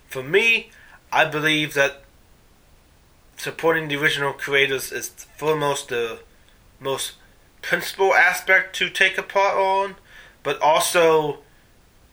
For 0.09 0.23
me, 0.23 0.71
I 1.13 1.27
believe 1.27 1.75
that 1.75 2.05
supporting 3.37 3.89
the 3.89 3.97
original 3.97 4.33
creators 4.33 4.91
is 4.91 5.11
foremost 5.37 5.91
the 5.91 6.21
most 6.81 7.13
principal 7.61 8.15
aspect 8.15 8.75
to 8.77 8.89
take 8.89 9.19
a 9.19 9.23
part 9.23 9.57
on, 9.57 9.97
but 10.43 10.59
also 10.63 11.41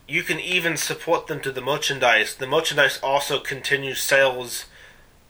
you 0.10 0.24
can 0.24 0.42
even 0.42 0.76
support 0.76 1.28
them 1.28 1.40
to 1.40 1.54
the 1.54 1.62
merchandise. 1.62 2.36
The 2.36 2.48
merchandise 2.48 3.00
also 3.02 3.40
continues 3.40 4.02
sales 4.02 4.66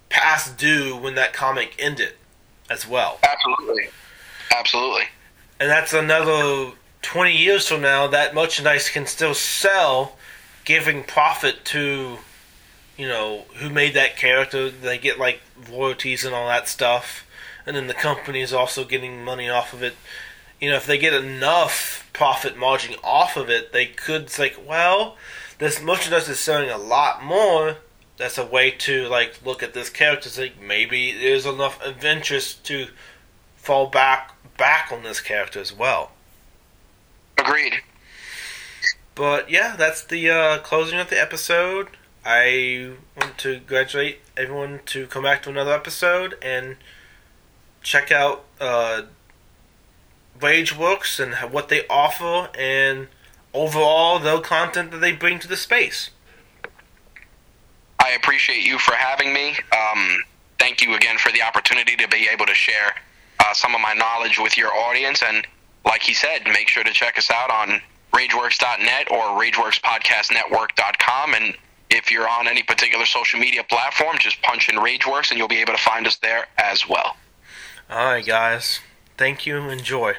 past 0.10 0.58
due 0.58 0.98
when 0.98 1.14
that 1.14 1.34
comic 1.34 1.76
ended 1.78 2.16
as 2.70 2.88
well. 2.88 3.20
Absolutely. 3.24 3.90
Absolutely. 4.56 5.04
And 5.60 5.70
that's 5.70 5.94
another 5.94 6.72
20 7.02 7.36
years 7.36 7.68
from 7.68 7.82
now, 7.82 8.08
that 8.08 8.36
merchandise 8.36 8.90
can 8.90 9.06
still 9.06 9.34
sell, 9.34 10.18
giving 10.66 11.04
profit 11.04 11.66
to, 11.66 12.18
you 12.98 13.08
know, 13.08 13.46
who 13.56 13.70
made 13.70 13.94
that 13.94 14.18
character. 14.18 14.70
They 14.70 14.98
get 14.98 15.20
like 15.20 15.42
royalties 15.70 16.26
and 16.26 16.36
all 16.36 16.48
that 16.48 16.68
stuff. 16.68 17.26
And 17.66 17.76
then 17.76 17.88
the 17.88 17.94
company 17.94 18.42
is 18.42 18.54
also 18.54 18.84
getting 18.84 19.24
money 19.24 19.50
off 19.50 19.74
of 19.74 19.84
it. 19.84 19.96
You 20.60 20.70
know, 20.70 20.76
if 20.76 20.86
they 20.86 20.98
get 20.98 21.14
enough 21.14 22.10
profit 22.14 22.58
margin 22.58 22.96
off 23.04 23.38
of 23.38 23.50
it, 23.50 23.72
they 23.72 23.86
could 23.86 24.30
say, 24.30 24.54
well, 24.66 25.18
this 25.58 25.82
merchandise 25.82 26.28
is 26.28 26.40
selling 26.40 26.70
a 26.70 26.78
lot 26.78 27.24
more. 27.24 27.78
That's 28.20 28.38
a 28.38 28.46
way 28.46 28.72
to 28.72 29.08
like 29.08 29.40
look 29.46 29.64
at 29.64 29.74
this 29.74 29.90
character. 29.90 30.28
Say 30.30 30.52
maybe 30.62 31.14
there's 31.14 31.46
enough 31.46 31.84
adventures 31.84 32.54
to 32.66 32.88
fall 33.56 33.88
back 33.88 34.36
back 34.58 34.92
on 34.92 35.04
this 35.04 35.22
character 35.22 35.60
as 35.60 35.74
well. 35.74 36.12
Agreed. 37.38 37.76
But 39.16 39.50
yeah, 39.50 39.76
that's 39.78 40.04
the 40.04 40.30
uh, 40.30 40.58
closing 40.60 41.00
of 41.00 41.10
the 41.10 41.20
episode. 41.20 41.88
I 42.26 42.92
want 43.16 43.38
to 43.40 43.56
congratulate 43.60 44.20
everyone 44.36 44.82
to 44.88 45.08
come 45.08 45.24
back 45.24 45.42
to 45.44 45.50
another 45.50 45.74
episode 45.74 46.36
and 46.42 46.76
check 47.82 48.12
out 48.12 48.44
uh, 48.60 49.04
Rageworks 50.38 51.22
and 51.22 51.54
what 51.54 51.70
they 51.70 51.88
offer 51.88 52.50
and 52.58 53.08
overall 53.54 54.20
the 54.20 54.42
content 54.42 54.92
that 54.92 54.98
they 54.98 55.14
bring 55.14 55.40
to 55.40 55.48
the 55.48 55.58
space. 55.58 56.10
I 58.00 58.12
appreciate 58.12 58.64
you 58.64 58.80
for 58.80 58.94
having 58.94 59.34
me. 59.34 59.58
Um, 59.72 60.24
thank 60.58 60.82
you 60.82 60.96
again 60.96 61.18
for 61.18 61.32
the 61.32 61.42
opportunity 61.42 61.96
to 61.98 62.08
be 62.08 62.28
able 62.32 62.46
to 62.46 62.54
share 62.54 62.96
uh, 63.40 63.54
some 63.54 63.76
of 63.76 63.82
my 63.82 63.94
knowledge 63.94 64.40
with 64.40 64.58
your 64.58 64.74
audience. 64.74 65.22
And 65.24 65.46
like 65.86 66.02
he 66.02 66.14
said, 66.14 66.44
make 66.46 66.68
sure 66.70 66.84
to 66.84 66.92
check 66.92 67.18
us 67.18 67.30
out 67.32 67.52
on 67.52 67.82
RageWorks.net 68.14 69.12
or 69.12 69.40
RageWorksPodcastNetwork.com. 69.42 71.34
And 71.34 71.56
if 71.90 72.12
you're 72.12 72.30
on 72.30 72.48
any 72.48 72.64
particular 72.64 73.06
social 73.06 73.40
media 73.40 73.64
platform, 73.64 74.18
just 74.20 74.42
punch 74.42 74.70
in 74.70 74.76
RageWorks 74.76 75.32
and 75.32 75.38
you'll 75.38 75.48
be 75.48 75.62
able 75.62 75.74
to 75.74 75.80
find 75.80 76.08
us 76.08 76.18
there 76.18 76.48
as 76.58 76.88
well. 76.88 77.16
All 77.90 78.06
right, 78.06 78.26
guys. 78.26 78.80
Thank 79.18 79.46
you. 79.46 79.58
Enjoy. 79.58 80.16